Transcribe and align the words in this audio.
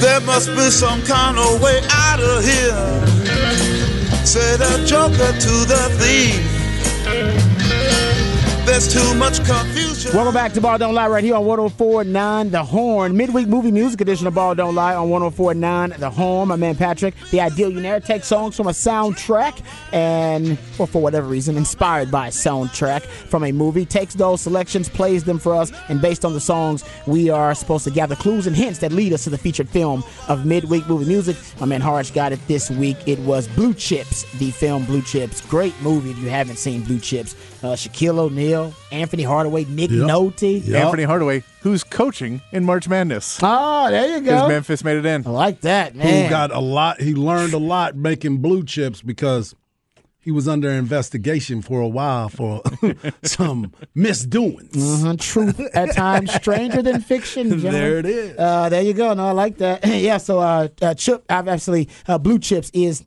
There 0.00 0.20
must 0.20 0.48
be 0.50 0.70
some 0.70 1.02
kind 1.02 1.38
of 1.38 1.60
way 1.60 1.80
out 1.90 2.20
of 2.20 2.44
here. 2.44 3.06
Said 4.24 4.60
a 4.60 4.84
joker 4.86 5.32
to 5.32 5.64
the 5.66 5.88
thief. 5.98 6.53
There's 8.74 8.92
too 8.92 9.14
much 9.14 9.36
confusion. 9.44 10.10
Welcome 10.12 10.34
back 10.34 10.52
to 10.54 10.60
Ball 10.60 10.78
Don't 10.78 10.94
Lie 10.94 11.06
right 11.06 11.22
here 11.22 11.36
on 11.36 11.44
1049 11.44 12.50
The 12.50 12.64
Horn. 12.64 13.16
Midweek 13.16 13.46
movie 13.46 13.70
music 13.70 14.00
edition 14.00 14.26
of 14.26 14.34
Ball 14.34 14.56
Don't 14.56 14.74
Lie 14.74 14.96
on 14.96 15.10
1049 15.10 15.94
The 16.00 16.10
Horn. 16.10 16.48
My 16.48 16.56
man 16.56 16.74
Patrick, 16.74 17.14
the 17.30 17.40
ideal 17.40 17.70
you 17.70 17.80
never 17.80 18.04
take 18.04 18.24
songs 18.24 18.56
from 18.56 18.66
a 18.66 18.70
soundtrack 18.70 19.62
and, 19.92 20.58
or 20.80 20.88
for 20.88 21.00
whatever 21.00 21.28
reason, 21.28 21.56
inspired 21.56 22.10
by 22.10 22.26
a 22.26 22.30
soundtrack 22.32 23.02
from 23.02 23.44
a 23.44 23.52
movie, 23.52 23.86
takes 23.86 24.14
those 24.14 24.40
selections, 24.40 24.88
plays 24.88 25.22
them 25.22 25.38
for 25.38 25.54
us, 25.54 25.70
and 25.88 26.02
based 26.02 26.24
on 26.24 26.32
the 26.32 26.40
songs, 26.40 26.84
we 27.06 27.30
are 27.30 27.54
supposed 27.54 27.84
to 27.84 27.92
gather 27.92 28.16
clues 28.16 28.48
and 28.48 28.56
hints 28.56 28.80
that 28.80 28.90
lead 28.90 29.12
us 29.12 29.22
to 29.22 29.30
the 29.30 29.38
featured 29.38 29.68
film 29.68 30.02
of 30.26 30.46
midweek 30.46 30.84
movie 30.88 31.06
music. 31.06 31.36
My 31.60 31.66
man 31.66 31.80
Harge 31.80 32.12
got 32.12 32.32
it 32.32 32.40
this 32.48 32.72
week. 32.72 32.96
It 33.06 33.20
was 33.20 33.46
Blue 33.46 33.72
Chips, 33.72 34.24
the 34.40 34.50
film 34.50 34.84
Blue 34.84 35.02
Chips. 35.02 35.42
Great 35.42 35.80
movie 35.80 36.10
if 36.10 36.18
you 36.18 36.28
haven't 36.28 36.56
seen 36.56 36.82
Blue 36.82 36.98
Chips. 36.98 37.36
Uh, 37.64 37.68
Shaquille 37.74 38.18
O'Neal, 38.18 38.74
Anfernee 38.92 39.24
Hardaway, 39.26 39.64
Nick 39.64 39.90
Yep. 39.90 40.00
Nolte. 40.06 40.62
Yep. 40.66 40.86
Anfernee 40.86 41.06
Hardaway, 41.06 41.42
who's 41.62 41.82
coaching 41.82 42.42
in 42.52 42.62
March 42.64 42.88
Madness. 42.88 43.38
Oh, 43.42 43.90
there 43.90 44.16
you 44.16 44.20
Because 44.20 44.42
go. 44.42 44.48
Memphis 44.48 44.84
made 44.84 44.98
it 44.98 45.06
in. 45.06 45.26
I 45.26 45.30
like 45.30 45.62
that, 45.62 45.92
Who 45.92 45.98
man. 46.00 46.28
got 46.28 46.52
a 46.52 46.58
lot? 46.60 47.00
He 47.00 47.14
learned 47.14 47.54
a 47.54 47.58
lot 47.58 47.96
making 47.96 48.38
blue 48.38 48.64
chips 48.64 49.00
because 49.00 49.54
he 50.20 50.30
was 50.30 50.46
under 50.46 50.70
investigation 50.70 51.62
for 51.62 51.80
a 51.80 51.88
while 51.88 52.28
for 52.28 52.60
some 53.22 53.72
misdoings. 53.94 54.74
Mhm, 54.76 55.18
Truth 55.20 55.60
at 55.74 55.94
times 55.94 56.32
stranger 56.34 56.82
than 56.82 57.00
fiction. 57.00 57.48
gentlemen. 57.48 57.72
There 57.72 57.98
it 57.98 58.06
is. 58.06 58.38
Uh, 58.38 58.68
there 58.68 58.82
you 58.82 58.92
go. 58.92 59.14
No, 59.14 59.26
I 59.28 59.30
like 59.32 59.56
that. 59.58 59.86
yeah. 59.86 60.18
So, 60.18 60.38
uh, 60.40 60.68
uh, 60.82 60.92
Chip, 60.94 61.24
I've 61.30 61.48
actually 61.48 61.88
uh, 62.06 62.18
Blue 62.18 62.38
Chips 62.38 62.70
is. 62.74 63.04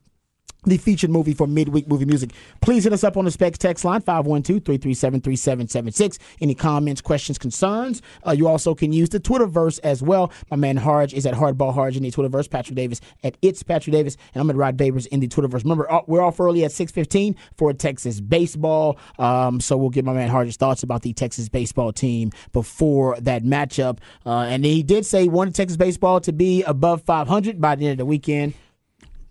The 0.67 0.75
featured 0.75 1.09
movie 1.09 1.33
for 1.33 1.47
midweek 1.47 1.87
movie 1.87 2.03
music. 2.03 2.31
Please 2.59 2.83
hit 2.83 2.91
us 2.91 3.05
up 3.05 3.15
on 3.15 3.23
the 3.23 3.31
Specs 3.31 3.57
text 3.57 3.85
line 3.85 4.01
512 4.01 4.65
337 4.65 5.21
3776. 5.21 6.19
Any 6.41 6.53
comments, 6.55 6.99
questions, 6.99 7.37
concerns? 7.37 8.01
Uh, 8.27 8.31
you 8.31 8.49
also 8.49 8.75
can 8.75 8.91
use 8.91 9.07
the 9.07 9.19
Twitterverse 9.21 9.79
as 9.83 10.03
well. 10.03 10.29
My 10.51 10.57
man 10.57 10.75
Harge 10.75 11.13
is 11.13 11.25
at 11.25 11.35
Hardball 11.35 11.73
Harge 11.73 11.95
in 11.95 12.03
the 12.03 12.11
Twitterverse. 12.11 12.49
Patrick 12.49 12.75
Davis 12.75 12.99
at 13.23 13.37
It's 13.41 13.63
Patrick 13.63 13.93
Davis. 13.93 14.17
And 14.33 14.41
I'm 14.41 14.49
at 14.49 14.57
Rod 14.57 14.75
Babers 14.75 15.07
in 15.07 15.21
the 15.21 15.29
Twitterverse. 15.29 15.63
Remember, 15.63 15.89
uh, 15.89 16.01
we're 16.05 16.21
off 16.21 16.37
early 16.37 16.65
at 16.65 16.73
615 16.73 17.37
for 17.55 17.71
Texas 17.71 18.19
baseball. 18.19 18.97
Um, 19.17 19.61
so 19.61 19.77
we'll 19.77 19.89
get 19.89 20.03
my 20.03 20.11
man 20.11 20.27
Harge's 20.27 20.57
thoughts 20.57 20.83
about 20.83 21.01
the 21.01 21.13
Texas 21.13 21.47
baseball 21.47 21.93
team 21.93 22.31
before 22.51 23.17
that 23.21 23.43
matchup. 23.43 23.99
Uh, 24.25 24.39
and 24.39 24.65
he 24.65 24.83
did 24.83 25.05
say 25.05 25.21
he 25.21 25.29
wanted 25.29 25.55
Texas 25.55 25.77
baseball 25.77 26.19
to 26.19 26.33
be 26.33 26.61
above 26.63 27.03
500 27.03 27.61
by 27.61 27.75
the 27.75 27.85
end 27.85 27.93
of 27.93 27.97
the 27.99 28.05
weekend. 28.05 28.53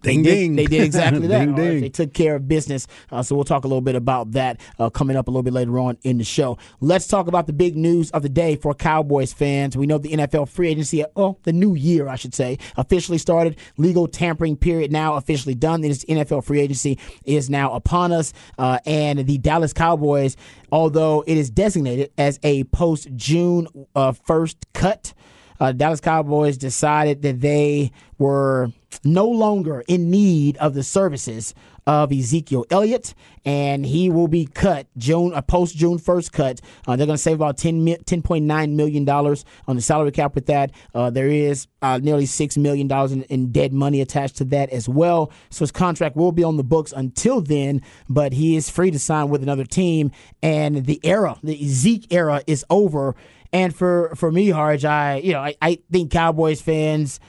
Ding 0.02 0.22
they 0.22 0.30
ding. 0.30 0.56
Did, 0.56 0.66
they 0.70 0.76
did 0.76 0.84
exactly 0.84 1.26
that. 1.28 1.40
Ding, 1.40 1.48
right, 1.54 1.56
ding. 1.56 1.80
They 1.80 1.88
took 1.88 2.12
care 2.12 2.36
of 2.36 2.48
business. 2.48 2.86
Uh, 3.10 3.22
so 3.22 3.34
we'll 3.34 3.44
talk 3.44 3.64
a 3.64 3.68
little 3.68 3.80
bit 3.80 3.94
about 3.94 4.32
that 4.32 4.60
uh, 4.78 4.90
coming 4.90 5.16
up 5.16 5.28
a 5.28 5.30
little 5.30 5.42
bit 5.42 5.52
later 5.52 5.78
on 5.78 5.98
in 6.02 6.18
the 6.18 6.24
show. 6.24 6.58
Let's 6.80 7.06
talk 7.06 7.26
about 7.26 7.46
the 7.46 7.52
big 7.52 7.76
news 7.76 8.10
of 8.12 8.22
the 8.22 8.28
day 8.28 8.56
for 8.56 8.74
Cowboys 8.74 9.32
fans. 9.32 9.76
We 9.76 9.86
know 9.86 9.98
the 9.98 10.10
NFL 10.10 10.48
free 10.48 10.68
agency, 10.68 11.04
well, 11.14 11.38
the 11.42 11.52
new 11.52 11.74
year, 11.74 12.08
I 12.08 12.16
should 12.16 12.34
say, 12.34 12.58
officially 12.76 13.18
started. 13.18 13.56
Legal 13.76 14.06
tampering 14.06 14.56
period 14.56 14.92
now 14.92 15.14
officially 15.14 15.54
done. 15.54 15.80
This 15.80 16.04
NFL 16.04 16.44
free 16.44 16.60
agency 16.60 16.98
is 17.24 17.50
now 17.50 17.72
upon 17.72 18.12
us. 18.12 18.32
Uh, 18.58 18.78
and 18.86 19.26
the 19.26 19.38
Dallas 19.38 19.72
Cowboys, 19.72 20.36
although 20.72 21.24
it 21.26 21.36
is 21.36 21.50
designated 21.50 22.12
as 22.18 22.38
a 22.42 22.64
post 22.64 23.08
June 23.16 23.66
uh, 23.94 24.12
1st 24.12 24.56
cut, 24.72 25.14
uh, 25.60 25.72
Dallas 25.72 26.00
Cowboys 26.00 26.56
decided 26.56 27.22
that 27.22 27.40
they 27.40 27.92
were 28.18 28.70
no 29.04 29.26
longer 29.26 29.84
in 29.88 30.10
need 30.10 30.56
of 30.58 30.74
the 30.74 30.82
services 30.82 31.54
of 31.86 32.10
Ezekiel 32.10 32.66
Elliott, 32.70 33.14
and 33.44 33.86
he 33.86 34.10
will 34.10 34.26
be 34.26 34.44
cut 34.44 34.88
June 34.96 35.32
a 35.34 35.42
post 35.42 35.76
June 35.76 35.98
first 35.98 36.32
cut. 36.32 36.60
Uh, 36.86 36.96
they're 36.96 37.06
going 37.06 37.16
to 37.16 37.22
save 37.22 37.36
about 37.36 37.56
10 37.56 37.86
10.9 37.86 38.72
million 38.72 39.04
dollars 39.04 39.44
on 39.68 39.76
the 39.76 39.82
salary 39.82 40.10
cap 40.10 40.34
with 40.34 40.46
that. 40.46 40.72
Uh, 40.94 41.10
there 41.10 41.28
is 41.28 41.68
uh, 41.82 41.98
nearly 42.02 42.26
six 42.26 42.56
million 42.56 42.88
dollars 42.88 43.12
in, 43.12 43.22
in 43.24 43.52
dead 43.52 43.72
money 43.72 44.00
attached 44.00 44.36
to 44.36 44.44
that 44.44 44.68
as 44.70 44.88
well. 44.88 45.30
So 45.50 45.60
his 45.60 45.70
contract 45.70 46.16
will 46.16 46.32
be 46.32 46.42
on 46.42 46.56
the 46.56 46.64
books 46.64 46.92
until 46.92 47.40
then, 47.40 47.82
but 48.08 48.32
he 48.32 48.56
is 48.56 48.68
free 48.68 48.90
to 48.90 48.98
sign 48.98 49.28
with 49.28 49.42
another 49.42 49.64
team. 49.64 50.10
And 50.42 50.86
the 50.86 50.98
era, 51.04 51.36
the 51.42 51.64
Zeke 51.68 52.12
era, 52.12 52.42
is 52.48 52.64
over. 52.68 53.14
And 53.52 53.74
for 53.74 54.12
for 54.14 54.30
me, 54.30 54.50
Harge, 54.50 54.84
I 54.84 55.16
you 55.18 55.32
know 55.32 55.40
I, 55.40 55.54
I 55.60 55.78
think 55.90 56.10
Cowboys 56.10 56.60
fans, 56.60 57.20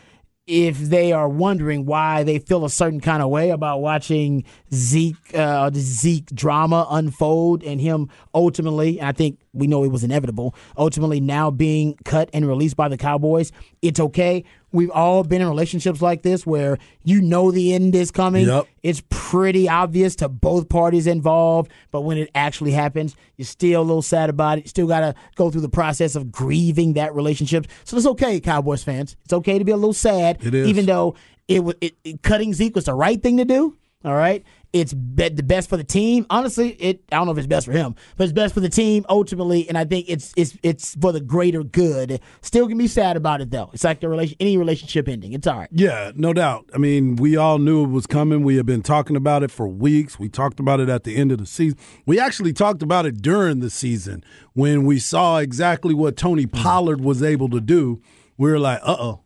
if 0.46 0.78
they 0.78 1.12
are 1.12 1.28
wondering 1.28 1.86
why 1.86 2.24
they 2.24 2.40
feel 2.40 2.64
a 2.66 2.70
certain 2.70 3.02
kind 3.02 3.22
of 3.22 3.30
way 3.30 3.50
about 3.50 3.82
watching 3.82 4.46
Zeke 4.74 5.16
uh, 5.34 5.70
the 5.70 5.80
Zeke 5.80 6.28
drama 6.28 6.88
unfold 6.90 7.64
and 7.64 7.82
him 7.82 8.10
ultimately, 8.34 9.00
and 9.00 9.10
I 9.10 9.12
think 9.12 9.40
we 9.58 9.68
know 9.68 9.84
it 9.84 9.92
was 9.92 10.04
inevitable, 10.04 10.56
ultimately 10.78 11.20
now 11.20 11.52
being 11.52 11.96
cut 12.06 12.30
and 12.34 12.48
released 12.48 12.76
by 12.76 12.88
the 12.88 12.98
Cowboys, 12.98 13.52
it's 13.82 14.00
okay. 14.00 14.44
We've 14.72 14.92
all 14.92 15.24
been 15.24 15.42
in 15.42 15.48
relationships 15.48 16.02
like 16.02 16.22
this 16.24 16.46
where 16.46 16.78
you 17.04 17.22
know 17.22 17.52
the 17.52 17.74
end 17.74 17.96
is 17.96 18.12
coming. 18.12 18.46
Yep. 18.48 18.68
It's 18.84 19.02
pretty 19.10 19.68
obvious 19.70 20.16
to 20.18 20.30
both 20.30 20.68
parties 20.70 21.08
involved, 21.08 21.72
but 21.92 22.02
when 22.02 22.18
it 22.18 22.30
actually 22.36 22.72
happens, 22.72 23.16
you're 23.38 23.46
still 23.46 23.82
a 23.82 23.84
little 23.84 24.02
sad 24.02 24.30
about 24.30 24.58
it. 24.58 24.66
You 24.66 24.70
still 24.70 24.88
got 24.88 25.00
to 25.00 25.16
go 25.36 25.50
through 25.50 25.62
the 25.62 25.70
process 25.70 26.16
of 26.16 26.32
grieving 26.32 26.94
that 26.94 27.16
relationship. 27.16 27.66
So 27.86 27.96
it's 27.98 28.06
okay, 28.06 28.40
Cowboys 28.40 28.84
fans. 28.84 29.16
It's 29.24 29.34
okay 29.34 29.58
to 29.58 29.64
be 29.66 29.72
a 29.72 29.78
little 29.78 29.94
sad, 29.94 30.46
It 30.46 30.54
is. 30.54 30.68
even 30.68 30.86
though 30.86 31.16
it 31.48 31.64
was 31.64 31.76
it, 31.82 31.96
it- 32.04 32.22
cutting 32.22 32.54
Zeke 32.54 32.76
was 32.76 32.86
the 32.86 32.94
right 32.94 33.22
thing 33.24 33.38
to 33.38 33.46
do. 33.46 33.78
All 34.06 34.14
right, 34.14 34.44
it's 34.74 34.94
be, 34.94 35.30
the 35.30 35.44
best 35.44 35.70
for 35.70 35.78
the 35.78 35.84
team. 35.84 36.26
Honestly, 36.30 36.70
it 36.74 37.04
I 37.12 37.18
don't 37.18 37.26
know 37.26 37.32
if 37.32 37.38
it's 37.38 37.48
best 37.48 37.66
for 37.66 37.72
him, 37.72 37.96
but 38.16 38.26
it's 38.26 38.34
best 38.34 38.54
for 38.54 38.60
the 38.60 38.70
team 38.70 39.06
ultimately, 39.10 39.68
and 39.68 39.78
I 39.78 39.86
think 39.86 40.06
it's 40.10 40.34
it's 40.36 40.58
it's 40.64 40.96
for 40.96 41.12
the 41.12 41.20
greater 41.20 41.64
good. 41.64 42.20
Still 42.42 42.68
can 42.68 42.78
be 42.78 42.88
sad 42.88 43.18
about 43.18 43.42
it 43.42 43.52
though. 43.52 43.70
It's 43.74 43.84
like 43.84 44.00
the 44.00 44.10
relation 44.10 44.38
any 44.40 44.58
relationship 44.58 45.08
ending. 45.08 45.34
It's 45.34 45.48
all 45.48 45.60
right. 45.60 45.70
Yeah, 45.72 46.12
no 46.16 46.34
doubt. 46.34 46.70
I 46.74 46.78
mean, 46.78 47.16
we 47.16 47.38
all 47.38 47.60
knew 47.60 47.84
it 47.84 47.90
was 47.90 48.08
coming. 48.08 48.44
We 48.44 48.58
have 48.58 48.66
been 48.66 48.84
talking 48.84 49.16
about 49.16 49.44
it 49.44 49.52
for 49.52 49.68
weeks. 49.68 50.20
We 50.20 50.30
talked 50.30 50.60
about 50.60 50.80
it 50.80 50.90
at 50.90 51.04
the 51.04 51.16
end 51.16 51.32
of 51.32 51.38
the 51.38 51.46
season. 51.46 51.78
We 52.06 52.20
actually 52.20 52.54
talked 52.54 52.82
about 52.82 53.06
it 53.06 53.22
during 53.22 53.60
the 53.60 53.70
season 53.70 54.24
when 54.54 54.86
we 54.86 55.00
saw 55.00 55.38
exactly 55.38 55.94
what 55.94 56.18
Tony 56.18 56.46
Pollard 56.46 57.02
was 57.02 57.24
able 57.24 57.50
to 57.50 57.62
do. 57.62 58.02
We 58.38 58.52
were 58.52 58.60
like, 58.60 58.80
uh 58.84 58.96
oh, 59.00 59.24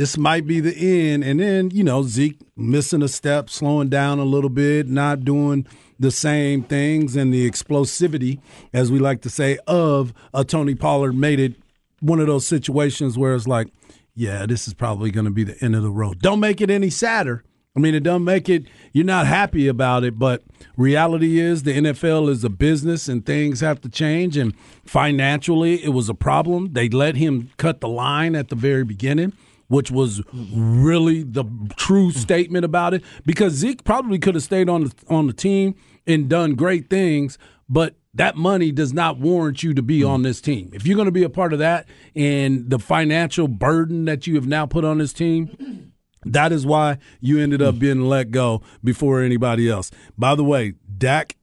this 0.00 0.16
might 0.16 0.46
be 0.46 0.60
the 0.60 0.74
end. 0.74 1.22
And 1.22 1.40
then, 1.40 1.70
you 1.72 1.84
know, 1.84 2.02
Zeke 2.02 2.40
missing 2.56 3.02
a 3.02 3.08
step, 3.08 3.50
slowing 3.50 3.90
down 3.90 4.18
a 4.18 4.24
little 4.24 4.48
bit, 4.48 4.88
not 4.88 5.26
doing 5.26 5.66
the 5.98 6.10
same 6.10 6.62
things, 6.62 7.16
and 7.16 7.34
the 7.34 7.46
explosivity, 7.46 8.40
as 8.72 8.90
we 8.90 8.98
like 8.98 9.20
to 9.20 9.28
say, 9.28 9.58
of 9.66 10.14
a 10.32 10.42
Tony 10.42 10.74
Pollard 10.74 11.12
made 11.12 11.38
it 11.38 11.52
one 12.00 12.18
of 12.18 12.26
those 12.26 12.46
situations 12.46 13.18
where 13.18 13.34
it's 13.34 13.46
like, 13.46 13.68
yeah, 14.14 14.46
this 14.46 14.66
is 14.66 14.72
probably 14.72 15.10
going 15.10 15.26
to 15.26 15.30
be 15.30 15.44
the 15.44 15.62
end 15.62 15.76
of 15.76 15.82
the 15.82 15.90
road. 15.90 16.20
Don't 16.20 16.40
make 16.40 16.62
it 16.62 16.70
any 16.70 16.88
sadder. 16.88 17.44
I 17.76 17.80
mean, 17.80 17.94
it 17.94 18.02
doesn't 18.02 18.24
make 18.24 18.48
it, 18.48 18.64
you're 18.94 19.04
not 19.04 19.26
happy 19.26 19.68
about 19.68 20.02
it, 20.02 20.18
but 20.18 20.42
reality 20.78 21.38
is 21.38 21.62
the 21.62 21.76
NFL 21.76 22.30
is 22.30 22.42
a 22.42 22.48
business 22.48 23.06
and 23.06 23.26
things 23.26 23.60
have 23.60 23.82
to 23.82 23.90
change. 23.90 24.38
And 24.38 24.56
financially, 24.86 25.84
it 25.84 25.90
was 25.90 26.08
a 26.08 26.14
problem. 26.14 26.72
They 26.72 26.88
let 26.88 27.16
him 27.16 27.50
cut 27.58 27.82
the 27.82 27.88
line 27.88 28.34
at 28.34 28.48
the 28.48 28.56
very 28.56 28.82
beginning, 28.82 29.34
which 29.70 29.88
was 29.88 30.20
really 30.52 31.22
the 31.22 31.44
true 31.76 32.08
mm-hmm. 32.08 32.18
statement 32.18 32.64
about 32.64 32.92
it 32.92 33.04
because 33.24 33.52
Zeke 33.52 33.84
probably 33.84 34.18
could 34.18 34.34
have 34.34 34.42
stayed 34.42 34.68
on 34.68 34.84
the, 34.84 34.92
on 35.08 35.28
the 35.28 35.32
team 35.32 35.76
and 36.08 36.28
done 36.28 36.56
great 36.56 36.90
things, 36.90 37.38
but 37.68 37.94
that 38.12 38.36
money 38.36 38.72
does 38.72 38.92
not 38.92 39.20
warrant 39.20 39.62
you 39.62 39.72
to 39.72 39.80
be 39.80 40.00
mm-hmm. 40.00 40.10
on 40.10 40.22
this 40.22 40.40
team. 40.40 40.70
If 40.72 40.88
you're 40.88 40.96
going 40.96 41.06
to 41.06 41.12
be 41.12 41.22
a 41.22 41.30
part 41.30 41.52
of 41.52 41.60
that 41.60 41.86
and 42.16 42.68
the 42.68 42.80
financial 42.80 43.46
burden 43.46 44.06
that 44.06 44.26
you 44.26 44.34
have 44.34 44.46
now 44.48 44.66
put 44.66 44.84
on 44.84 44.98
this 44.98 45.12
team, 45.12 45.92
that 46.24 46.50
is 46.50 46.66
why 46.66 46.98
you 47.20 47.38
ended 47.38 47.62
up 47.62 47.76
mm. 47.76 47.78
being 47.78 48.00
let 48.00 48.32
go 48.32 48.62
before 48.82 49.22
anybody 49.22 49.70
else. 49.70 49.92
By 50.18 50.34
the 50.34 50.42
way, 50.42 50.74
Dak 50.98 51.36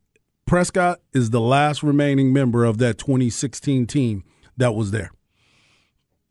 Prescott 0.45 0.99
is 1.13 1.29
the 1.29 1.39
last 1.39 1.81
remaining 1.81 2.33
member 2.33 2.65
of 2.65 2.77
that 2.79 2.97
2016 2.97 3.87
team 3.87 4.25
that 4.57 4.75
was 4.75 4.91
there 4.91 5.11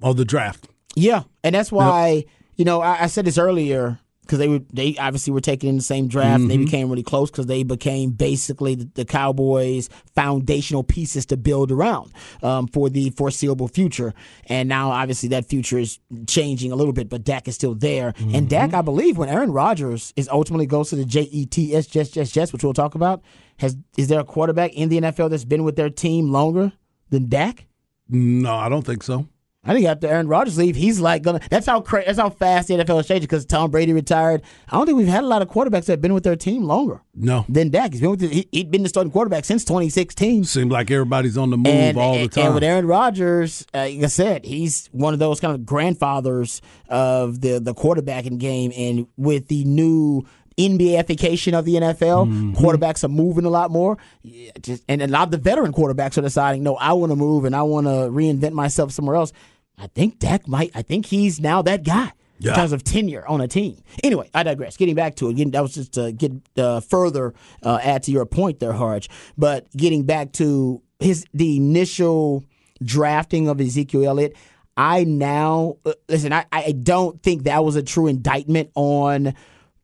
of 0.03 0.19
the 0.19 0.27
draft. 0.27 0.69
Yeah, 0.97 1.23
and 1.45 1.55
that's 1.55 1.71
why 1.71 2.25
you 2.57 2.65
know 2.65 2.81
I, 2.81 3.05
I 3.05 3.07
said 3.07 3.25
this 3.25 3.39
earlier 3.39 4.01
because 4.27 4.39
they 4.41 4.49
were 4.49 4.61
they 4.73 4.97
obviously 4.99 5.33
were 5.33 5.41
taken 5.41 5.69
in 5.69 5.77
the 5.77 5.83
same 5.83 6.09
draft. 6.09 6.41
Mm-hmm. 6.41 6.49
They 6.49 6.57
became 6.57 6.91
really 6.91 7.03
close 7.03 7.31
because 7.31 7.47
they 7.47 7.63
became 7.63 8.11
basically 8.11 8.75
the, 8.75 8.91
the 8.95 9.05
Cowboys' 9.05 9.89
foundational 10.15 10.83
pieces 10.83 11.27
to 11.27 11.37
build 11.37 11.71
around 11.71 12.13
um, 12.43 12.67
for 12.67 12.91
the 12.91 13.11
foreseeable 13.11 13.69
future. 13.69 14.13
And 14.47 14.69
now, 14.69 14.91
obviously, 14.91 15.29
that 15.31 15.47
future 15.47 15.79
is 15.79 16.01
changing 16.27 16.73
a 16.73 16.77
little 16.77 16.93
bit, 16.93 17.09
but 17.09 17.25
Dak 17.25 17.47
is 17.47 17.55
still 17.55 17.75
there. 17.75 18.13
Mm-hmm. 18.13 18.35
And 18.35 18.51
Dak, 18.51 18.75
I 18.75 18.83
believe, 18.83 19.17
when 19.17 19.29
Aaron 19.29 19.53
Rodgers 19.53 20.13
is 20.17 20.29
ultimately 20.29 20.67
goes 20.67 20.91
to 20.91 20.97
the 20.97 21.05
J 21.05 21.23
E 21.23 21.47
T 21.47 21.75
S 21.75 21.87
Jets 21.87 22.11
Jets 22.11 22.33
Jets, 22.33 22.53
which 22.53 22.65
we'll 22.65 22.75
talk 22.75 22.95
about, 22.95 23.23
has 23.59 23.77
is 23.97 24.09
there 24.09 24.21
a 24.21 24.25
quarterback 24.25 24.75
in 24.75 24.89
the 24.89 25.01
NFL 25.01 25.31
that's 25.31 25.45
been 25.45 25.65
with 25.65 25.77
their 25.77 25.91
team 25.91 26.31
longer 26.31 26.73
than 27.11 27.29
Dak? 27.29 27.67
No, 28.09 28.55
I 28.55 28.69
don't 28.69 28.85
think 28.85 29.03
so. 29.03 29.27
I 29.67 29.75
think 29.75 29.87
after 29.87 30.07
Aaron 30.07 30.29
Rodgers 30.29 30.57
leave, 30.57 30.77
he's 30.77 31.01
like 31.01 31.23
gonna. 31.23 31.41
That's 31.51 31.67
how 31.67 31.81
cra- 31.81 32.05
that's 32.07 32.19
how 32.19 32.31
fast 32.31 32.69
the 32.69 32.75
NFL 32.75 33.01
is 33.01 33.09
changing. 33.09 33.23
Because 33.25 33.45
Tom 33.45 33.71
Brady 33.71 33.93
retired, 33.93 34.43
I 34.69 34.77
don't 34.77 34.87
think 34.87 34.97
we've 34.99 35.07
had 35.09 35.25
a 35.25 35.27
lot 35.27 35.43
of 35.43 35.49
quarterbacks 35.49 35.87
that 35.87 35.95
have 35.95 36.01
been 36.01 36.15
with 36.15 36.25
their 36.25 36.37
team 36.37 36.63
longer 36.65 37.03
No. 37.15 37.45
than 37.49 37.71
Dak. 37.71 37.93
He's 37.93 38.01
been 38.01 38.11
with 38.11 38.21
the, 38.21 38.29
he, 38.29 38.49
he'd 38.53 38.71
been 38.71 38.83
the 38.85 38.89
starting 38.89 39.11
quarterback 39.13 39.45
since 39.45 39.65
2016. 39.65 40.45
Seems 40.45 40.71
like 40.73 40.91
everybody's 40.91 41.37
on 41.37 41.51
the 41.51 41.57
move 41.57 41.67
And, 41.67 41.99
all 41.99 42.15
the 42.15 42.29
time. 42.29 42.47
and 42.47 42.55
with 42.55 42.63
Aaron 42.65 42.87
Rodgers, 42.87 43.67
uh, 43.75 43.81
like 43.81 44.03
I 44.05 44.07
said, 44.07 44.45
he's 44.45 44.89
one 44.93 45.13
of 45.13 45.19
those 45.19 45.41
kind 45.41 45.55
of 45.55 45.67
grandfathers 45.67 46.63
of 46.89 47.41
the 47.41 47.59
the 47.59 47.75
quarterbacking 47.75 48.39
game. 48.39 48.73
And 48.77 49.07
with 49.17 49.49
the 49.49 49.65
new 49.65 50.25
NBAification 50.59 51.53
of 51.59 51.65
the 51.65 51.75
NFL, 51.75 52.27
Mm-hmm. 52.27 52.53
quarterbacks 52.55 53.05
are 53.05 53.09
moving 53.09 53.45
a 53.45 53.51
lot 53.51 53.71
more. 53.71 53.99
Yeah, 54.23 54.51
just, 54.61 54.83
and 54.89 55.03
a 55.03 55.07
lot 55.07 55.25
of 55.25 55.31
the 55.31 55.39
veteran 55.39 55.73
quarterbacks 55.73 56.17
are 56.19 56.23
deciding, 56.23 56.63
no, 56.63 56.77
I 56.77 56.93
want 56.95 57.11
to 57.13 57.17
move 57.17 57.45
and 57.45 57.55
I 57.55 57.63
want 57.63 57.87
to 57.87 57.91
reinvent 58.11 58.53
myself 58.53 58.93
somewhere 58.93 59.17
else. 59.17 59.33
I 59.79 59.87
think 59.89 60.19
Dak 60.19 60.49
might. 60.49 60.71
I 60.75 60.83
think 60.83 61.07
he's 61.07 61.41
now 61.41 61.63
that 61.63 61.85
guy 61.85 62.13
Yeah. 62.39 62.51
in 62.53 62.57
terms 62.57 62.73
of 62.73 62.83
tenure 62.85 63.27
on 63.27 63.41
a 63.41 63.49
team. 63.49 63.79
Anyway, 64.03 64.31
I 64.35 64.43
digress. 64.43 64.77
Getting 64.77 64.95
back 64.95 65.17
to 65.17 65.29
it, 65.29 65.35
getting, 65.35 65.51
that 65.53 65.63
was 65.63 65.75
just 65.75 65.93
to 65.93 66.13
get 66.13 66.33
uh, 66.57 66.81
further 66.81 67.35
uh, 67.63 67.79
add 67.83 68.03
to 68.05 68.11
your 68.13 68.27
point 68.27 68.59
there, 68.61 68.73
Harge. 68.73 69.09
But 69.37 69.71
getting 69.77 70.05
back 70.05 70.33
to 70.33 70.83
his 71.01 71.25
the 71.35 71.57
initial 71.57 72.45
drafting 72.83 73.49
of 73.49 73.61
Ezekiel 73.61 74.05
Elliott, 74.07 74.37
I 74.77 75.05
now 75.05 75.77
uh, 75.85 75.93
listen. 76.09 76.33
I, 76.33 76.45
I 76.53 76.73
don't 76.73 77.23
think 77.23 77.45
that 77.45 77.65
was 77.65 77.77
a 77.77 77.83
true 77.83 78.07
indictment 78.07 78.71
on 78.75 79.35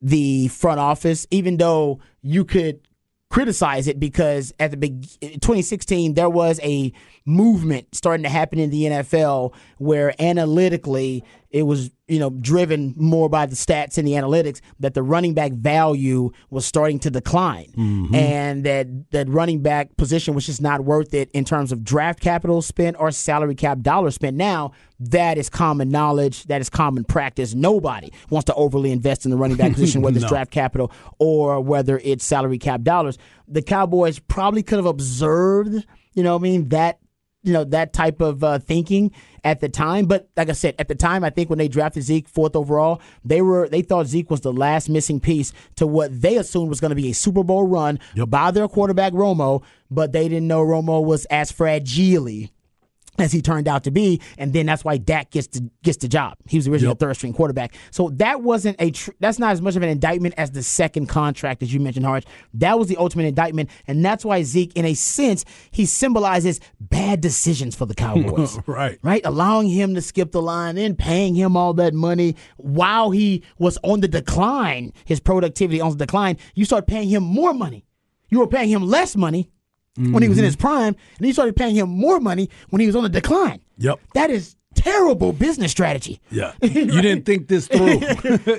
the 0.01 0.49
front 0.49 0.81
office, 0.81 1.27
even 1.31 1.57
though 1.59 2.01
you 2.23 2.45
could 2.45 2.81
criticize 3.33 3.89
it 3.89 3.99
because 3.99 4.53
at 4.61 4.71
the 4.73 4.77
big 4.77 5.09
2016 5.23 6.13
there 6.13 6.29
was 6.29 6.61
a 6.63 6.93
movement 7.25 7.87
starting 7.95 8.23
to 8.23 8.29
happen 8.29 8.59
in 8.59 8.69
the 8.69 8.83
NFL 8.83 9.55
where 9.79 10.15
analytically 10.21 11.25
it 11.53 11.65
was 11.65 11.91
you 12.09 12.19
know 12.19 12.31
driven 12.31 12.95
more 12.97 13.29
by 13.29 13.47
the 13.47 13.55
stats 13.55 13.99
and 13.99 14.09
the 14.09 14.13
analytics 14.13 14.61
that 14.81 14.95
the 14.95 15.03
running 15.03 15.35
back 15.35 15.53
value 15.53 16.31
was 16.51 16.65
starting 16.67 16.99
to 17.01 17.11
decline. 17.11 17.71
Mm-hmm. 17.77 18.15
And 18.15 18.65
that 18.65 19.11
that 19.11 19.29
running 19.29 19.63
back 19.63 19.97
position 19.97 20.35
was 20.35 20.47
just 20.47 20.63
not 20.63 20.85
worth 20.85 21.15
it 21.15 21.31
in 21.33 21.45
terms 21.45 21.71
of 21.71 21.85
draft 21.85 22.21
capital 22.21 22.63
spent 22.63 22.97
or 22.99 23.11
salary 23.11 23.55
cap 23.55 23.81
dollars 23.81 24.15
spent. 24.15 24.37
Now 24.37 24.73
that 24.99 25.37
is 25.37 25.51
common 25.51 25.91
knowledge. 25.91 26.45
That 26.45 26.61
is 26.61 26.71
common 26.71 27.05
practice. 27.05 27.55
Nobody 27.55 28.13
wants 28.31 28.47
to 28.47 28.55
overly 28.55 28.91
invest 28.91 29.25
in 29.25 29.31
the 29.31 29.37
running 29.37 29.57
back 29.57 29.73
position 29.75 30.01
whether 30.01 30.17
it's 30.17 30.29
draft 30.29 30.51
capital 30.51 30.91
or 31.19 31.61
whether 31.61 32.01
it's 32.03 32.25
salary 32.25 32.59
cap 32.59 32.83
dollars. 32.83 33.19
The 33.47 33.63
cowboys 33.63 34.19
probably 34.19 34.63
could 34.63 34.79
have 34.79 34.87
observed 34.87 35.85
you 36.15 36.23
know 36.23 36.35
what 36.35 36.41
i 36.41 36.43
mean 36.43 36.69
that 36.69 36.99
you 37.43 37.53
know 37.53 37.65
that 37.65 37.93
type 37.93 38.21
of 38.21 38.45
uh, 38.45 38.59
thinking 38.59 39.13
at 39.45 39.61
the 39.61 39.69
time. 39.69 40.07
But 40.07 40.29
like 40.37 40.49
I 40.49 40.53
said, 40.53 40.75
at 40.79 40.89
the 40.89 40.95
time, 40.95 41.25
I 41.25 41.31
think 41.31 41.51
when 41.51 41.59
they 41.59 41.69
drafted 41.69 42.05
Zeke 42.05 42.29
fourth 42.29 42.57
overall, 42.57 43.01
they 43.25 43.43
were 43.43 43.69
they 43.69 43.83
thought 43.83 44.07
Zeke 44.07 44.31
was 44.31 44.41
the 44.41 44.53
last 44.53 44.89
missing 44.89 45.21
piece 45.21 45.53
to 45.77 45.87
what 45.87 46.21
they 46.21 46.37
assumed 46.37 46.69
was 46.69 46.81
going 46.81 46.91
to 46.91 46.97
be 46.97 47.11
a 47.11 47.15
Super 47.15 47.43
Bowl 47.43 47.67
run 47.67 47.99
by 48.29 48.51
their 48.51 48.69
quarterback 48.69 49.13
Romo. 49.13 49.63
But 49.91 50.13
they 50.13 50.29
didn't 50.29 50.49
know 50.49 50.65
Romo 50.65 51.05
was 51.05 51.25
as 51.27 51.53
fragile 51.53 52.49
as 53.19 53.31
he 53.31 53.43
turned 53.43 53.69
out 53.69 53.85
to 53.85 53.91
be, 53.91 54.21
and 54.39 54.55
then 54.55 54.65
that's 54.67 54.85
why 54.85 54.97
Dak 54.97 55.31
gets 55.31 55.47
the 55.49 55.69
gets 55.83 55.99
the 55.99 56.09
job. 56.09 56.35
He 56.49 56.57
was 56.57 56.67
originally 56.67 56.93
Yep. 56.93 56.97
a 56.97 56.99
third 57.07 57.15
string 57.17 57.33
quarterback, 57.35 57.75
so 57.91 58.09
that 58.15 58.43
wasn't 58.43 58.77
a 58.79 58.91
tr- 58.91 59.11
that's 59.21 59.39
not 59.39 59.53
as 59.53 59.61
much 59.61 59.77
of 59.77 59.83
an 59.83 59.91
indictment 59.91 60.35
as 60.39 60.51
the 60.53 60.63
second 60.63 61.07
contract 61.07 61.63
as 61.63 61.75
you 61.75 61.79
mentioned, 61.81 62.07
Harge. 62.07 62.25
That 62.55 62.79
was 62.79 62.89
the 62.89 62.97
ultimate 62.97 63.27
indictment, 63.27 63.69
and 63.87 64.03
that's 64.03 64.25
why 64.25 64.43
Zeke, 64.45 64.73
in 64.75 64.87
a 64.87 64.95
sense, 64.95 65.45
he 65.71 65.85
symbolizes 65.85 66.59
bad 66.81 67.21
decisions 67.21 67.77
for 67.77 67.85
the 67.85 67.95
Cowboys. 68.03 68.59
Right. 68.67 68.99
right, 69.03 69.21
allowing 69.25 69.69
him 69.69 69.95
to 69.95 70.01
skip 70.01 70.33
the 70.33 70.41
line, 70.43 70.79
and 70.79 70.97
paying 70.99 71.35
him 71.35 71.55
all 71.57 71.75
that 71.75 71.93
money 71.93 72.35
while 72.57 73.11
he 73.11 73.43
was 73.59 73.79
on 73.83 74.01
the 74.01 74.09
decline, 74.09 74.91
his 75.05 75.21
productivity 75.21 75.81
on 75.83 75.91
the 75.91 75.97
decline. 76.07 76.39
You 76.55 76.65
start 76.65 76.87
paying 76.87 77.09
him 77.11 77.23
more 77.23 77.53
money. 77.53 77.85
You 78.31 78.39
were 78.39 78.47
paying 78.47 78.71
him 78.71 78.83
less 78.87 79.17
money 79.17 79.51
when 79.97 80.23
he 80.23 80.29
was 80.29 80.39
in 80.39 80.45
his 80.45 80.57
prime, 80.57 80.97
and 81.19 81.27
you 81.27 81.33
started 81.33 81.57
paying 81.57 81.75
him 81.75 81.89
more 81.89 82.21
money 82.21 82.49
when 82.71 82.81
he 82.81 82.87
was 82.87 82.97
on 82.97 83.03
the 83.03 83.09
decline. 83.09 83.61
Yep. 83.79 84.01
That 84.15 84.31
is 84.31 84.57
terrible 84.75 85.33
business 85.33 85.71
strategy. 85.71 86.21
Yeah. 86.31 86.53
You 86.63 87.03
didn't 87.03 87.25
think 87.25 87.49
this 87.49 87.69
through. 87.69 88.01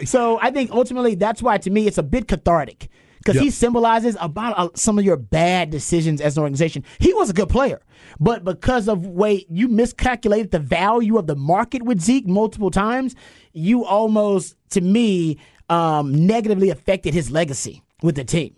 So 0.05 0.39
I 0.41 0.51
think 0.51 0.71
ultimately 0.71 1.15
that's 1.15 1.41
why 1.41 1.57
to 1.57 1.69
me 1.69 1.87
it's 1.87 1.97
a 1.97 2.03
bit 2.03 2.27
cathartic 2.27 2.89
because 3.23 3.39
he 3.39 3.49
symbolizes 3.49 4.17
about 4.19 4.53
uh, 4.57 4.69
some 4.75 4.99
of 4.99 5.05
your 5.05 5.15
bad 5.15 5.69
decisions 5.69 6.19
as 6.19 6.37
an 6.37 6.43
organization. 6.43 6.83
He 6.99 7.13
was 7.13 7.29
a 7.29 7.33
good 7.33 7.49
player, 7.49 7.81
but 8.19 8.43
because 8.43 8.87
of 8.87 9.05
way 9.05 9.45
you 9.49 9.69
miscalculated 9.69 10.51
the 10.51 10.59
value 10.59 11.17
of 11.17 11.27
the 11.27 11.35
market 11.35 11.83
with 11.83 12.01
Zeke 12.01 12.27
multiple 12.27 12.69
times, 12.69 13.15
you 13.53 13.85
almost 13.85 14.55
to 14.71 14.81
me 14.81 15.37
um, 15.69 16.13
negatively 16.27 16.69
affected 16.69 17.13
his 17.13 17.31
legacy 17.31 17.81
with 18.01 18.15
the 18.15 18.23
team. 18.23 18.55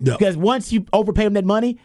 Yep. 0.00 0.18
Because 0.18 0.36
once 0.36 0.72
you 0.72 0.84
overpay 0.92 1.24
him 1.24 1.34
that 1.34 1.44
money, 1.44 1.78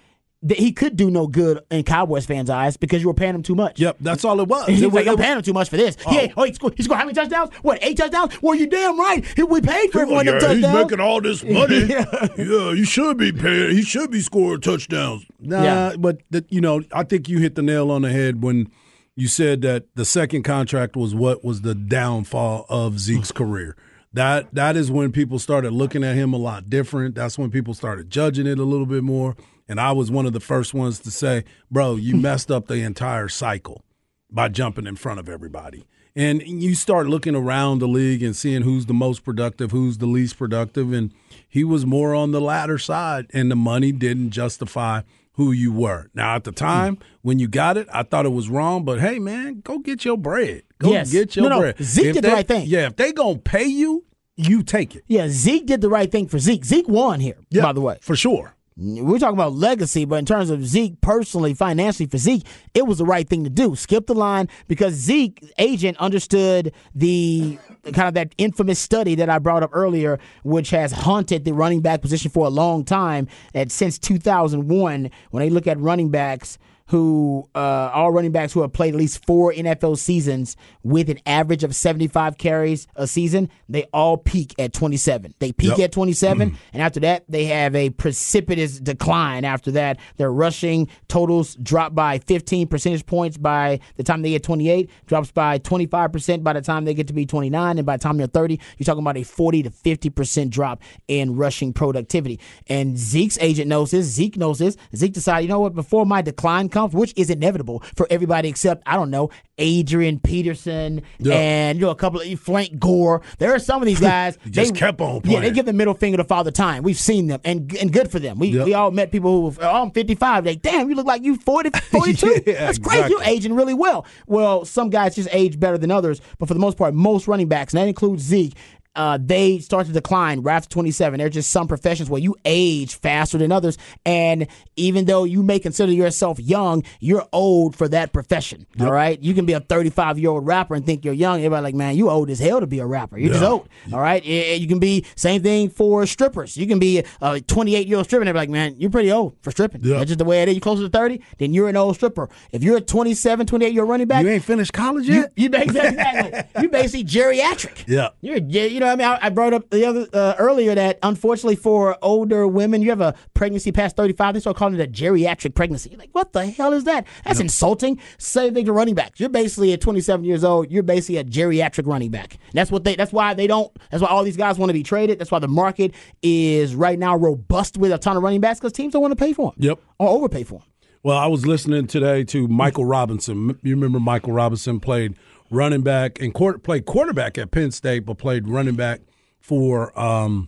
that 0.46 0.58
he 0.60 0.72
could 0.72 0.96
do 0.98 1.10
no 1.10 1.26
good 1.26 1.60
in 1.72 1.84
Cowboys 1.84 2.26
fans' 2.26 2.50
eyes 2.50 2.76
because 2.78 3.02
you 3.02 3.08
were 3.08 3.14
paying 3.14 3.34
him 3.34 3.44
too 3.44 3.56
much. 3.56 3.80
Yep, 3.80 3.98
that's 4.02 4.26
all 4.26 4.40
it 4.42 4.48
was. 4.48 4.68
He's 4.68 4.82
It 4.82 4.88
was- 4.88 4.94
like, 4.94 5.08
I'm 5.08 5.16
paying 5.18 5.38
him 5.38 5.42
too 5.44 5.54
much 5.54 5.70
for 5.70 5.78
this. 5.78 5.96
Yeah, 6.12 6.28
oh. 6.36 6.42
oh, 6.42 6.44
he 6.44 6.54
scored, 6.54 6.74
he 6.76 6.84
scored 6.84 7.00
how 7.00 7.06
many 7.06 7.16
touchdowns? 7.16 7.52
What, 7.62 7.80
eight 7.82 7.98
touchdowns? 7.98 8.42
Well, 8.42 8.54
you 8.56 8.68
damn 8.68 9.00
right. 9.00 9.24
He- 9.36 9.44
We 9.44 9.62
paid 9.62 9.92
for 9.92 10.02
every 10.02 10.14
one 10.14 10.28
of 10.28 10.42
them 10.42 10.60
yeah, 10.62 10.68
he's 10.68 10.84
making 10.84 11.00
all 11.00 11.22
this 11.22 11.44
money. 11.44 11.86
Yeah. 11.88 12.06
yeah. 12.38 12.74
he 12.76 12.84
should 12.84 13.18
be 13.18 13.32
paying. 13.32 13.72
He 13.76 13.82
should 13.84 14.12
be 14.12 14.20
scoring 14.22 14.62
touchdowns. 14.62 15.26
Nah, 15.40 15.64
Yeah. 15.64 15.96
but 15.98 16.22
the, 16.30 16.46
you 16.50 16.60
know, 16.62 16.82
I 16.92 17.04
think 17.04 17.30
you 17.30 17.40
hit 17.40 17.56
the 17.56 17.62
nail 17.62 17.90
on 17.92 18.02
the 18.04 18.12
head 18.12 18.44
when 18.44 18.70
you 19.16 19.28
said 19.28 19.62
that 19.62 19.86
the 19.96 20.06
second 20.06 20.44
contract 20.44 20.96
was 20.96 21.14
what 21.16 21.44
was 21.44 21.62
the 21.62 21.76
downfall 21.76 22.66
of 22.70 23.00
Zeke's 23.00 23.32
career. 23.42 23.76
That 24.12 24.54
that 24.54 24.76
is 24.76 24.92
when 24.92 25.12
people 25.12 25.40
started 25.40 25.72
looking 25.72 26.04
at 26.04 26.16
him 26.16 26.34
a 26.34 26.38
lot 26.38 26.70
different. 26.70 27.16
That's 27.16 27.38
when 27.38 27.50
people 27.50 27.74
started 27.74 28.10
judging 28.12 28.46
it 28.46 28.60
a 28.60 28.64
little 28.64 28.86
bit 28.86 29.04
more. 29.04 29.36
And 29.68 29.80
I 29.80 29.92
was 29.92 30.12
one 30.12 30.26
of 30.26 30.34
the 30.34 30.40
first 30.40 30.74
ones 30.74 31.00
to 31.00 31.12
say, 31.12 31.44
"Bro, 31.72 31.96
you 31.98 32.16
messed 32.16 32.52
up 32.52 32.68
the 32.68 32.82
entire 32.82 33.28
cycle." 33.30 33.84
by 34.32 34.48
jumping 34.50 34.88
in 34.88 34.96
front 34.96 35.20
of 35.20 35.30
everybody. 35.30 35.86
And 36.16 36.42
you 36.42 36.74
start 36.74 37.06
looking 37.06 37.36
around 37.36 37.78
the 37.78 37.88
league 37.88 38.24
and 38.24 38.36
seeing 38.36 38.64
who's 38.64 38.88
the 38.88 38.94
most 38.94 39.24
productive, 39.24 39.70
who's 39.70 40.00
the 40.00 40.08
least 40.08 40.40
productive. 40.40 40.92
And 40.92 41.14
he 41.48 41.64
was 41.64 41.86
more 41.86 42.16
on 42.16 42.32
the 42.32 42.42
latter 42.42 42.80
side, 42.80 43.28
and 43.32 43.52
the 43.52 43.56
money 43.56 43.92
didn't 43.92 44.32
justify 44.32 45.02
who 45.34 45.52
you 45.52 45.72
were. 45.72 46.10
Now, 46.16 46.34
at 46.36 46.46
the 46.46 46.52
time 46.52 46.98
when 47.22 47.38
you 47.38 47.48
got 47.48 47.78
it, 47.78 47.88
I 47.94 48.02
thought 48.02 48.26
it 48.26 48.30
was 48.34 48.50
wrong, 48.50 48.84
but 48.86 49.00
hey, 49.00 49.20
man, 49.20 49.62
go 49.64 49.78
get 49.78 50.04
your 50.04 50.18
bread. 50.18 50.64
Go 50.80 50.92
Yes. 50.92 51.12
get 51.12 51.36
your 51.36 51.44
No, 51.44 51.50
no, 51.50 51.60
bread. 51.60 51.76
Zeke 51.84 52.08
If 52.08 52.14
did 52.16 52.24
the 52.24 52.30
right 52.32 52.48
thing. 52.48 52.66
Yeah, 52.68 52.88
if 52.88 52.96
they 52.96 53.12
going 53.12 53.36
to 53.36 53.42
pay 53.42 53.66
you, 53.66 54.04
you 54.36 54.64
take 54.64 54.96
it. 54.96 55.04
Yeah, 55.08 55.28
Zeke 55.30 55.68
did 55.68 55.82
the 55.82 55.90
right 55.90 56.12
thing 56.12 56.28
for 56.28 56.40
Zeke. 56.40 56.66
Zeke 56.66 56.88
won 56.88 57.20
here, 57.20 57.38
by 57.52 57.72
the 57.72 57.82
way. 57.82 57.98
For 58.02 58.16
sure. 58.16 58.56
We're 58.76 59.20
talking 59.20 59.38
about 59.38 59.54
legacy, 59.54 60.06
but 60.06 60.16
in 60.16 60.26
terms 60.26 60.50
of 60.50 60.66
Zeke 60.66 61.00
personally, 61.02 61.54
financially 61.54 62.08
for 62.08 62.18
Zeke, 62.18 62.46
it 62.74 62.88
was 62.88 62.98
the 62.98 63.06
right 63.06 63.28
thing 63.28 63.44
to 63.44 63.50
do. 63.50 63.76
Skip 63.76 64.08
the 64.08 64.16
line 64.16 64.50
because 64.68 64.94
Zeke 64.94 65.44
agent 65.60 65.98
understood 65.98 66.74
the 66.96 67.60
kind 67.86 68.08
of 68.08 68.14
that 68.16 68.34
infamous 68.38 68.80
study 68.80 69.16
that 69.16 69.30
I 69.30 69.40
brought 69.40 69.64
up 69.64 69.70
earlier, 69.74 70.20
which 70.44 70.72
has 70.72 70.92
haunted 70.92 71.46
the 71.46 71.54
running 71.54 71.82
back 71.82 72.02
position 72.02 72.32
for 72.32 72.48
a 72.48 72.50
long 72.50 72.84
time. 72.84 73.28
That 73.54 73.72
since 73.72 74.00
2001, 74.00 75.12
when 75.30 75.42
they 75.42 75.50
look 75.50 75.68
at 75.68 75.80
running 75.80 76.10
backs 76.10 76.58
who 76.94 77.50
uh, 77.56 77.90
all 77.92 78.12
running 78.12 78.32
backs 78.32 78.54
who 78.54 78.62
have 78.62 78.72
played 78.72 78.94
at 78.94 79.00
least 79.00 79.26
four 79.26 79.52
NFL 79.52 79.98
seasons 79.98 80.56
with 80.84 81.10
an 81.10 81.18
average 81.26 81.64
of 81.64 81.76
75 81.76 82.38
carries 82.38 82.86
a 82.96 83.08
season, 83.08 83.50
they 83.68 83.86
all 83.92 84.16
peak 84.16 84.54
at 84.60 84.74
27. 84.74 85.34
They 85.40 85.52
peak 85.52 85.72
Yep. 85.72 85.80
at 85.80 85.92
27, 85.92 86.56
and 86.72 86.82
after 86.84 87.00
that, 87.00 87.24
they 87.28 87.46
have 87.46 87.74
a 87.76 87.90
precipitous 87.90 88.80
decline. 88.80 89.44
After 89.44 89.72
that, 89.72 89.98
their 90.18 90.32
rushing 90.32 90.88
totals 91.08 91.56
drop 91.56 91.96
by 91.96 92.20
15 92.20 92.68
percentage 92.68 93.08
points 93.08 93.38
by 93.38 93.80
the 93.98 94.04
time 94.04 94.22
they 94.22 94.30
get 94.30 94.44
28, 94.44 94.88
drops 95.08 95.32
by 95.32 95.58
25% 95.58 96.44
by 96.44 96.54
the 96.54 96.62
time 96.62 96.86
they 96.86 96.94
get 96.94 97.08
to 97.08 97.14
be 97.14 97.26
29, 97.26 97.80
and 97.80 97.86
by 97.88 97.98
the 97.98 98.04
time 98.04 98.18
they're 98.18 98.28
30, 98.28 98.60
you're 98.78 98.86
talking 98.86 99.02
about 99.02 99.18
a 99.18 99.24
40 99.24 99.64
to 99.64 99.72
50% 99.72 100.52
drop 100.52 100.80
in 101.08 101.36
rushing 101.36 101.74
productivity. 101.74 102.40
And 102.68 103.00
Zeke's 103.00 103.40
agent 103.42 103.68
knows 103.68 103.90
this. 103.90 104.06
Zeke 104.06 104.38
knows 104.38 104.60
this. 104.60 104.78
Zeke 104.96 105.14
decided, 105.14 105.44
you 105.46 105.50
know 105.50 105.60
what, 105.60 105.74
before 105.74 106.06
my 106.06 106.22
decline 106.22 106.70
comes, 106.70 106.83
which 106.92 107.14
is 107.16 107.30
inevitable 107.30 107.84
for 107.96 108.08
everybody 108.10 108.50
except, 108.50 108.84
I 108.86 108.96
don't 108.96 109.10
know, 109.12 109.30
Adrian 109.60 110.20
Peterson 110.20 111.02
Yeah. 111.20 111.36
and 111.36 111.80
you 111.80 111.86
know 111.86 111.92
a 111.92 111.96
couple 111.96 112.20
of 112.20 112.40
Frank 112.40 112.80
Gore. 112.80 113.22
There 113.38 113.54
are 113.54 113.60
some 113.60 113.82
of 113.82 113.86
these 113.86 114.00
guys. 114.14 114.38
Just 114.50 114.74
they- 114.74 114.80
kept 114.80 115.00
on 115.00 115.22
playing. 115.22 115.36
Yeah, 115.44 115.48
they 115.48 115.52
give 115.54 115.66
the 115.66 115.74
middle 115.74 115.94
finger 115.94 116.18
to 116.18 116.24
Father 116.24 116.52
Time. 116.52 116.84
We've 116.84 116.98
seen 116.98 117.28
them, 117.28 117.40
and 117.46 117.72
and 117.78 117.94
good 117.94 118.12
for 118.12 118.20
them. 118.20 118.40
We 118.40 118.48
Yep. 118.50 118.66
we 118.66 118.74
all 118.74 118.92
met 118.92 119.12
people 119.12 119.52
who, 119.52 119.58
oh, 119.62 119.82
I'm 119.84 119.92
55. 119.92 120.46
Like, 120.46 120.62
damn, 120.62 120.90
you 120.90 120.96
look 120.96 121.06
like 121.06 121.24
you 121.24 121.36
40, 121.38 121.70
42. 121.92 122.42
Yeah, 122.48 122.66
That's 122.66 122.80
great. 122.80 123.10
You're 123.10 123.24
aging 123.24 123.54
really 123.56 123.74
well. 123.74 124.06
Well, 124.28 124.66
some 124.66 124.90
guys 124.90 125.16
just 125.16 125.30
age 125.32 125.60
better 125.60 125.78
than 125.78 125.92
others, 125.92 126.20
but 126.40 126.48
for 126.48 126.54
the 126.56 126.60
most 126.60 126.78
part, 126.78 126.94
most 126.94 127.28
running 127.28 127.48
backs, 127.48 127.74
and 127.74 127.82
that 127.82 127.88
includes 127.88 128.24
Zeke. 128.24 128.54
Uh, 128.96 129.18
they 129.20 129.58
start 129.60 129.88
to 129.88 129.92
decline 129.92 130.42
right 130.42 130.56
after 130.56 130.70
27. 130.70 131.18
There 131.18 131.28
are 131.28 131.30
just 131.30 131.50
some 131.50 131.68
professions 131.68 132.10
where 132.10 132.22
you 132.22 132.36
age 132.46 132.94
faster 132.96 133.38
than 133.40 133.52
others. 133.52 133.78
And 134.06 134.48
even 134.76 135.06
though 135.06 135.24
you 135.24 135.42
may 135.42 135.58
consider 135.60 135.92
yourself 135.92 136.40
young, 136.40 136.84
you're 137.00 137.26
old 137.34 137.76
for 137.76 137.88
that 137.88 138.14
profession. 138.14 138.68
All 138.80 138.92
right. 138.92 139.20
You 139.22 139.34
can 139.34 139.46
be 139.46 139.54
a 139.54 139.60
35 139.62 140.20
year 140.20 140.30
old 140.30 140.46
rapper 140.46 140.76
and 140.76 140.86
think 140.86 141.06
you're 141.06 141.14
young. 141.16 141.38
Everybody 141.40 141.64
like, 141.64 141.76
man, 141.76 141.96
you 141.96 142.10
old 142.10 142.30
as 142.30 142.38
hell 142.40 142.60
to 142.60 142.68
be 142.68 142.80
a 142.80 142.86
rapper. 142.86 143.18
You're 143.18 143.32
just 143.32 143.42
Yeah. 143.42 143.50
old. 143.50 143.70
All 143.92 144.00
right. 144.00 144.24
You 144.24 144.68
can 144.68 144.78
be 144.80 145.06
same 145.16 145.42
thing 145.42 145.70
for 145.70 146.06
strippers. 146.06 146.56
You 146.56 146.68
can 146.68 146.78
be 146.78 147.04
a 147.22 147.42
28 147.42 147.88
year 147.88 147.98
old 147.98 148.06
stripper 148.06 148.22
and 148.22 148.28
they're 148.28 148.36
like, 148.36 148.50
man, 148.50 148.76
you're 148.78 148.92
pretty 148.92 149.12
old 149.12 149.34
for 149.42 149.50
stripping. 149.50 149.82
Yeah. 149.84 149.98
That's 149.98 150.10
just 150.10 150.20
the 150.20 150.26
way 150.26 150.44
it 150.44 150.50
is. 150.50 150.56
You're 150.56 150.62
closer 150.62 150.84
to 150.84 150.90
30, 150.90 151.20
then 151.40 151.52
you're 151.54 151.68
an 151.68 151.78
old 151.78 151.96
stripper. 151.96 152.30
If 152.52 152.64
you're 152.64 152.78
a 152.78 152.82
27, 152.82 153.48
28 153.48 153.74
year 153.74 153.82
old 153.84 153.90
running 153.90 154.08
back, 154.08 154.24
You 154.24 154.30
ain't 154.30 154.44
finished 154.44 154.72
college 154.74 155.08
yet? 155.10 155.34
you 155.36 155.50
basically, 155.50 155.80
exactly. 155.88 156.62
you 156.62 156.70
basically 156.70 157.06
geriatric. 157.06 157.86
Yeah. 157.88 158.10
You're, 158.22 158.38
you 158.38 158.80
know, 158.80 158.83
what 158.86 158.94
I 158.94 158.96
mean, 158.96 159.08
I, 159.08 159.28
I 159.28 159.30
brought 159.30 159.54
up 159.54 159.70
the 159.70 159.86
other 159.86 160.08
uh, 160.14 160.36
earlier 160.38 160.76
that 160.76 161.00
unfortunately 161.04 161.56
for 161.56 161.98
older 162.02 162.48
women, 162.48 162.82
you 162.82 162.90
have 162.90 163.02
a 163.02 163.16
pregnancy 163.34 163.72
past 163.72 163.96
35, 163.96 164.34
they 164.34 164.40
start 164.40 164.58
calling 164.58 164.80
it 164.80 164.84
a 164.84 164.92
geriatric 164.92 165.56
pregnancy. 165.56 165.90
You're 165.90 166.00
like, 166.00 166.10
what 166.12 166.34
the 166.34 166.46
hell 166.48 166.74
is 166.74 166.84
that? 166.86 167.08
That's 167.24 167.40
insulting. 167.40 168.00
Same 168.18 168.54
thing 168.54 168.66
to 168.66 168.74
running 168.74 168.96
backs. 168.96 169.20
You're 169.20 169.30
basically 169.30 169.74
at 169.74 169.82
27 169.82 170.26
years 170.26 170.44
old. 170.44 170.72
You're 170.72 170.84
basically 170.84 171.18
a 171.18 171.24
geriatric 171.24 171.88
running 171.88 172.12
back. 172.12 172.38
That's 172.54 172.72
what 172.72 172.84
they. 172.84 172.96
That's 172.96 173.14
why 173.14 173.34
they 173.34 173.48
don't. 173.48 173.72
That's 173.92 174.02
why 174.02 174.10
all 174.10 174.24
these 174.24 174.38
guys 174.38 174.58
want 174.58 174.70
to 174.70 174.74
be 174.74 174.84
traded. 174.84 175.20
That's 175.20 175.32
why 175.32 175.40
the 175.40 175.48
market 175.48 175.94
is 176.22 176.76
right 176.76 176.98
now 176.98 177.16
robust 177.16 177.78
with 177.78 177.92
a 177.92 177.98
ton 177.98 178.18
of 178.18 178.24
running 178.24 178.42
backs 178.42 178.60
because 178.60 178.74
teams 178.74 178.94
don't 178.94 179.02
want 179.02 179.12
to 179.12 179.16
pay 179.16 179.34
for 179.34 179.52
them. 179.52 179.56
Yep. 179.60 179.80
Or 180.00 180.10
overpay 180.10 180.44
for 180.44 180.60
them. 180.60 180.68
Well, 181.04 181.18
I 181.18 181.28
was 181.28 181.46
listening 181.46 181.88
today 181.88 182.24
to 182.26 182.48
Michael 182.48 182.86
Robinson. 182.86 183.60
You 183.62 183.76
remember 183.76 184.00
Michael 184.00 184.32
Robinson 184.32 184.80
played 184.80 185.18
running 185.54 185.82
back 185.82 186.20
and 186.22 186.34
quarter, 186.34 186.58
played 186.58 186.86
quarterback 186.86 187.38
at 187.38 187.52
Penn 187.52 187.72
State, 187.72 188.06
but 188.06 188.18
played 188.18 188.48
running 188.48 188.76
back 188.76 189.02
for 189.40 189.98
um, 190.00 190.48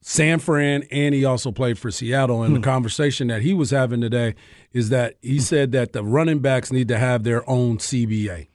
San 0.00 0.38
Fran, 0.38 0.84
and 0.90 1.14
he 1.14 1.24
also 1.24 1.52
played 1.52 1.78
for 1.78 1.90
Seattle. 1.90 2.42
And 2.42 2.56
the 2.56 2.60
conversation 2.60 3.28
that 3.28 3.42
he 3.42 3.54
was 3.54 3.70
having 3.70 4.00
today 4.00 4.34
is 4.72 4.88
that 4.88 5.16
he 5.22 5.38
said 5.38 5.72
that 5.72 5.92
the 5.92 6.02
running 6.02 6.40
backs 6.40 6.72
need 6.72 6.88
to 6.88 6.98
have 6.98 7.22
their 7.22 7.48
own 7.48 7.78
CBA. 7.78 8.48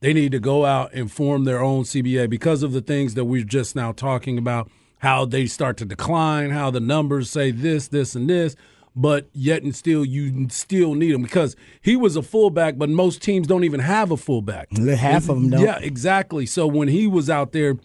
They 0.00 0.12
need 0.12 0.32
to 0.32 0.40
go 0.40 0.66
out 0.66 0.92
and 0.92 1.10
form 1.10 1.44
their 1.44 1.62
own 1.62 1.84
CBA 1.84 2.28
because 2.28 2.62
of 2.62 2.72
the 2.72 2.82
things 2.82 3.14
that 3.14 3.24
we're 3.24 3.44
just 3.44 3.74
now 3.74 3.92
talking 3.92 4.38
about, 4.38 4.70
how 4.98 5.24
they 5.24 5.46
start 5.46 5.76
to 5.78 5.84
decline, 5.84 6.50
how 6.50 6.70
the 6.70 6.80
numbers 6.80 7.30
say 7.30 7.50
this, 7.50 7.88
this, 7.88 8.14
and 8.14 8.28
this, 8.28 8.54
but 8.96 9.28
yet 9.32 9.62
and 9.62 9.74
still 9.74 10.04
you 10.04 10.48
still 10.50 10.94
need 10.94 11.10
him 11.10 11.22
because 11.22 11.56
he 11.80 11.96
was 11.96 12.16
a 12.16 12.22
fullback, 12.22 12.78
but 12.78 12.88
most 12.88 13.22
teams 13.22 13.46
don't 13.46 13.64
even 13.64 13.80
have 13.80 14.10
a 14.10 14.16
fullback. 14.16 14.70
Half 14.76 15.28
of 15.28 15.40
them 15.40 15.50
don't. 15.50 15.62
Yeah, 15.62 15.78
exactly. 15.78 16.46
So 16.46 16.66
when 16.66 16.88
he 16.88 17.06
was 17.06 17.28
out 17.28 17.52
there 17.52 17.76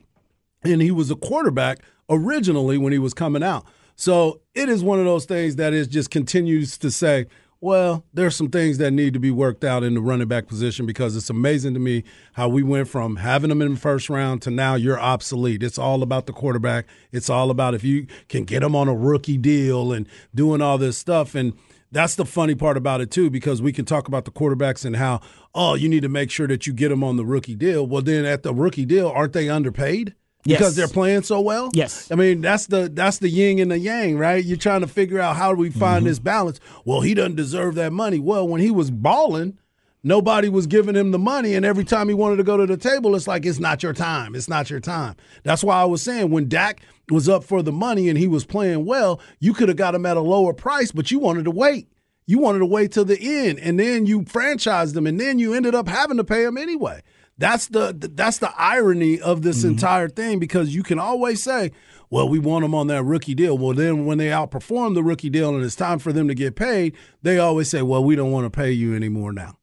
and 0.63 0.81
he 0.81 0.91
was 0.91 1.09
a 1.09 1.15
quarterback 1.15 1.79
originally 2.09 2.77
when 2.77 2.93
he 2.93 2.99
was 2.99 3.13
coming 3.13 3.43
out. 3.43 3.65
So 3.95 4.41
it 4.53 4.69
is 4.69 4.83
one 4.83 4.99
of 4.99 5.05
those 5.05 5.25
things 5.25 5.57
that 5.57 5.73
is 5.73 5.87
just 5.87 6.09
continues 6.09 6.77
to 6.77 6.89
say, 6.91 7.25
well, 7.61 8.05
there's 8.13 8.35
some 8.35 8.49
things 8.49 8.77
that 8.77 8.91
need 8.91 9.13
to 9.13 9.19
be 9.19 9.31
worked 9.31 9.65
out 9.65 9.83
in 9.83 9.93
the 9.93 10.01
running 10.01 10.27
back 10.27 10.47
position 10.47 10.85
because 10.85 11.15
it's 11.17 11.29
amazing 11.29 11.73
to 11.73 11.79
me 11.79 12.03
how 12.33 12.47
we 12.47 12.63
went 12.63 12.87
from 12.87 13.17
having 13.17 13.49
them 13.49 13.61
in 13.61 13.73
the 13.73 13.79
first 13.79 14.09
round 14.09 14.41
to 14.43 14.49
now 14.49 14.75
you're 14.75 14.99
obsolete. 14.99 15.61
It's 15.61 15.77
all 15.77 16.01
about 16.01 16.25
the 16.25 16.31
quarterback. 16.33 16.87
It's 17.11 17.29
all 17.29 17.51
about 17.51 17.73
if 17.73 17.83
you 17.83 18.07
can 18.29 18.45
get 18.45 18.61
them 18.61 18.75
on 18.75 18.87
a 18.87 18.95
rookie 18.95 19.37
deal 19.37 19.91
and 19.91 20.07
doing 20.33 20.61
all 20.61 20.77
this 20.77 20.97
stuff. 20.97 21.35
And 21.35 21.53
that's 21.91 22.15
the 22.15 22.25
funny 22.25 22.55
part 22.55 22.77
about 22.77 23.01
it 23.01 23.11
too, 23.11 23.29
because 23.29 23.61
we 23.61 23.73
can 23.73 23.83
talk 23.83 24.07
about 24.07 24.23
the 24.23 24.31
quarterbacks 24.31 24.85
and 24.85 24.95
how, 24.95 25.19
oh, 25.53 25.73
you 25.75 25.89
need 25.89 26.03
to 26.03 26.09
make 26.09 26.31
sure 26.31 26.47
that 26.47 26.65
you 26.65 26.71
get 26.71 26.89
them 26.89 27.03
on 27.03 27.17
the 27.17 27.25
rookie 27.25 27.55
deal. 27.55 27.85
Well, 27.85 28.01
then 28.01 28.23
at 28.23 28.43
the 28.43 28.53
rookie 28.53 28.85
deal, 28.85 29.09
aren't 29.09 29.33
they 29.33 29.49
underpaid? 29.49 30.15
Yes. 30.46 30.60
Because 30.60 30.75
they're 30.75 30.88
playing 30.88 31.24
so 31.24 31.41
well. 31.41 31.69
Yes. 31.74 32.10
I 32.12 32.15
mean 32.15 32.41
that's 32.41 32.67
the 32.67 32.89
that's 32.93 33.19
the 33.19 33.29
yin 33.29 33.60
and 33.60 33.72
the 33.72 33.77
yang, 33.77 34.17
right? 34.17 34.43
You're 34.43 34.58
trying 34.58 34.81
to 34.81 34.88
figure 34.88 35.19
out 35.19 35.36
how 35.36 35.53
do 35.53 35.60
we 35.60 35.69
find 35.69 36.00
mm-hmm. 36.00 36.08
this 36.08 36.19
balance. 36.19 36.60
Well, 36.86 37.01
he 37.01 37.13
doesn't 37.13 37.36
deserve 37.36 37.75
that 37.75 37.91
money. 37.91 38.19
Well, 38.19 38.48
when 38.48 38.62
he 38.62 38.72
was 38.72 38.89
balling, 38.89 39.58
nobody 40.01 40.48
was 40.48 40.65
giving 40.65 40.96
him 40.96 41.12
the 41.12 41.19
money, 41.19 41.55
and 41.55 41.65
every 41.65 41.84
time 41.84 42.08
he 42.08 42.13
wanted 42.13 42.38
to 42.38 42.43
go 42.43 42.55
to 42.55 42.65
the 42.65 42.77
table, 42.77 43.15
it's 43.15 43.27
like 43.27 43.46
it's 43.46 43.60
not 43.60 43.84
your 43.84 43.93
time. 43.93 44.34
It's 44.34 44.48
not 44.48 44.69
your 44.69 44.79
time. 44.79 45.15
That's 45.43 45.63
why 45.63 45.81
I 45.81 45.86
was 45.86 46.01
saying 46.01 46.29
when 46.29 46.48
Dak 46.48 46.81
was 47.10 47.27
up 47.27 47.43
for 47.43 47.62
the 47.62 47.72
money 47.72 48.08
and 48.08 48.17
he 48.17 48.27
was 48.27 48.46
playing 48.46 48.86
well, 48.86 49.19
you 49.39 49.53
could 49.53 49.67
have 49.67 49.77
got 49.77 49.96
him 49.96 50.05
at 50.05 50.17
a 50.17 50.22
lower 50.22 50.53
price, 50.53 50.91
but 50.91 51.12
you 51.12 51.19
wanted 51.19 51.46
to 51.46 51.51
wait. 51.51 51.89
You 52.25 52.38
wanted 52.38 52.60
to 52.60 52.65
wait 52.65 52.91
till 52.91 53.05
the 53.05 53.19
end, 53.19 53.60
and 53.60 53.79
then 53.79 54.05
you 54.05 54.22
franchised 54.22 54.96
him, 54.96 55.08
and 55.08 55.19
then 55.19 55.39
you 55.39 55.53
ended 55.53 55.75
up 55.75 55.88
having 55.88 56.17
to 56.17 56.24
pay 56.24 56.43
him 56.43 56.58
anyway. 56.58 57.01
That's 57.39 57.67
the 57.67 57.96
that's 58.13 58.38
the 58.39 58.53
irony 58.58 59.19
of 59.19 59.41
this 59.41 59.60
mm-hmm. 59.60 59.69
entire 59.69 60.10
thing 60.10 60.39
because 60.39 60.75
you 60.75 60.84
can 60.84 61.00
always 61.00 61.41
say, 61.41 61.72
"Well, 62.10 62.27
we 62.27 62.38
want 62.38 62.63
them 62.63 62.75
on 62.75 62.88
that 62.88 63.03
rookie 63.03 63.34
deal." 63.34 63.58
Well, 63.58 63.74
then 63.74 64.05
when 64.05 64.17
they 64.17 64.27
outperform 64.27 64.93
the 64.93 65.01
rookie 65.01 65.29
deal 65.29 65.55
and 65.55 65.63
it's 65.63 65.75
time 65.75 66.00
for 66.00 66.12
them 66.12 66.27
to 66.27 66.36
get 66.36 66.58
paid, 66.58 66.96
they 67.24 67.39
always 67.39 67.69
say, 67.69 67.81
"Well, 67.81 68.03
we 68.03 68.17
don't 68.17 68.31
want 68.31 68.46
to 68.46 68.50
pay 68.50 68.72
you 68.74 68.93
anymore 68.93 69.31
now." 69.31 69.55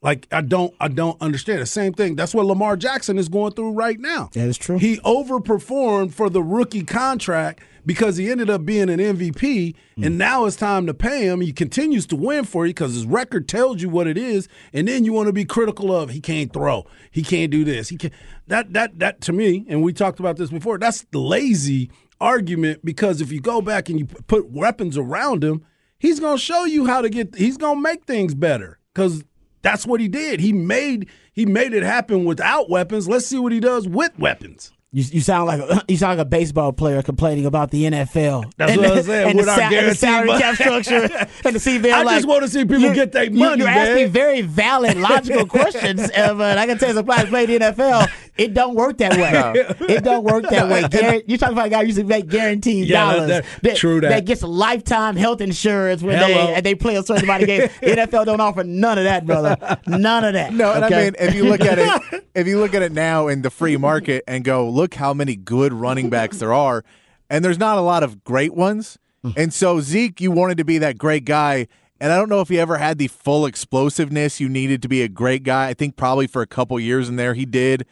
Like 0.00 0.28
I 0.32 0.40
don't 0.40 0.74
I 0.80 0.88
don't 0.88 1.20
understand. 1.20 1.60
The 1.60 1.66
same 1.66 1.92
thing. 1.92 2.16
That's 2.16 2.34
what 2.34 2.46
Lamar 2.46 2.74
Jackson 2.78 3.18
is 3.18 3.28
going 3.28 3.52
through 3.52 3.72
right 3.72 4.00
now. 4.00 4.30
That 4.32 4.48
is 4.48 4.56
true. 4.56 4.78
He 4.78 4.96
overperformed 4.98 6.14
for 6.14 6.30
the 6.30 6.42
rookie 6.42 6.84
contract 6.84 7.62
because 7.84 8.16
he 8.16 8.30
ended 8.30 8.50
up 8.50 8.64
being 8.64 8.88
an 8.88 8.98
MVP, 8.98 9.74
and 9.96 10.04
hmm. 10.04 10.16
now 10.16 10.44
it's 10.44 10.56
time 10.56 10.86
to 10.86 10.94
pay 10.94 11.26
him. 11.26 11.40
He 11.40 11.52
continues 11.52 12.06
to 12.06 12.16
win 12.16 12.44
for 12.44 12.66
you 12.66 12.70
because 12.72 12.94
his 12.94 13.06
record 13.06 13.48
tells 13.48 13.82
you 13.82 13.88
what 13.88 14.06
it 14.06 14.18
is, 14.18 14.48
and 14.72 14.88
then 14.88 15.04
you 15.04 15.12
want 15.12 15.28
to 15.28 15.32
be 15.32 15.44
critical 15.44 15.94
of 15.94 16.10
he 16.10 16.20
can't 16.20 16.52
throw, 16.52 16.86
he 17.10 17.22
can't 17.22 17.50
do 17.50 17.64
this, 17.64 17.88
he 17.88 17.96
can't 17.96 18.12
that 18.46 18.72
that 18.72 18.98
that 18.98 19.20
to 19.22 19.32
me, 19.32 19.64
and 19.68 19.82
we 19.82 19.92
talked 19.92 20.20
about 20.20 20.36
this 20.36 20.50
before. 20.50 20.78
That's 20.78 21.02
the 21.10 21.20
lazy 21.20 21.90
argument 22.20 22.84
because 22.84 23.20
if 23.20 23.32
you 23.32 23.40
go 23.40 23.62
back 23.62 23.88
and 23.88 23.98
you 23.98 24.06
put 24.06 24.50
weapons 24.50 24.98
around 24.98 25.42
him, 25.42 25.64
he's 25.98 26.20
gonna 26.20 26.38
show 26.38 26.64
you 26.64 26.86
how 26.86 27.00
to 27.00 27.08
get. 27.08 27.34
He's 27.34 27.56
gonna 27.56 27.80
make 27.80 28.04
things 28.04 28.34
better 28.34 28.78
because 28.94 29.24
that's 29.62 29.86
what 29.86 30.00
he 30.00 30.08
did. 30.08 30.40
He 30.40 30.52
made 30.52 31.08
he 31.32 31.46
made 31.46 31.72
it 31.72 31.82
happen 31.82 32.24
without 32.24 32.68
weapons. 32.68 33.08
Let's 33.08 33.26
see 33.26 33.38
what 33.38 33.52
he 33.52 33.60
does 33.60 33.88
with 33.88 34.18
weapons. 34.18 34.72
You, 34.92 35.04
you 35.12 35.20
sound 35.20 35.46
like 35.46 35.60
a, 35.60 35.84
you 35.88 35.96
sound 35.96 36.18
like 36.18 36.26
a 36.26 36.28
baseball 36.28 36.72
player 36.72 37.00
complaining 37.02 37.46
about 37.46 37.70
the 37.70 37.84
NFL. 37.84 38.52
That's 38.56 38.72
and 38.72 38.80
what 38.80 38.90
I'm 38.98 39.02
saying, 39.04 39.28
And 39.28 39.36
with 39.36 39.46
the, 39.46 39.52
our 39.52 39.60
and 39.60 39.88
the 39.88 39.94
salary 39.94 40.26
money. 40.26 40.40
cap 40.42 40.54
structure 40.56 40.94
and 41.44 41.56
the. 41.56 41.92
I 41.92 42.02
like, 42.02 42.16
just 42.16 42.26
wanna 42.28 42.48
see 42.48 42.64
people 42.64 42.80
you- 42.80 42.94
get 42.94 43.12
their 43.12 43.30
money, 43.30 43.60
You're 43.60 43.68
asking 43.68 44.10
very 44.10 44.40
valid, 44.42 44.96
logical 44.96 45.46
questions, 45.58 46.00
uh, 46.10 46.34
but 46.34 46.58
I 46.58 46.66
can 46.66 46.78
tell 46.78 46.88
you, 46.88 46.94
somebody 46.96 47.28
play 47.28 47.46
the 47.46 47.58
NFL. 47.60 48.10
It 48.40 48.54
don't 48.54 48.74
work 48.74 48.98
that 48.98 49.12
way. 49.12 49.74
It 49.94 50.02
don't 50.04 50.24
work 50.24 50.44
that 50.48 50.68
way. 50.68 50.82
Guar- 50.84 51.22
you're 51.26 51.38
talking 51.38 51.54
about 51.54 51.66
a 51.66 51.70
guy 51.70 51.80
who 51.80 51.86
used 51.86 51.98
to 51.98 52.04
make 52.04 52.26
guaranteed 52.28 52.88
Yeah, 52.88 53.06
that- 53.06 53.16
dollars. 53.26 53.44
that- 53.62 53.76
true 53.76 54.00
that. 54.00 54.08
That 54.08 54.24
gets 54.24 54.42
lifetime 54.42 55.16
health 55.16 55.40
insurance 55.40 56.02
when 56.02 56.16
Hello. 56.16 56.28
they 56.28 56.54
and 56.54 56.64
they 56.66 56.74
play 56.74 56.96
a 56.96 57.02
certain 57.02 57.24
amount 57.24 57.42
of 57.42 57.46
games. 57.48 57.70
NFL 57.82 58.24
don't 58.26 58.40
offer 58.40 58.64
none 58.64 58.98
of 58.98 59.04
that, 59.04 59.26
brother. 59.26 59.56
None 59.86 60.24
of 60.24 60.32
that. 60.34 60.52
No, 60.54 60.72
and 60.72 60.84
okay? 60.84 61.00
I 61.00 61.04
mean, 61.04 61.14
if 61.18 61.34
you 61.34 61.44
look 61.44 61.60
at 61.60 61.78
it, 61.78 62.24
if 62.34 62.46
you 62.46 62.58
look 62.58 62.74
at 62.74 62.82
it 62.82 62.92
now 62.92 63.28
in 63.28 63.42
the 63.42 63.50
free 63.50 63.76
market 63.76 64.24
and 64.26 64.44
go, 64.44 64.68
look 64.68 64.94
how 64.94 65.12
many 65.12 65.36
good 65.36 65.72
running 65.72 66.08
backs 66.10 66.38
there 66.38 66.52
are, 66.54 66.82
and 67.28 67.44
there's 67.44 67.58
not 67.58 67.78
a 67.78 67.82
lot 67.82 68.02
of 68.02 68.24
great 68.24 68.54
ones. 68.54 68.98
Mm. 69.24 69.34
And 69.36 69.52
so 69.52 69.80
Zeke, 69.80 70.20
you 70.20 70.30
wanted 70.30 70.56
to 70.58 70.64
be 70.64 70.78
that 70.78 70.96
great 70.96 71.24
guy, 71.26 71.66
and 72.00 72.10
I 72.12 72.16
don't 72.16 72.30
know 72.30 72.40
if 72.40 72.48
he 72.48 72.58
ever 72.58 72.78
had 72.78 72.96
the 72.98 73.08
full 73.08 73.44
explosiveness 73.46 74.40
you 74.40 74.48
needed 74.48 74.80
to 74.82 74.88
be 74.88 75.02
a 75.02 75.08
great 75.08 75.42
guy. 75.42 75.68
I 75.68 75.74
think 75.74 75.96
probably 75.96 76.26
for 76.26 76.40
a 76.42 76.46
couple 76.46 76.80
years 76.80 77.08
in 77.08 77.16
there 77.16 77.34
he 77.34 77.44
did, 77.44 77.84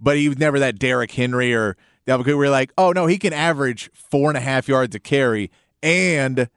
but 0.00 0.16
he 0.16 0.28
was 0.28 0.38
never 0.38 0.58
that 0.58 0.78
Derrick 0.78 1.12
Henry 1.12 1.54
or 1.54 1.76
where 2.06 2.24
you're 2.24 2.50
like, 2.50 2.72
oh 2.78 2.92
no, 2.92 3.06
he 3.06 3.18
can 3.18 3.32
average 3.32 3.90
four 3.92 4.30
and 4.30 4.36
a 4.36 4.40
half 4.40 4.68
yards 4.68 4.94
a 4.94 5.00
carry, 5.00 5.50
and 5.82 6.48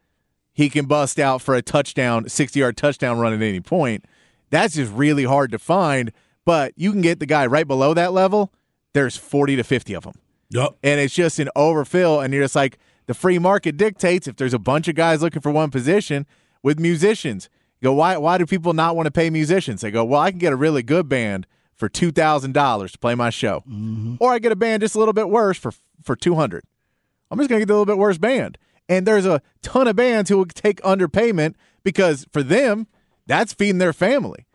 he 0.53 0.69
can 0.69 0.85
bust 0.85 1.19
out 1.19 1.41
for 1.41 1.55
a 1.55 1.61
touchdown, 1.61 2.27
60 2.27 2.59
yard 2.59 2.77
touchdown 2.77 3.17
run 3.17 3.33
at 3.33 3.41
any 3.41 3.61
point. 3.61 4.05
That's 4.49 4.75
just 4.75 4.91
really 4.91 5.23
hard 5.23 5.51
to 5.51 5.59
find. 5.59 6.11
But 6.45 6.73
you 6.75 6.91
can 6.91 7.01
get 7.01 7.19
the 7.19 7.25
guy 7.25 7.45
right 7.45 7.67
below 7.67 7.93
that 7.93 8.11
level. 8.11 8.51
There's 8.93 9.15
40 9.15 9.55
to 9.57 9.63
50 9.63 9.93
of 9.93 10.03
them. 10.03 10.15
Yep. 10.49 10.77
And 10.83 10.99
it's 10.99 11.13
just 11.13 11.39
an 11.39 11.49
overfill. 11.55 12.19
And 12.19 12.33
you're 12.33 12.43
just 12.43 12.55
like, 12.55 12.79
the 13.05 13.13
free 13.13 13.39
market 13.39 13.77
dictates 13.77 14.27
if 14.27 14.35
there's 14.35 14.53
a 14.53 14.59
bunch 14.59 14.87
of 14.87 14.95
guys 14.95 15.21
looking 15.21 15.41
for 15.41 15.51
one 15.51 15.69
position 15.69 16.25
with 16.63 16.79
musicians. 16.79 17.49
You 17.79 17.87
go, 17.87 17.93
why, 17.93 18.17
why 18.17 18.37
do 18.37 18.45
people 18.45 18.73
not 18.73 18.95
want 18.95 19.05
to 19.05 19.11
pay 19.11 19.29
musicians? 19.29 19.81
They 19.81 19.91
go, 19.91 20.03
well, 20.03 20.19
I 20.19 20.31
can 20.31 20.39
get 20.39 20.51
a 20.51 20.55
really 20.55 20.83
good 20.83 21.07
band 21.07 21.47
for 21.79 21.89
$2,000 21.89 22.91
to 22.91 22.99
play 22.99 23.15
my 23.15 23.29
show. 23.29 23.63
Mm-hmm. 23.67 24.15
Or 24.19 24.33
I 24.33 24.39
get 24.39 24.51
a 24.51 24.55
band 24.55 24.81
just 24.81 24.95
a 24.95 24.99
little 24.99 25.13
bit 25.13 25.29
worse 25.29 25.57
for, 25.57 25.71
for 26.03 26.15
200 26.15 26.63
I'm 27.31 27.37
just 27.37 27.49
going 27.49 27.59
to 27.59 27.61
get 27.61 27.67
the 27.67 27.73
little 27.73 27.85
bit 27.85 27.97
worse 27.97 28.17
band. 28.17 28.57
And 28.87 29.05
there's 29.05 29.25
a 29.25 29.41
ton 29.61 29.87
of 29.87 29.95
bands 29.95 30.29
who 30.29 30.37
will 30.37 30.45
take 30.45 30.81
underpayment 30.81 31.53
because 31.83 32.25
for 32.31 32.41
them, 32.41 32.87
that's 33.27 33.53
feeding 33.53 33.77
their 33.77 33.93
family. 33.93 34.47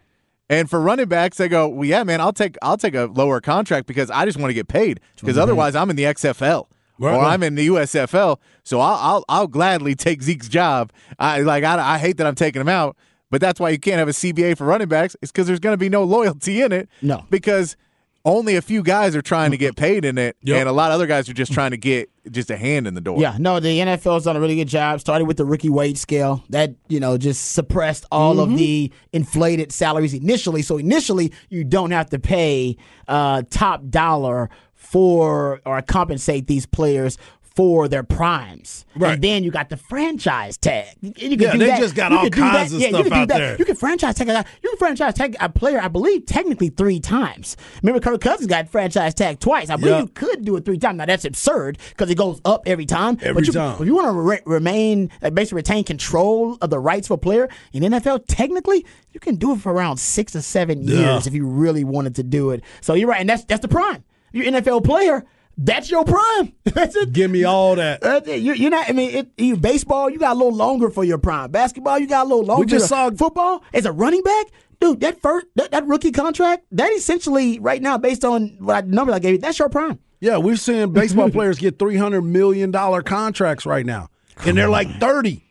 And 0.50 0.68
for 0.68 0.80
running 0.80 1.06
backs, 1.06 1.36
they 1.36 1.48
go, 1.48 1.68
"Well, 1.68 1.84
yeah, 1.84 2.02
man, 2.02 2.20
I'll 2.20 2.32
take 2.32 2.56
I'll 2.60 2.76
take 2.76 2.94
a 2.94 3.04
lower 3.04 3.40
contract 3.40 3.86
because 3.86 4.10
I 4.10 4.26
just 4.26 4.36
want 4.36 4.50
to 4.50 4.54
get 4.54 4.68
paid 4.68 5.00
because 5.14 5.34
mm-hmm. 5.36 5.42
otherwise 5.42 5.74
I'm 5.74 5.88
in 5.88 5.96
the 5.96 6.02
XFL 6.02 6.66
Right, 6.98 7.14
or 7.14 7.22
right. 7.22 7.32
I'm 7.32 7.42
in 7.42 7.56
the 7.56 7.66
USFL, 7.68 8.38
so 8.62 8.80
I'll 8.80 8.94
I'll, 8.94 9.24
I'll 9.28 9.46
gladly 9.48 9.94
take 9.96 10.22
Zeke's 10.22 10.48
job. 10.48 10.92
I 11.18 11.40
like 11.40 11.64
I, 11.64 11.94
I 11.94 11.98
hate 11.98 12.18
that 12.18 12.26
I'm 12.26 12.36
taking 12.36 12.60
him 12.60 12.68
out, 12.68 12.96
but 13.34 13.40
that's 13.40 13.58
why 13.58 13.70
you 13.70 13.80
can't 13.80 13.98
have 13.98 14.06
a 14.06 14.12
CBA 14.12 14.56
for 14.56 14.64
running 14.64 14.86
backs. 14.86 15.16
It's 15.20 15.32
because 15.32 15.48
there's 15.48 15.58
going 15.58 15.72
to 15.72 15.76
be 15.76 15.88
no 15.88 16.04
loyalty 16.04 16.62
in 16.62 16.70
it. 16.70 16.88
No. 17.02 17.24
because 17.30 17.76
only 18.24 18.54
a 18.54 18.62
few 18.62 18.80
guys 18.84 19.16
are 19.16 19.22
trying 19.22 19.50
to 19.50 19.56
get 19.56 19.74
paid 19.74 20.04
in 20.04 20.16
it, 20.18 20.36
Yep. 20.44 20.60
and 20.60 20.68
a 20.68 20.72
lot 20.72 20.92
of 20.92 20.94
other 20.94 21.08
guys 21.08 21.28
are 21.28 21.32
just 21.34 21.52
trying 21.52 21.72
to 21.72 21.76
get 21.76 22.08
just 22.30 22.48
a 22.48 22.56
hand 22.56 22.86
in 22.86 22.94
the 22.94 23.00
door. 23.00 23.18
Yeah, 23.20 23.36
no, 23.40 23.58
the 23.58 23.80
NFL's 23.80 24.22
done 24.24 24.36
a 24.36 24.40
really 24.40 24.54
good 24.54 24.68
job. 24.68 25.00
Started 25.00 25.24
with 25.26 25.36
the 25.36 25.44
rookie 25.44 25.68
wage 25.68 25.98
scale 25.98 26.44
that 26.50 26.74
you 26.88 27.00
know 27.00 27.18
just 27.18 27.52
suppressed 27.52 28.06
all 28.12 28.38
of 28.38 28.56
the 28.56 28.92
inflated 29.12 29.72
salaries 29.72 30.14
initially. 30.14 30.62
So 30.62 30.78
initially, 30.78 31.32
you 31.50 31.64
don't 31.64 31.90
have 31.90 32.08
to 32.10 32.20
pay 32.20 32.76
uh, 33.08 33.42
top 33.50 33.88
dollar 33.90 34.48
for 34.74 35.60
or 35.66 35.82
compensate 35.82 36.46
these 36.46 36.66
players 36.66 37.18
for 37.56 37.86
their 37.86 38.02
primes. 38.02 38.84
Right. 38.96 39.14
And 39.14 39.22
then 39.22 39.44
you 39.44 39.52
got 39.52 39.68
the 39.68 39.76
franchise 39.76 40.56
tag. 40.56 40.88
You 41.00 41.12
can 41.12 41.30
Yeah, 41.38 41.52
do 41.52 41.58
they 41.58 41.66
that. 41.66 41.80
just 41.80 41.94
got 41.94 42.10
You 42.10 42.18
all 42.18 42.30
kinds 42.30 42.70
that. 42.72 42.76
of 42.76 42.82
Yeah, 42.82 42.88
stuff 42.88 43.12
out 43.12 43.28
that. 43.28 43.38
there. 43.38 43.56
You 43.58 43.64
can 43.64 43.76
franchise 43.76 44.16
tag 44.16 44.28
a 44.28 44.32
guy. 44.32 44.44
You 44.62 44.70
can 44.70 44.78
franchise 44.78 45.14
tag 45.14 45.36
a 45.38 45.48
player. 45.48 45.80
I 45.80 45.86
believe 45.86 46.26
technically 46.26 46.70
three 46.70 46.98
times. 46.98 47.56
Remember, 47.82 48.00
Kirk 48.00 48.20
Cousins 48.20 48.48
got 48.48 48.68
franchise 48.68 49.14
tag 49.14 49.38
twice. 49.38 49.70
I 49.70 49.76
believe 49.76 49.94
Yeah. 49.94 50.00
you 50.00 50.08
could 50.08 50.44
do 50.44 50.56
it 50.56 50.64
three 50.64 50.78
times. 50.78 50.98
Now 50.98 51.06
that's 51.06 51.24
absurd 51.24 51.78
because 51.90 52.10
it 52.10 52.16
goes 52.16 52.40
up 52.44 52.62
every 52.66 52.86
time. 52.86 53.18
Every 53.22 53.34
but 53.42 53.46
you, 53.46 53.52
time. 53.52 53.80
If 53.80 53.86
you 53.86 53.94
want 53.94 54.08
to 54.08 54.12
re- 54.20 54.40
remain, 54.46 55.10
uh, 55.22 55.30
basically 55.30 55.56
retain 55.56 55.84
control 55.84 56.58
of 56.60 56.70
the 56.70 56.80
rights 56.80 57.06
for 57.06 57.14
a 57.14 57.18
player 57.18 57.48
in 57.72 57.84
NFL, 57.84 58.24
technically 58.26 58.84
you 59.12 59.20
can 59.20 59.36
do 59.36 59.52
it 59.52 59.60
for 59.60 59.72
around 59.72 59.98
six 59.98 60.34
or 60.34 60.42
seven 60.42 60.82
Yeah. 60.82 60.98
years 61.12 61.28
if 61.28 61.34
you 61.34 61.46
really 61.46 61.84
wanted 61.84 62.16
to 62.16 62.24
do 62.24 62.50
it. 62.50 62.62
So 62.80 62.94
you're 62.94 63.08
right, 63.08 63.20
and 63.20 63.28
that's 63.28 63.44
that's 63.44 63.62
the 63.62 63.68
prime. 63.68 64.02
You're 64.32 64.46
an 64.46 64.54
NFL 64.54 64.80
player. 64.82 65.24
That's 65.56 65.90
your 65.90 66.04
prime. 66.04 66.52
that's 66.64 66.96
it. 66.96 67.12
Give 67.12 67.30
me 67.30 67.44
all 67.44 67.76
that. 67.76 68.00
That's 68.00 68.26
it. 68.28 68.42
You're, 68.42 68.56
you're 68.56 68.70
not. 68.70 68.88
I 68.88 68.92
mean, 68.92 69.14
it, 69.14 69.28
you 69.36 69.56
baseball, 69.56 70.10
you 70.10 70.18
got 70.18 70.32
a 70.32 70.38
little 70.38 70.54
longer 70.54 70.90
for 70.90 71.04
your 71.04 71.18
prime. 71.18 71.50
Basketball, 71.50 71.98
you 71.98 72.06
got 72.06 72.26
a 72.26 72.28
little 72.28 72.44
longer. 72.44 72.60
We 72.60 72.66
just 72.66 72.88
saw- 72.88 73.10
football 73.10 73.62
as 73.72 73.86
a 73.86 73.92
running 73.92 74.22
back, 74.22 74.46
dude. 74.80 75.00
That 75.00 75.20
first 75.20 75.46
that, 75.56 75.70
that 75.70 75.86
rookie 75.86 76.12
contract, 76.12 76.66
that 76.72 76.92
essentially 76.92 77.58
right 77.60 77.80
now, 77.80 77.98
based 77.98 78.24
on 78.24 78.56
what 78.58 78.84
I, 78.84 78.86
number 78.86 79.12
I 79.12 79.18
gave 79.18 79.32
you, 79.32 79.38
that's 79.38 79.58
your 79.58 79.68
prime. 79.68 79.98
Yeah, 80.20 80.38
we're 80.38 80.56
seeing 80.56 80.92
baseball 80.92 81.30
players 81.30 81.58
get 81.58 81.78
three 81.78 81.96
hundred 81.96 82.22
million 82.22 82.70
dollar 82.70 83.02
contracts 83.02 83.66
right 83.66 83.86
now, 83.86 84.08
and 84.44 84.56
they're 84.56 84.68
like 84.68 84.88
thirty. 84.98 85.44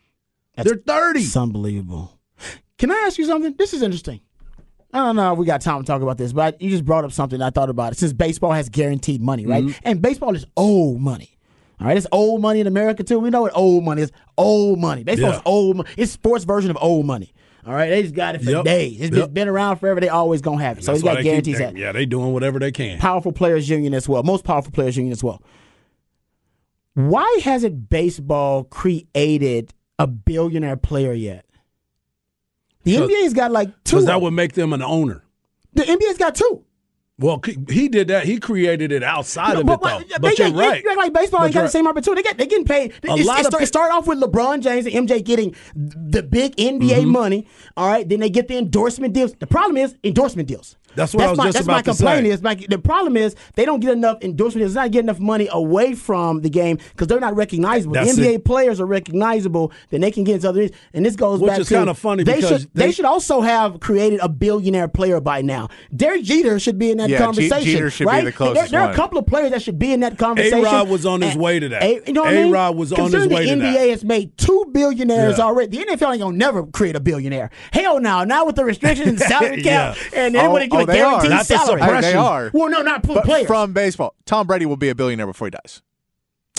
they're 0.58 0.76
thirty. 0.76 1.22
It's 1.22 1.38
unbelievable. 1.38 2.20
Can 2.78 2.92
I 2.92 3.04
ask 3.06 3.18
you 3.18 3.26
something? 3.26 3.56
This 3.58 3.74
is 3.74 3.82
interesting. 3.82 4.20
I 4.94 4.98
don't 5.00 5.16
know 5.16 5.34
if 5.34 5.40
we 5.40 5.46
got 5.46 5.62
time 5.62 5.82
to 5.82 5.88
talk 5.88 6.02
about 6.02 6.18
this, 6.18 6.34
but 6.34 6.62
you 6.62 6.70
just 6.70 6.86
brought 6.86 7.04
up 7.04 7.12
something 7.12 7.42
I 7.42 7.50
thought 7.50 7.70
about 7.70 7.94
it. 7.94 7.98
Since 7.98 8.14
baseball 8.14 8.52
has 8.52 8.70
guaranteed 8.70 9.22
money, 9.22 9.46
right? 9.48 9.64
Mm-hmm. 9.64 9.80
And 9.88 10.02
baseball 10.02 10.36
is 10.36 10.46
old 10.56 11.02
money. 11.02 11.32
All 11.82 11.88
right, 11.88 11.98
it's 11.98 12.06
old 12.12 12.42
money 12.42 12.60
in 12.60 12.68
America 12.68 13.04
too. 13.04 13.18
We 13.20 13.30
know 13.32 13.42
what 13.42 13.52
old 13.56 13.84
money 13.84 14.04
is. 14.04 14.12
Old 14.38 14.80
money. 14.80 15.04
Baseball's 15.04 15.36
Yeah. 15.38 15.42
old. 15.46 15.88
It's 15.98 16.12
sports 16.12 16.46
version 16.46 16.70
of 16.70 16.78
old 16.80 17.06
money. 17.08 17.34
All 17.66 17.74
right, 17.74 17.90
they 17.90 18.04
just 18.04 18.14
got 18.14 18.36
it 18.36 18.44
for 18.44 18.52
Yep. 18.52 18.66
days. 18.66 19.02
It's 19.02 19.10
been, 19.10 19.20
Yep. 19.20 19.34
been 19.34 19.48
around 19.48 19.78
forever. 19.78 20.00
They 20.00 20.10
always 20.10 20.42
gonna 20.42 20.62
have 20.62 20.78
it. 20.78 20.84
So 20.84 20.94
he's 20.94 21.02
got 21.02 21.16
they 21.16 21.24
keep- 21.24 21.32
guarantees 21.32 21.58
they-. 21.58 21.74
Yeah, 21.76 21.92
they 21.92 22.06
doing 22.06 22.32
whatever 22.34 22.60
they 22.60 22.72
can. 22.72 23.00
Powerful 23.00 23.32
players 23.32 23.68
union 23.70 23.94
as 23.94 24.08
well. 24.08 24.22
Most 24.22 24.44
powerful 24.44 24.72
players 24.72 24.96
union 24.96 25.12
as 25.14 25.24
well. 25.24 25.42
Why 26.94 27.40
hasn't 27.44 27.90
baseball 27.90 28.66
created 28.66 29.74
a 29.98 30.06
billionaire 30.08 30.76
player 30.78 31.14
yet? 31.14 31.46
The 32.84 32.96
NBA's 32.98 33.34
got 33.34 33.52
like 33.52 33.70
two. 33.84 33.96
Because 33.98 34.06
that 34.06 34.22
would 34.22 34.32
make 34.34 34.54
them 34.54 34.74
an 34.74 34.82
owner. 34.82 35.24
the 35.74 35.84
NBA's 35.84 36.18
got 36.18 36.36
two. 36.36 36.64
Well, 37.20 37.40
he 37.70 37.90
did 37.90 38.08
that. 38.08 38.26
He 38.26 38.40
created 38.40 38.92
it 38.92 39.04
outside 39.04 39.54
of 39.54 39.60
it, 39.62 39.66
though. 39.68 39.78
but 39.78 40.04
But 40.20 40.38
you're 40.40 40.50
get- 40.50 40.58
right. 40.58 40.84
You 40.84 40.90
act 40.90 40.98
like 40.98 41.14
baseball 41.14 41.42
But 41.42 41.46
ain't 41.46 41.54
got 41.54 41.60
you're 41.60 41.68
the 41.68 41.72
same 41.72 41.88
opportunity. 41.88 42.24
They 42.24 42.28
get 42.30 42.38
they 42.40 42.48
getting 42.48 42.66
paid. 42.66 42.92
A 43.04 43.12
It's- 43.14 43.26
lot 43.28 43.38
it 43.38 43.42
of 43.42 43.46
start, 43.52 43.60
pe- 43.62 43.66
start 43.68 43.92
off 43.92 44.08
with 44.08 44.20
LeBron 44.20 44.62
James 44.62 44.88
and 44.88 44.96
MJ 45.08 45.24
getting 45.24 45.56
the 45.76 46.24
big 46.24 46.56
NBA 46.58 47.02
Mm-hmm. 47.02 47.10
money. 47.10 47.48
All 47.78 47.88
right, 47.88 48.10
then 48.10 48.20
they 48.20 48.32
get 48.32 48.48
the 48.48 48.58
endorsement 48.58 49.14
deals. 49.14 49.34
The 49.40 49.46
problem 49.48 49.78
is 49.78 49.96
endorsement 50.04 50.48
deals. 50.48 50.76
That's 50.96 51.14
what 51.14 51.24
I 51.26 51.30
was 51.30 51.38
my, 51.38 51.44
just 51.46 51.54
that's 51.56 51.66
about 51.66 51.74
my 51.74 51.82
to 51.82 51.92
complaint 51.92 52.26
say. 52.26 52.32
is 52.32 52.44
like 52.44 52.68
the 52.68 52.78
problem 52.80 53.18
is 53.18 53.36
they 53.56 53.66
don't 53.66 53.80
get 53.80 53.92
enough 53.92 54.18
endorsement 54.22 54.62
deals. 54.64 54.74
They 54.74 54.82
not 54.82 54.92
get 54.92 55.00
enough 55.04 55.20
money 55.20 55.48
away 55.52 55.94
from 55.96 56.42
the 56.42 56.50
game 56.50 56.78
because 56.92 57.08
they're 57.08 57.20
not 57.20 57.36
recognizable. 57.36 57.94
That's 57.94 58.16
the 58.16 58.22
NBA 58.24 58.34
it. 58.36 58.46
players 58.46 58.80
are 58.80 58.86
recognizable. 58.86 59.72
Then 59.90 60.02
they 60.02 60.12
can 60.12 60.24
get 60.24 60.36
into 60.36 60.50
other. 60.50 60.68
Things. 60.68 60.78
And 60.94 61.06
this 61.06 61.16
goes 61.16 61.40
Which 61.40 61.50
back 61.50 61.60
is 61.62 61.68
to 61.70 61.74
kinda 61.76 61.94
funny 61.94 62.24
They 62.24 62.42
should 62.42 62.70
they- 62.74 62.86
they 62.88 62.92
should 62.92 63.06
also 63.06 63.42
have 63.42 63.80
created 63.80 64.20
a 64.22 64.30
billionaire 64.30 64.88
player 64.88 65.20
by 65.20 65.42
now. 65.42 65.70
Derek 65.96 66.24
Jeter 66.24 66.60
should 66.60 66.78
be 66.78 66.92
in 66.92 66.98
that 66.98 67.10
Yeah, 67.10 67.20
conversation. 67.20 67.64
Jeter 67.72 67.90
should 67.90 68.10
be 68.10 68.22
the 68.22 68.32
closest 68.32 68.72
there, 68.72 68.80
there 68.82 68.88
are 68.90 68.92
a 68.92 68.96
couple 68.96 69.18
of 69.18 69.26
players 69.26 69.52
that 69.52 69.62
should 69.62 69.80
be 69.80 69.94
in 69.94 70.02
that 70.02 70.18
conversation. 70.18 70.60
A-Rod 70.60 70.90
was 70.90 71.06
on 71.06 71.22
his 71.22 71.34
And- 71.34 71.42
way 71.42 71.60
to 71.60 71.70
that. 71.70 71.84
A- 71.84 72.02
you 72.08 72.14
know 72.14 72.22
what 72.24 72.34
I 72.34 72.38
mean? 72.44 72.50
A-Rod 72.50 72.76
was 72.78 72.92
on 72.94 73.12
his 73.12 73.28
way 73.28 73.46
the 73.46 73.56
to 73.56 73.56
that. 73.56 73.74
the 73.74 73.80
NBA 73.80 73.90
has 73.92 74.04
made 74.04 74.38
two 74.38 74.66
billionaires 74.72 75.38
Yeah. 75.38 75.44
already. 75.46 75.78
The 75.78 75.86
NFL 75.86 76.12
ain't 76.12 76.22
gonna 76.22 76.38
never 76.38 76.64
create 76.66 76.96
a 76.96 77.00
billionaire. 77.00 77.50
Hell 77.72 78.00
no! 78.00 78.24
Now 78.24 78.46
with 78.46 78.56
the 78.56 78.66
restrictions 78.66 79.08
and 79.10 79.20
salary 79.32 79.62
cap, 79.64 79.96
Yeah. 80.14 80.20
and 80.26 80.36
then 80.36 80.46
They 80.86 80.94
get 80.94 81.00
a 81.00 81.22
they 81.22 81.28
are. 81.28 81.30
Not 81.30 81.40
the 81.48 81.58
salary. 81.58 81.82
Suppression. 81.82 82.02
they 82.02 82.14
are. 82.18 82.52
Well, 82.54 82.70
no, 82.70 82.82
not 82.82 83.04
p- 83.04 83.14
But 83.14 83.26
players. 83.26 83.48
from 83.48 83.74
baseball, 83.74 84.16
Tom 84.26 84.48
Brady 84.48 84.66
will 84.66 84.78
be 84.78 84.90
a 84.90 84.96
billionaire 84.96 85.28
before 85.28 85.48
he 85.48 85.52
dies. 85.52 85.82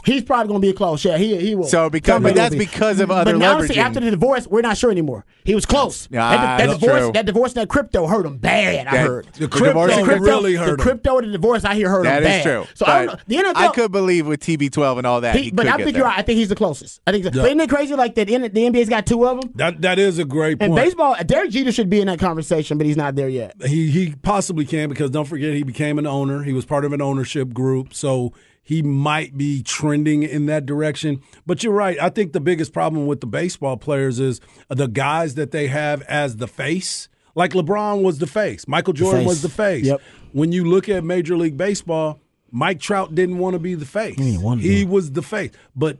He's 0.04 0.22
probably 0.22 0.48
gonna 0.48 0.60
be 0.60 0.68
a 0.70 0.72
close. 0.74 1.04
Yeah, 1.04 1.16
he 1.18 1.36
he 1.36 1.54
will. 1.54 1.64
So 1.64 1.88
because- 1.90 2.14
Tom 2.14 2.22
but 2.22 2.34
that's 2.34 2.54
be. 2.54 2.58
because 2.58 3.00
of 3.00 3.10
other 3.10 3.32
But 3.32 3.38
now, 3.38 3.54
honestly, 3.56 3.76
leveraging. 3.76 3.78
after 3.78 4.00
the 4.00 4.10
divorce, 4.10 4.46
we're 4.46 4.60
not 4.60 4.76
sure 4.76 4.90
anymore. 4.90 5.24
He 5.44 5.54
was 5.54 5.64
close. 5.66 6.08
Yeah, 6.10 6.20
that, 6.30 6.38
ah, 6.38 6.42
that 6.58 6.66
that's 6.66 6.78
divorce, 6.78 7.02
true. 7.02 7.12
that 7.12 7.26
divorce, 7.26 7.52
and 7.52 7.62
that 7.62 7.68
crypto 7.68 8.06
hurt 8.06 8.26
him 8.26 8.36
bad. 8.38 8.86
I 8.86 8.96
heard. 8.98 9.26
The 9.34 9.40
The 9.40 9.48
crypto 9.48 9.66
divorce- 9.68 9.96
The 9.96 10.02
crypto, 10.02 10.24
really 10.24 10.54
hurt 10.54 10.68
him. 10.70 10.76
The 10.76 10.82
crypto 10.82 11.18
and 11.18 11.28
the 11.28 11.32
divorce, 11.32 11.64
I 11.64 11.74
hear 11.74 11.88
hurt 11.90 12.04
That 12.04 12.22
him 12.22 12.28
is 12.28 12.28
bad. 12.28 12.42
true. 12.44 12.64
So 12.74 12.86
I 12.86 12.98
don't 12.98 13.06
know. 13.06 13.20
The 13.26 13.36
NFL, 13.36 13.56
I 13.56 13.68
could 13.68 13.92
believe 13.92 14.26
with 14.26 14.40
TB12 14.40 14.98
and 14.98 15.06
all 15.06 15.20
that. 15.22 15.36
He, 15.36 15.44
He, 15.44 15.50
but 15.50 15.64
could 15.66 15.72
I 15.74 15.76
get 15.78 15.84
think 15.84 15.96
you're 15.96 16.06
right. 16.06 16.18
I 16.18 16.22
think 16.22 16.38
he's 16.38 16.48
the 16.48 16.54
closest. 16.56 17.00
I 17.06 17.12
think. 17.12 17.24
Yeah. 17.24 17.30
But 17.34 17.46
isn't 17.46 17.60
it 17.60 17.70
crazy? 17.70 17.94
Like 17.94 18.14
that, 18.16 18.26
the 18.26 18.36
the 18.48 18.60
NBA's 18.66 18.88
got 18.88 19.06
two 19.06 19.26
of 19.26 19.40
them. 19.40 19.52
That 19.56 19.80
that 19.82 19.98
is 19.98 20.18
a 20.18 20.24
great 20.24 20.58
And 20.60 20.74
baseball, 20.74 21.16
Derek 21.24 21.50
Jeter 21.50 21.72
should 21.72 21.88
be 21.90 22.00
in 22.00 22.06
that 22.08 22.18
conversation, 22.18 22.76
but 22.78 22.86
he's 22.86 22.96
not 22.96 23.14
there 23.14 23.28
yet. 23.28 23.54
He 23.66 23.90
he 23.90 24.14
possibly 24.22 24.64
can 24.66 24.88
because 24.88 25.10
don't 25.10 25.26
forget 25.26 25.54
he 25.54 25.62
became 25.62 25.98
an 25.98 26.06
owner. 26.06 26.42
He 26.42 26.52
was 26.52 26.64
part 26.64 26.84
of 26.84 26.92
an 26.92 27.00
ownership 27.00 27.52
group, 27.54 27.94
so 27.94 28.32
he 28.64 28.82
might 28.82 29.36
be 29.36 29.62
trending 29.62 30.22
in 30.22 30.46
that 30.46 30.64
direction. 30.64 31.20
But 31.46 31.62
you're 31.62 31.74
right. 31.74 32.00
I 32.00 32.08
think 32.08 32.32
the 32.32 32.40
biggest 32.40 32.72
problem 32.72 33.06
with 33.06 33.20
the 33.20 33.26
baseball 33.26 33.76
players 33.76 34.18
is 34.18 34.40
the 34.68 34.88
guys 34.88 35.34
that 35.34 35.50
they 35.50 35.66
have 35.66 36.00
as 36.02 36.38
the 36.38 36.48
face. 36.48 37.08
Like 37.34 37.52
LeBron 37.52 38.02
was 38.02 38.18
the 38.18 38.26
face. 38.26 38.66
Michael 38.66 38.94
Jordan 38.94 39.20
face. 39.20 39.28
was 39.28 39.42
the 39.42 39.48
face. 39.50 39.84
Yep. 39.84 40.00
When 40.32 40.50
you 40.50 40.64
look 40.64 40.88
at 40.88 41.04
Major 41.04 41.36
League 41.36 41.58
Baseball, 41.58 42.20
Mike 42.50 42.80
Trout 42.80 43.14
didn't 43.14 43.38
want 43.38 43.52
to 43.52 43.58
be 43.58 43.74
the 43.74 43.84
face. 43.84 44.16
didn't 44.16 44.42
He 44.60 44.84
was 44.84 45.12
the 45.12 45.22
face. 45.22 45.50
But 45.76 45.98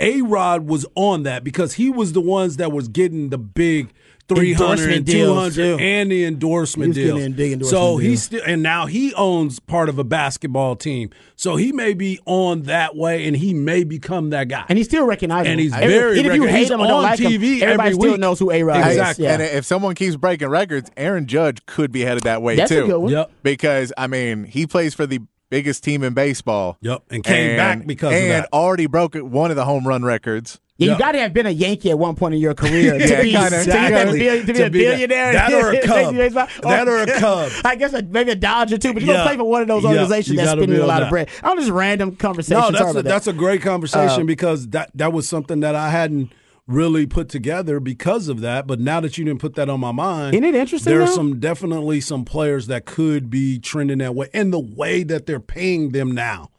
A 0.00 0.22
Rod 0.22 0.66
was 0.66 0.84
on 0.96 1.22
that 1.22 1.44
because 1.44 1.74
he 1.74 1.88
was 1.88 2.14
the 2.14 2.20
ones 2.20 2.56
that 2.56 2.72
was 2.72 2.88
getting 2.88 3.28
the 3.28 3.38
big 3.38 3.92
300 4.28 4.92
and 4.92 5.06
200 5.06 5.54
too. 5.54 5.76
and 5.78 6.10
the 6.10 6.24
endorsement 6.24 6.94
He 6.96 7.02
was 7.02 7.06
getting 7.06 7.16
deals. 7.16 7.26
in 7.26 7.32
big 7.34 7.52
endorsement 7.52 7.70
so 7.80 7.86
deals. 7.98 8.02
he's 8.02 8.22
still 8.22 8.42
and 8.46 8.62
now 8.62 8.86
he 8.86 9.12
owns 9.14 9.58
part 9.60 9.88
of 9.88 9.98
a 9.98 10.04
basketball 10.04 10.76
team. 10.76 11.10
So 11.36 11.56
he 11.56 11.72
may 11.72 11.92
be 11.94 12.20
on 12.24 12.62
that 12.62 12.96
way 12.96 13.26
and 13.26 13.36
he 13.36 13.52
may 13.52 13.84
become 13.84 14.30
that 14.30 14.48
guy. 14.48 14.64
And 14.68 14.78
he's 14.78 14.86
still 14.86 15.04
recognizable. 15.06 15.50
And 15.50 15.60
he's 15.60 15.74
very 15.74 16.18
Even 16.20 16.30
if 16.32 16.36
you 16.36 16.46
hate 16.46 16.70
him 16.70 16.80
or 16.80 16.86
don't 16.86 16.96
on 16.98 17.02
like 17.02 17.18
him, 17.18 17.30
TV 17.32 17.60
everybody 17.60 17.88
every 17.90 17.92
still 17.94 18.12
week. 18.12 18.20
knows 18.20 18.38
who 18.38 18.50
A 18.50 18.62
Rod 18.62 18.76
Exactly. 18.86 19.24
is. 19.26 19.28
Yeah. 19.28 19.32
And 19.34 19.42
if 19.42 19.64
someone 19.64 19.94
keeps 19.94 20.16
breaking 20.16 20.48
records, 20.48 20.90
Aaron 20.96 21.26
Judge 21.26 21.64
could 21.66 21.92
be 21.92 22.00
headed 22.02 22.22
that 22.22 22.42
way 22.42 22.56
That's 22.56 22.70
a 22.70 22.80
too. 22.82 22.86
good 22.86 22.98
one. 22.98 23.12
Yep. 23.12 23.30
Because 23.42 23.92
I 23.98 24.06
mean, 24.06 24.44
he 24.44 24.66
plays 24.66 24.94
for 24.94 25.06
the 25.06 25.20
biggest 25.50 25.84
team 25.84 26.02
in 26.02 26.14
baseball. 26.14 26.78
Yep, 26.80 27.02
and 27.10 27.22
came 27.22 27.56
back 27.58 27.86
because 27.86 28.12
of 28.14 28.18
and 28.18 28.30
that. 28.30 28.48
already 28.54 28.86
broke 28.86 29.14
one 29.16 29.50
of 29.50 29.56
the 29.56 29.66
home 29.66 29.86
run 29.86 30.02
records. 30.02 30.58
Yeah, 30.82 30.92
you 30.92 30.98
got 30.98 31.12
to 31.12 31.18
have 31.18 31.32
been 31.32 31.46
a 31.46 31.50
Yankee 31.50 31.90
at 31.90 31.98
one 31.98 32.14
point 32.14 32.34
in 32.34 32.40
your 32.40 32.54
career 32.54 32.92
to 32.98 33.08
Yeah, 33.08 33.22
be, 33.22 33.32
to 33.32 33.46
Exactly. 33.58 34.18
to 34.18 34.40
be, 34.40 34.40
to 34.40 34.46
be 34.46 34.52
To 34.54 34.66
a 34.66 34.70
billionaire. 34.70 35.32
that 35.32 35.52
or 35.52 35.70
a 35.70 35.80
Cub. 35.86 36.14
That 36.62 36.88
or 36.88 36.96
a 36.98 37.02
oh, 37.02 37.18
Cub. 37.18 37.52
I 37.64 37.76
guess 37.76 37.92
a, 37.92 38.02
maybe 38.02 38.32
a 38.32 38.36
Dodger 38.36 38.78
too, 38.78 38.92
but 38.92 39.02
you're 39.02 39.12
Yeah. 39.14 39.20
gonna 39.20 39.30
play 39.30 39.36
for 39.38 39.44
one 39.44 39.62
of 39.62 39.68
those 39.68 39.84
organizations 39.84 40.36
that's 40.36 40.50
spending 40.50 40.78
a 40.78 40.86
lot 40.86 40.98
that. 40.98 41.02
of 41.04 41.10
bread. 41.10 41.28
I'm 41.42 41.58
just 41.58 41.70
random 41.70 42.16
conversation. 42.16 42.60
No, 42.60 42.70
that's 42.70 42.90
a, 42.90 42.94
that. 42.94 43.04
that's 43.04 43.26
a 43.26 43.32
great 43.32 43.62
conversation 43.62 44.22
um, 44.22 44.26
because 44.26 44.68
that 44.68 44.90
that 44.94 45.12
was 45.12 45.28
something 45.28 45.60
that 45.60 45.74
I 45.74 45.90
hadn't 45.90 46.30
really 46.68 47.06
put 47.06 47.28
together 47.28 47.80
because 47.80 48.28
of 48.28 48.40
that. 48.40 48.66
But 48.68 48.78
now 48.78 49.00
that 49.00 49.18
you 49.18 49.24
didn't 49.24 49.40
put 49.40 49.54
that 49.56 49.68
on 49.68 49.80
my 49.80 49.90
mind, 49.92 50.34
Isn't 50.34 50.44
it 50.44 50.54
interesting, 50.54 50.92
There 50.92 51.02
are 51.02 51.06
some 51.08 51.40
definitely 51.40 52.00
some 52.00 52.24
players 52.24 52.68
that 52.68 52.84
could 52.86 53.30
be 53.30 53.58
trending 53.58 53.98
that 53.98 54.14
way, 54.14 54.28
and 54.32 54.52
the 54.52 54.60
way 54.60 55.02
that 55.02 55.26
they're 55.26 55.40
paying 55.40 55.90
them 55.90 56.12
now. 56.12 56.50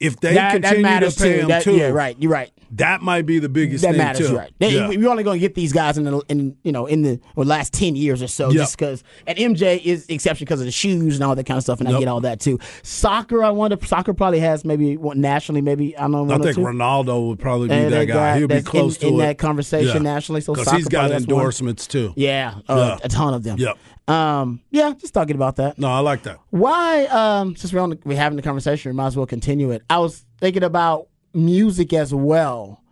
If 0.00 0.20
they 0.20 0.34
that, 0.34 0.52
that 0.52 0.62
continue 0.62 0.82
matters 0.82 1.16
to 1.16 1.22
pay 1.24 1.32
too. 1.32 1.38
them 1.40 1.48
That- 1.48 1.62
too, 1.64 1.74
yeah, 1.76 1.88
right. 1.88 2.16
You're 2.20 2.30
right. 2.30 2.50
that 2.72 3.00
might 3.02 3.26
be 3.26 3.38
the 3.40 3.48
biggest 3.48 3.82
thing. 3.82 3.94
that 3.94 3.98
thing 3.98 4.06
matters, 4.06 4.28
too. 4.30 4.36
right? 4.36 4.52
They, 4.60 4.74
Yeah. 4.76 4.88
We're 4.88 5.08
only 5.08 5.24
going 5.24 5.36
to 5.36 5.40
get 5.40 5.54
these 5.56 5.72
guys 5.72 5.98
in 5.98 6.04
the 6.04 6.20
in 6.28 6.54
you 6.62 6.70
know 6.70 6.86
in 6.86 7.02
the 7.02 7.18
well, 7.34 7.46
last 7.46 7.72
ten 7.72 7.96
years 7.96 8.22
or 8.22 8.28
so, 8.28 8.48
Yep. 8.50 8.54
just 8.56 8.78
because. 8.78 9.02
And 9.26 9.36
MJ 9.38 9.80
is 9.84 10.06
exception 10.08 10.44
because 10.44 10.60
of 10.60 10.66
the 10.66 10.70
shoes 10.72 11.16
and 11.16 11.24
all 11.24 11.34
that 11.34 11.46
kind 11.46 11.56
of 11.58 11.64
stuff, 11.64 11.80
and 11.80 11.88
I 11.88 11.98
get 11.98 12.06
all 12.06 12.20
that 12.20 12.38
too. 12.38 12.60
Soccer, 12.84 13.42
I 13.42 13.50
wonder. 13.50 13.76
Soccer 13.84 14.14
probably 14.14 14.38
has 14.40 14.64
maybe 14.64 14.96
one, 14.96 15.20
nationally, 15.20 15.62
maybe 15.62 15.96
I 15.96 16.02
don't 16.02 16.12
know. 16.28 16.32
I 16.34 16.38
think. 16.38 16.56
Ronaldo 16.58 17.28
would 17.28 17.38
probably 17.40 17.68
be 17.68 17.74
And 17.74 17.92
that 17.92 18.04
guy. 18.06 18.38
He'll 18.38 18.46
be 18.46 18.62
close 18.62 18.96
in, 18.96 19.00
to 19.00 19.08
in 19.08 19.14
it. 19.14 19.18
that 19.18 19.38
conversation 19.38 20.04
Yeah. 20.04 20.12
nationally. 20.14 20.42
So 20.42 20.52
because 20.52 20.66
soccer 20.66 20.76
he's 20.76 20.88
got 20.88 21.10
has 21.10 21.26
one. 21.26 21.36
endorsements 21.36 21.86
too. 21.88 22.12
Yeah, 22.16 22.54
uh, 22.68 22.98
Yeah. 23.00 23.06
a 23.06 23.08
ton 23.08 23.34
of 23.34 23.42
them. 23.42 23.58
Yep. 23.58 23.76
Um, 24.08 24.60
yeah, 24.70 24.92
just 24.98 25.12
talking 25.14 25.36
about 25.36 25.56
that. 25.56 25.78
No, 25.78 25.88
I 25.88 25.98
like 26.00 26.22
that. 26.22 26.38
Why? 26.50 27.04
Um, 27.06 27.54
since 27.56 27.72
we're 27.72 27.80
on, 27.80 27.90
the, 27.90 27.98
we're 28.04 28.16
having 28.16 28.36
the 28.36 28.42
conversation, 28.42 28.90
we 28.90 28.96
might 28.96 29.08
as 29.08 29.16
well 29.16 29.26
continue 29.26 29.70
it. 29.70 29.82
I 29.90 29.98
was 29.98 30.24
thinking 30.38 30.62
about 30.62 31.08
music 31.34 31.92
as 31.92 32.14
well. 32.14 32.82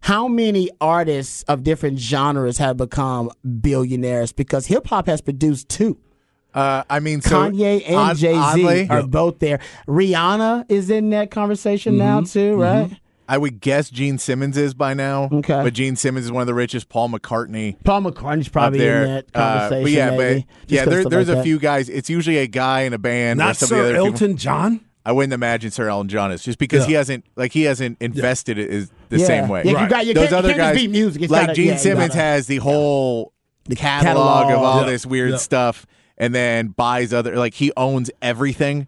How 0.00 0.26
many 0.28 0.70
artists 0.80 1.42
of 1.44 1.62
different 1.62 1.98
genres 2.00 2.58
have 2.58 2.76
become 2.76 3.30
billionaires? 3.60 4.32
Because 4.32 4.66
hip 4.66 4.86
hop 4.88 5.06
has 5.06 5.20
produced 5.20 5.68
two. 5.68 5.98
Uh, 6.54 6.82
I 6.90 7.00
mean, 7.00 7.20
so 7.22 7.36
Kanye 7.50 7.88
and 7.88 8.18
Jay 8.18 8.32
Z 8.32 8.38
oddly, 8.38 8.88
are 8.88 9.02
both 9.06 9.38
there. 9.38 9.60
Rihanna 9.88 10.66
is 10.68 10.90
in 10.90 11.10
that 11.10 11.30
conversation 11.30 11.96
now 11.96 12.20
Mm-hmm. 12.20 12.32
too, 12.32 12.56
right? 12.56 12.90
I 13.28 13.38
would 13.38 13.60
guess 13.60 13.88
Gene 13.88 14.18
Simmons 14.18 14.56
is 14.56 14.74
by 14.74 14.94
now. 14.94 15.28
Okay. 15.32 15.62
but 15.62 15.72
Gene 15.72 15.96
Simmons 15.96 16.26
is 16.26 16.32
one 16.32 16.40
of 16.42 16.46
the 16.46 16.54
richest. 16.54 16.88
Paul 16.88 17.08
McCartney. 17.08 17.76
Paul 17.84 18.02
McCartney's 18.02 18.48
probably 18.48 18.78
there. 18.80 19.02
in 19.04 19.08
that 19.14 19.26
Uh, 19.34 19.40
conversation. 19.68 19.82
but 19.84 19.92
yeah, 19.92 20.10
maybe, 20.10 20.16
but 20.18 20.48
just 20.60 20.70
yeah, 20.70 20.84
'cause 20.84 20.90
there, 20.92 21.04
there's 21.04 21.28
like 21.28 21.34
a 21.34 21.36
that. 21.38 21.44
few 21.44 21.58
guys. 21.58 21.88
It's 21.88 22.10
usually 22.10 22.38
a 22.38 22.46
guy 22.46 22.80
in 22.82 22.92
a 22.92 22.98
band. 22.98 23.40
or 23.40 23.44
Not 23.44 23.56
some 23.56 23.66
of 23.66 23.70
the 23.70 23.74
Sir 23.76 23.80
other 23.84 23.92
people. 23.94 24.06
Elton 24.06 24.36
John. 24.36 24.80
I 25.04 25.12
wouldn't 25.12 25.32
imagine 25.32 25.70
Sir 25.72 25.88
Elton 25.88 26.08
John 26.08 26.30
is 26.30 26.42
just 26.44 26.58
because 26.58 26.82
Yeah. 26.82 26.86
he 26.86 26.92
hasn't 26.94 27.24
like 27.36 27.52
he 27.52 27.62
hasn't 27.62 27.96
invested 28.00 28.58
it 28.58 28.70
is 28.70 28.90
the 29.08 29.18
Yeah. 29.18 29.26
same 29.26 29.48
way. 29.48 29.62
Yeah, 29.64 29.82
you 29.82 29.88
got 29.88 30.06
you 30.06 30.14
Those 30.14 30.24
can't, 30.28 30.34
other 30.34 30.48
you 30.48 30.54
can't 30.54 30.62
guys, 30.74 30.74
just 30.76 30.86
be 30.86 30.92
music. 30.92 31.22
It's 31.22 31.32
like 31.32 31.42
gotta- 31.48 31.54
Gene 31.54 31.66
yeah, 31.68 31.76
Simmons 31.76 32.08
gotta- 32.08 32.20
has 32.20 32.46
the 32.46 32.58
whole 32.58 33.32
The 33.68 33.74
catalog, 33.76 34.46
catalog. 34.48 34.52
of 34.52 34.62
all 34.64 34.80
Yeah. 34.84 34.90
this 34.92 35.04
weird 35.06 35.30
Yeah. 35.32 35.36
stuff, 35.38 35.86
and 36.18 36.32
then 36.34 36.68
buys 36.68 37.12
other 37.12 37.36
like 37.36 37.54
he 37.54 37.72
owns 37.76 38.10
everything 38.20 38.86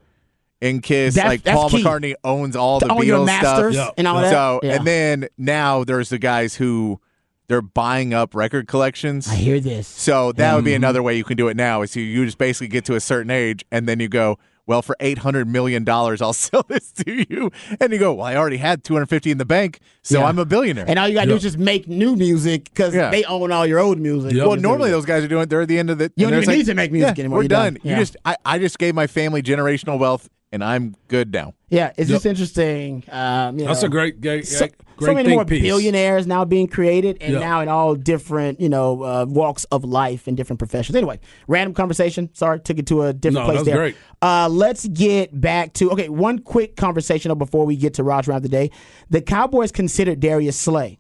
in 0.65 0.81
Kiss. 0.81 1.15
That's- 1.15 1.31
like 1.31 1.43
that's 1.43 1.57
Paul 1.57 1.69
key. 1.71 1.85
McCartney 1.85 2.15
owns 2.25 2.57
all 2.57 2.81
the 2.81 2.89
To 2.89 3.05
your 3.07 3.19
Beatles 3.19 3.27
masters 3.27 3.75
stuff. 3.75 3.89
Yeah. 3.89 3.95
and 3.99 4.09
all 4.09 4.21
that. 4.21 4.31
So 4.31 4.61
Yeah. 4.63 4.77
and 4.77 4.87
then 4.87 5.29
now 5.37 5.85
there's 5.85 6.09
the 6.09 6.19
guys 6.19 6.55
who 6.57 7.01
they're 7.49 7.61
buying 7.63 8.15
up 8.15 8.35
record 8.35 8.67
collections. 8.67 9.29
I 9.29 9.35
hear 9.35 9.61
this. 9.61 9.87
So 9.87 10.33
that 10.33 10.55
would 10.55 10.65
be 10.65 10.71
mm-hmm. 10.71 10.77
another 10.77 11.03
way 11.03 11.17
you 11.17 11.25
can 11.25 11.37
do 11.37 11.49
it 11.49 11.57
now. 11.57 11.83
Is 11.83 11.95
you, 11.95 12.03
you 12.03 12.25
just 12.25 12.39
basically 12.39 12.69
get 12.69 12.87
to 12.87 12.95
a 12.95 13.01
certain 13.01 13.31
age 13.31 13.65
and 13.71 13.87
then 13.87 14.01
you 14.01 14.09
go, 14.09 14.39
well, 14.67 14.81
for 14.81 14.97
eight 15.01 15.19
hundred 15.19 15.47
million 15.47 15.85
dollars, 15.85 16.23
I'll 16.23 16.33
sell 16.49 16.63
this 16.67 16.91
to 16.93 17.27
you. 17.29 17.51
And 17.79 17.93
you 17.93 17.99
go, 17.99 18.15
well, 18.15 18.27
I 18.27 18.37
already 18.37 18.57
had 18.57 18.83
two 18.83 18.95
hundred 18.95 19.11
fifty 19.11 19.31
in 19.31 19.37
the 19.37 19.45
bank, 19.45 19.81
so 20.01 20.21
Yeah. 20.21 20.27
I'm 20.27 20.39
a 20.39 20.47
billionaire. 20.47 20.87
And 20.89 20.99
all 20.99 21.07
you 21.07 21.13
gotta 21.15 21.29
do 21.29 21.37
is 21.37 21.43
just 21.43 21.59
make 21.59 21.87
new 21.87 22.17
music 22.17 22.65
because 22.65 22.95
Yeah. 22.95 23.11
they 23.11 23.25
own 23.25 23.53
all 23.53 23.67
your 23.67 23.79
old 23.79 23.99
music. 23.99 24.33
Yeah. 24.33 24.47
well, 24.47 24.57
normally 24.57 24.91
those 24.91 25.05
guys 25.05 25.23
are 25.23 25.29
doing. 25.29 25.47
They're 25.49 25.61
at 25.61 25.69
the 25.69 25.79
end 25.79 25.91
of 25.91 25.99
the. 25.99 26.05
You 26.17 26.27
don't 26.27 26.33
and 26.33 26.33
they're 26.33 26.43
even 26.45 26.55
just 26.55 26.67
need 26.69 26.73
to 26.73 26.75
make 26.77 26.93
music 26.93 27.19
yeah, 27.19 27.23
anymore. 27.25 27.41
We're 27.41 27.43
You're 27.43 27.49
done. 27.49 27.75
done. 27.75 27.83
You 27.85 27.97
just, 27.97 28.17
I, 28.25 28.37
I 28.47 28.59
just 28.59 28.79
gave 28.79 28.95
my 28.95 29.07
family 29.07 29.43
generational 29.43 29.99
wealth, 29.99 30.31
and 30.55 30.63
I'm 30.65 30.95
good 31.09 31.33
now. 31.33 31.53
Yeah, 31.69 31.89
it's 31.99 32.09
Yep. 32.09 32.17
just 32.17 32.27
interesting. 32.27 33.03
Um, 33.11 33.59
you 33.59 33.67
That's 33.67 33.83
know, 33.83 33.87
a 33.87 33.91
great, 33.91 34.21
great, 34.21 34.47
So, 34.47 34.69
great 34.97 35.07
so 35.09 35.13
many 35.15 35.29
think 35.31 35.37
more 35.39 35.45
piece. 35.45 35.63
billionaires 35.63 36.27
now 36.27 36.45
being 36.45 36.69
created, 36.69 37.19
and 37.21 37.35
Yeah. 37.35 37.41
now 37.41 37.61
in 37.61 37.69
all 37.69 37.97
different, 37.97 38.61
you 38.61 38.69
know, 38.69 39.03
uh, 39.03 39.27
walks 39.29 39.65
of 39.73 39.85
life 39.85 40.29
and 40.29 40.37
different 40.37 40.59
professions. 40.61 40.95
Anyway, 40.95 41.19
random 41.49 41.75
conversation. 41.75 42.31
Sorry, 42.33 42.61
took 42.61 42.79
it 42.79 42.87
to 42.87 43.03
a 43.03 43.13
different 43.13 43.47
No, 43.47 43.53
place 43.53 43.59
that's 43.59 43.67
there. 43.67 43.77
great. 43.77 43.97
Uh, 44.23 44.49
let's 44.49 44.87
get 44.89 45.39
back 45.41 45.73
to 45.75 45.91
okay. 45.91 46.09
One 46.09 46.39
quick 46.39 46.77
conversation 46.77 47.29
though, 47.31 47.35
before 47.35 47.67
we 47.67 47.77
get 47.77 47.95
to 47.95 48.05
Roger 48.05 48.31
round 48.31 48.45
the 48.45 48.49
day. 48.49 48.71
The 49.11 49.21
Cowboys 49.21 49.73
considered 49.73 50.21
Darius 50.21 50.57
Slay, 50.57 50.99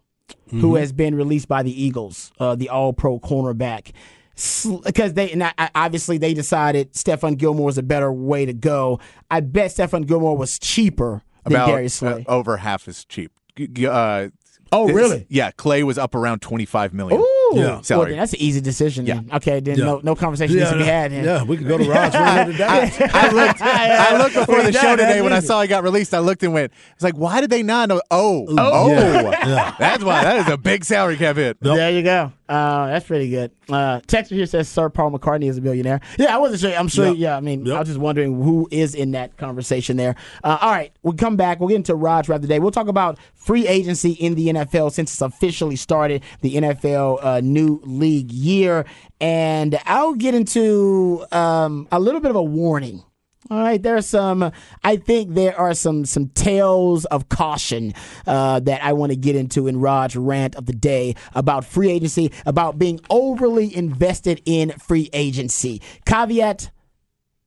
Mm-hmm. 0.48 0.60
who 0.60 0.74
has 0.76 0.92
been 0.92 1.14
released 1.14 1.48
by 1.48 1.62
the 1.62 1.82
Eagles, 1.84 2.32
uh, 2.40 2.54
the 2.54 2.68
All-Pro 2.70 3.18
cornerback. 3.20 3.92
Because 4.34 5.14
they 5.14 5.30
and 5.30 5.44
I, 5.44 5.52
I- 5.58 5.70
obviously 5.74 6.18
they 6.18 6.34
decided 6.34 6.92
Stephon 6.92 7.36
Gilmore 7.38 7.66
was 7.66 7.78
a 7.78 7.82
better 7.82 8.12
way 8.12 8.44
to 8.46 8.52
go. 8.52 8.98
I 9.30 9.40
bet 9.40 9.70
Stephon 9.70 10.06
Gilmore 10.06 10.36
was 10.36 10.58
cheaper 10.58 11.22
than 11.44 11.52
About 11.54 11.68
Darius 11.68 12.02
uh, 12.02 12.14
Slay. 12.14 12.24
over 12.28 12.56
half 12.58 12.88
as 12.88 13.04
cheap. 13.04 13.30
G- 13.56 13.68
g- 13.68 13.86
Uh, 13.86 14.30
oh, 14.72 14.86
this- 14.88 14.96
really? 14.96 15.26
Yeah, 15.28 15.50
Slay 15.60 15.82
was 15.84 15.98
up 15.98 16.14
around 16.16 16.40
twenty 16.42 16.64
five 16.64 16.92
million. 16.92 17.20
Ooh, 17.20 17.50
Yeah. 17.54 17.62
well, 17.64 17.82
Salary. 17.84 18.10
then 18.10 18.18
that's 18.18 18.32
an 18.32 18.40
easy 18.40 18.60
decision. 18.60 19.04
Then. 19.04 19.28
Okay, 19.34 19.60
then 19.60 19.78
Yeah. 19.78 19.84
no, 19.84 20.00
no 20.02 20.14
conversation 20.16 20.56
needs 20.56 20.70
to 20.70 20.78
be 20.78 20.82
had. 20.84 21.12
Then. 21.12 21.24
yeah, 21.24 21.42
we 21.44 21.56
could 21.56 21.68
go 21.68 21.78
to 21.78 21.88
Rod's 21.88 22.14
Rant 22.16 22.50
of 22.50 22.56
the 22.56 22.58
Day. 22.58 23.08
I 23.12 23.30
looked. 23.30 23.60
I 23.62 24.18
looked 24.18 24.34
before 24.34 24.62
the 24.62 24.72
show 24.72 24.96
today 24.96 25.22
when 25.22 25.32
I 25.32 25.38
saw 25.40 25.60
it 25.60 25.68
got 25.68 25.84
released. 25.84 26.12
I 26.12 26.18
looked 26.18 26.42
and 26.42 26.52
went, 26.52 26.72
"It's 26.94 27.04
like, 27.04 27.14
why 27.16 27.40
did 27.40 27.50
they 27.50 27.62
not 27.62 27.88
know? 27.90 28.02
Oh, 28.10 28.46
oh, 28.58 28.88
Yeah. 28.90 29.76
that's 29.78 30.02
why. 30.02 30.24
That 30.24 30.38
is 30.38 30.48
a 30.52 30.56
big 30.56 30.84
salary 30.84 31.16
cap 31.18 31.36
hit. 31.36 31.58
There 31.60 31.90
you 31.92 32.02
go. 32.02 32.32
Uh, 32.48 32.88
that's 32.88 33.06
pretty 33.06 33.30
good. 33.30 33.50
Uh, 33.70 34.00
Texter 34.00 34.32
here 34.32 34.44
says 34.46 34.68
Sir 34.68 34.90
Paul 34.90 35.12
McCartney 35.12 35.48
is 35.48 35.56
a 35.56 35.62
billionaire. 35.62 36.00
Yeah, 36.18 36.34
I 36.34 36.38
wasn't 36.38 36.60
sure. 36.60 36.72
I'm 36.78 36.88
sure. 36.88 37.06
Yep. 37.06 37.16
Yeah, 37.16 37.36
I 37.36 37.40
mean, 37.40 37.64
Yep. 37.64 37.74
I 37.74 37.78
was 37.78 37.88
just 37.88 38.00
wondering 38.00 38.42
who 38.42 38.68
is 38.70 38.94
in 38.94 39.12
that 39.12 39.36
conversation 39.38 39.96
there. 39.96 40.14
Uh, 40.42 40.58
all 40.60 40.70
right, 40.70 40.92
we'll 41.02 41.14
come 41.14 41.36
back. 41.36 41.58
We'll 41.60 41.70
get 41.70 41.76
into 41.76 41.94
Raj 41.94 42.26
throughout 42.26 42.42
the 42.42 42.48
day. 42.48 42.58
We'll 42.58 42.70
talk 42.70 42.88
about 42.88 43.18
free 43.34 43.66
agency 43.66 44.12
in 44.12 44.34
the 44.34 44.48
NFL 44.48 44.92
since 44.92 45.12
it's 45.12 45.22
officially 45.22 45.76
started 45.76 46.22
the 46.42 46.56
NFL 46.56 47.18
uh, 47.24 47.40
new 47.40 47.80
league 47.84 48.30
year, 48.30 48.84
and 49.20 49.78
I'll 49.86 50.14
get 50.14 50.34
into 50.34 51.24
um, 51.32 51.88
a 51.90 51.98
little 51.98 52.20
bit 52.20 52.30
of 52.30 52.36
a 52.36 52.42
warning. 52.42 53.02
All 53.50 53.58
right, 53.58 53.82
there's 53.82 54.06
some. 54.06 54.52
I 54.82 54.96
think 54.96 55.34
there 55.34 55.58
are 55.58 55.74
some 55.74 56.06
some 56.06 56.28
tales 56.28 57.04
of 57.06 57.28
caution 57.28 57.92
uh, 58.26 58.60
that 58.60 58.82
I 58.82 58.94
want 58.94 59.12
to 59.12 59.16
get 59.16 59.36
into 59.36 59.66
in 59.66 59.80
Rod's 59.80 60.16
rant 60.16 60.56
of 60.56 60.64
the 60.64 60.72
day 60.72 61.14
about 61.34 61.66
free 61.66 61.90
agency, 61.90 62.32
about 62.46 62.78
being 62.78 63.00
overly 63.10 63.74
invested 63.74 64.40
in 64.46 64.70
free 64.72 65.10
agency. 65.12 65.82
Caveat 66.06 66.70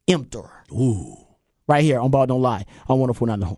emptor. 0.07 0.51
Ooh. 0.71 1.17
Right 1.67 1.83
here 1.83 1.99
on 1.99 2.12
Ball 2.12 2.27
Don't 2.27 2.41
Lie 2.41 2.65
on 2.88 2.99
104.9 2.99 3.39
The 3.39 3.45
Horn. 3.45 3.57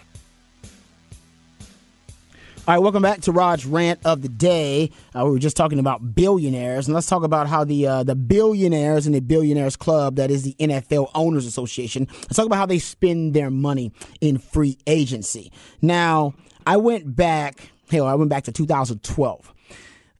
All 2.67 2.75
right, 2.75 2.79
welcome 2.79 3.01
back 3.01 3.21
to 3.21 3.31
Rod's 3.31 3.65
rant 3.65 4.01
of 4.05 4.21
the 4.21 4.29
day. 4.29 4.91
Uh, 5.15 5.25
we 5.25 5.31
were 5.31 5.39
just 5.39 5.57
talking 5.57 5.79
about 5.79 6.13
billionaires, 6.13 6.87
and 6.87 6.93
let's 6.93 7.07
talk 7.07 7.23
about 7.23 7.47
how 7.47 7.63
the 7.63 7.87
uh, 7.87 8.03
the 8.03 8.13
billionaires 8.13 9.07
and 9.07 9.15
the 9.15 9.19
billionaires 9.19 9.75
club, 9.75 10.17
that 10.17 10.29
is 10.29 10.43
the 10.43 10.53
NFL 10.59 11.09
Owners 11.15 11.47
Association, 11.47 12.07
let's 12.11 12.35
talk 12.35 12.45
about 12.45 12.57
how 12.57 12.67
they 12.67 12.77
spend 12.77 13.33
their 13.33 13.49
money 13.49 13.91
in 14.21 14.37
free 14.37 14.77
agency. 14.85 15.51
Now, 15.81 16.35
I 16.67 16.77
went 16.77 17.15
back. 17.15 17.71
Hell, 17.89 18.05
I 18.05 18.13
went 18.13 18.29
back 18.29 18.43
to 18.43 18.51
2012 18.51 19.53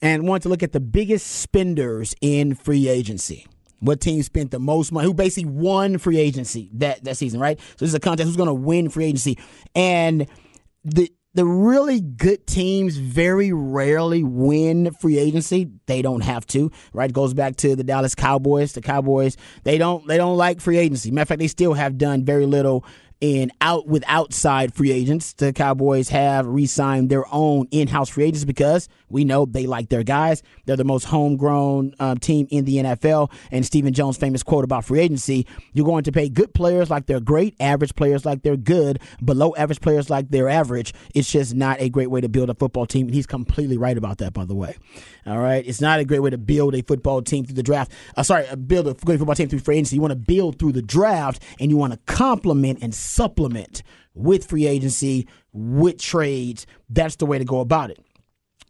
and 0.02 0.28
wanted 0.28 0.42
to 0.42 0.50
look 0.50 0.64
at 0.64 0.72
the 0.72 0.80
biggest 0.80 1.28
spenders 1.28 2.16
in 2.22 2.56
free 2.56 2.88
agency. 2.88 3.46
What 3.82 4.02
team 4.02 4.24
spent 4.24 4.50
the 4.50 4.60
most 4.60 4.92
money? 4.92 5.06
Who 5.06 5.14
basically 5.14 5.52
won 5.52 6.00
free 6.00 6.18
agency 6.18 6.72
that, 6.74 7.04
that 7.04 7.18
season, 7.18 7.40
right? 7.40 7.60
So 7.60 7.86
this 7.86 7.90
is 7.90 7.96
a 7.96 8.00
contest. 8.00 8.26
Who's 8.26 8.36
going 8.36 8.48
to 8.48 8.54
win 8.56 8.90
free 8.90 9.06
agency? 9.06 9.38
And 9.76 10.26
the 10.84 11.14
the 11.34 11.46
really 11.46 12.02
good 12.02 12.46
teams 12.46 12.98
very 12.98 13.54
rarely 13.54 14.24
win 14.24 14.92
free 15.00 15.18
agency. 15.18 15.70
They 15.86 16.02
don't 16.02 16.22
have 16.22 16.46
to, 16.48 16.72
right? 16.94 17.12
Goes 17.12 17.34
back 17.34 17.56
to 17.58 17.76
the 17.76 17.84
Dallas 17.84 18.16
Cowboys. 18.16 18.74
The 18.74 18.82
Cowboys 18.82 19.38
they 19.64 19.78
don't 19.78 20.06
they 20.08 20.18
don't 20.18 20.38
like 20.38 20.60
free 20.60 20.78
agency. 20.78 21.12
Matter 21.12 21.24
of 21.24 21.28
fact, 21.30 21.40
they 21.40 21.48
still 21.48 21.74
have 21.74 21.98
done 21.98 22.26
very 22.26 22.46
little 22.46 22.86
in 23.22 23.52
out 23.62 23.88
with 23.88 24.04
outside 24.08 24.74
free 24.74 24.92
agents. 24.92 25.34
The 25.34 25.54
Cowboys 25.54 26.10
have 26.10 26.48
re-signed 26.48 27.10
their 27.10 27.24
own 27.32 27.68
in-house 27.72 28.10
free 28.10 28.26
agents 28.26 28.44
because 28.44 28.90
we 29.10 29.24
know 29.24 29.46
they 29.46 29.68
like 29.68 29.90
their 29.90 30.04
guys. 30.04 30.42
They're 30.66 30.76
the 30.76 30.84
most 30.84 31.06
homegrown 31.06 31.96
um, 32.00 32.18
team 32.18 32.48
in 32.50 32.66
the 32.66 32.78
NFL. 32.78 33.32
And 33.52 33.66
Stephen 33.66 33.94
Jones' 33.94 34.18
famous 34.18 34.44
quote 34.44 34.64
about 34.64 34.86
free 34.86 35.00
agency: 35.00 35.46
"You're 35.74 35.86
going 35.86 36.04
to 36.04 36.12
pay 36.12 36.30
good 36.30 36.54
players 36.54 36.90
like 36.90 37.06
they're 37.06 37.20
great, 37.20 37.56
average 37.60 37.96
players 37.96 38.26
like 38.26 38.42
they're 38.42 38.58
good, 38.58 39.00
below 39.24 39.54
average 39.56 39.82
players 39.82 40.10
like 40.10 40.30
they're 40.30 40.50
average. 40.50 40.94
It's 41.14 41.32
just 41.32 41.54
not 41.54 41.80
a 41.80 41.90
great 41.90 42.10
way 42.10 42.22
to 42.22 42.30
build 42.30 42.50
a 42.50 42.56
football 42.56 42.86
team." 42.86 43.08
And 43.08 43.16
he's 43.16 43.28
completely 43.28 43.78
right 43.78 43.98
about 43.98 44.18
that, 44.18 44.34
by 44.34 44.46
the 44.46 44.56
way. 44.56 44.76
All 45.28 45.38
right, 45.38 45.64
it's 45.66 45.82
not 45.82 46.00
a 46.00 46.06
great 46.06 46.20
way 46.20 46.32
to 46.32 46.38
build 46.38 46.74
a 46.74 46.82
football 46.82 47.22
team 47.22 47.46
through 47.46 47.56
the 47.56 47.64
draft. 47.64 47.92
Uh, 48.18 48.24
sorry, 48.24 48.48
uh, 48.48 48.56
build 48.56 48.88
a 48.88 48.96
great 48.96 49.20
football 49.20 49.36
team 49.36 49.50
through 49.50 49.60
free 49.60 49.76
agency. 49.76 49.96
You 49.96 50.02
want 50.02 50.14
to 50.14 50.16
build 50.16 50.58
through 50.58 50.72
the 50.72 50.82
draft, 50.82 51.44
and 51.60 51.70
you 51.70 51.78
want 51.78 51.94
to 51.94 52.00
complement 52.12 52.80
and 52.82 52.96
supplement 53.12 53.84
with 54.14 54.46
free 54.46 54.68
agency, 54.68 55.28
with 55.54 56.00
trades. 56.00 56.66
That's 56.90 57.18
the 57.18 57.26
way 57.26 57.38
to 57.38 57.46
go 57.46 57.60
about 57.60 57.92
it. 57.92 58.00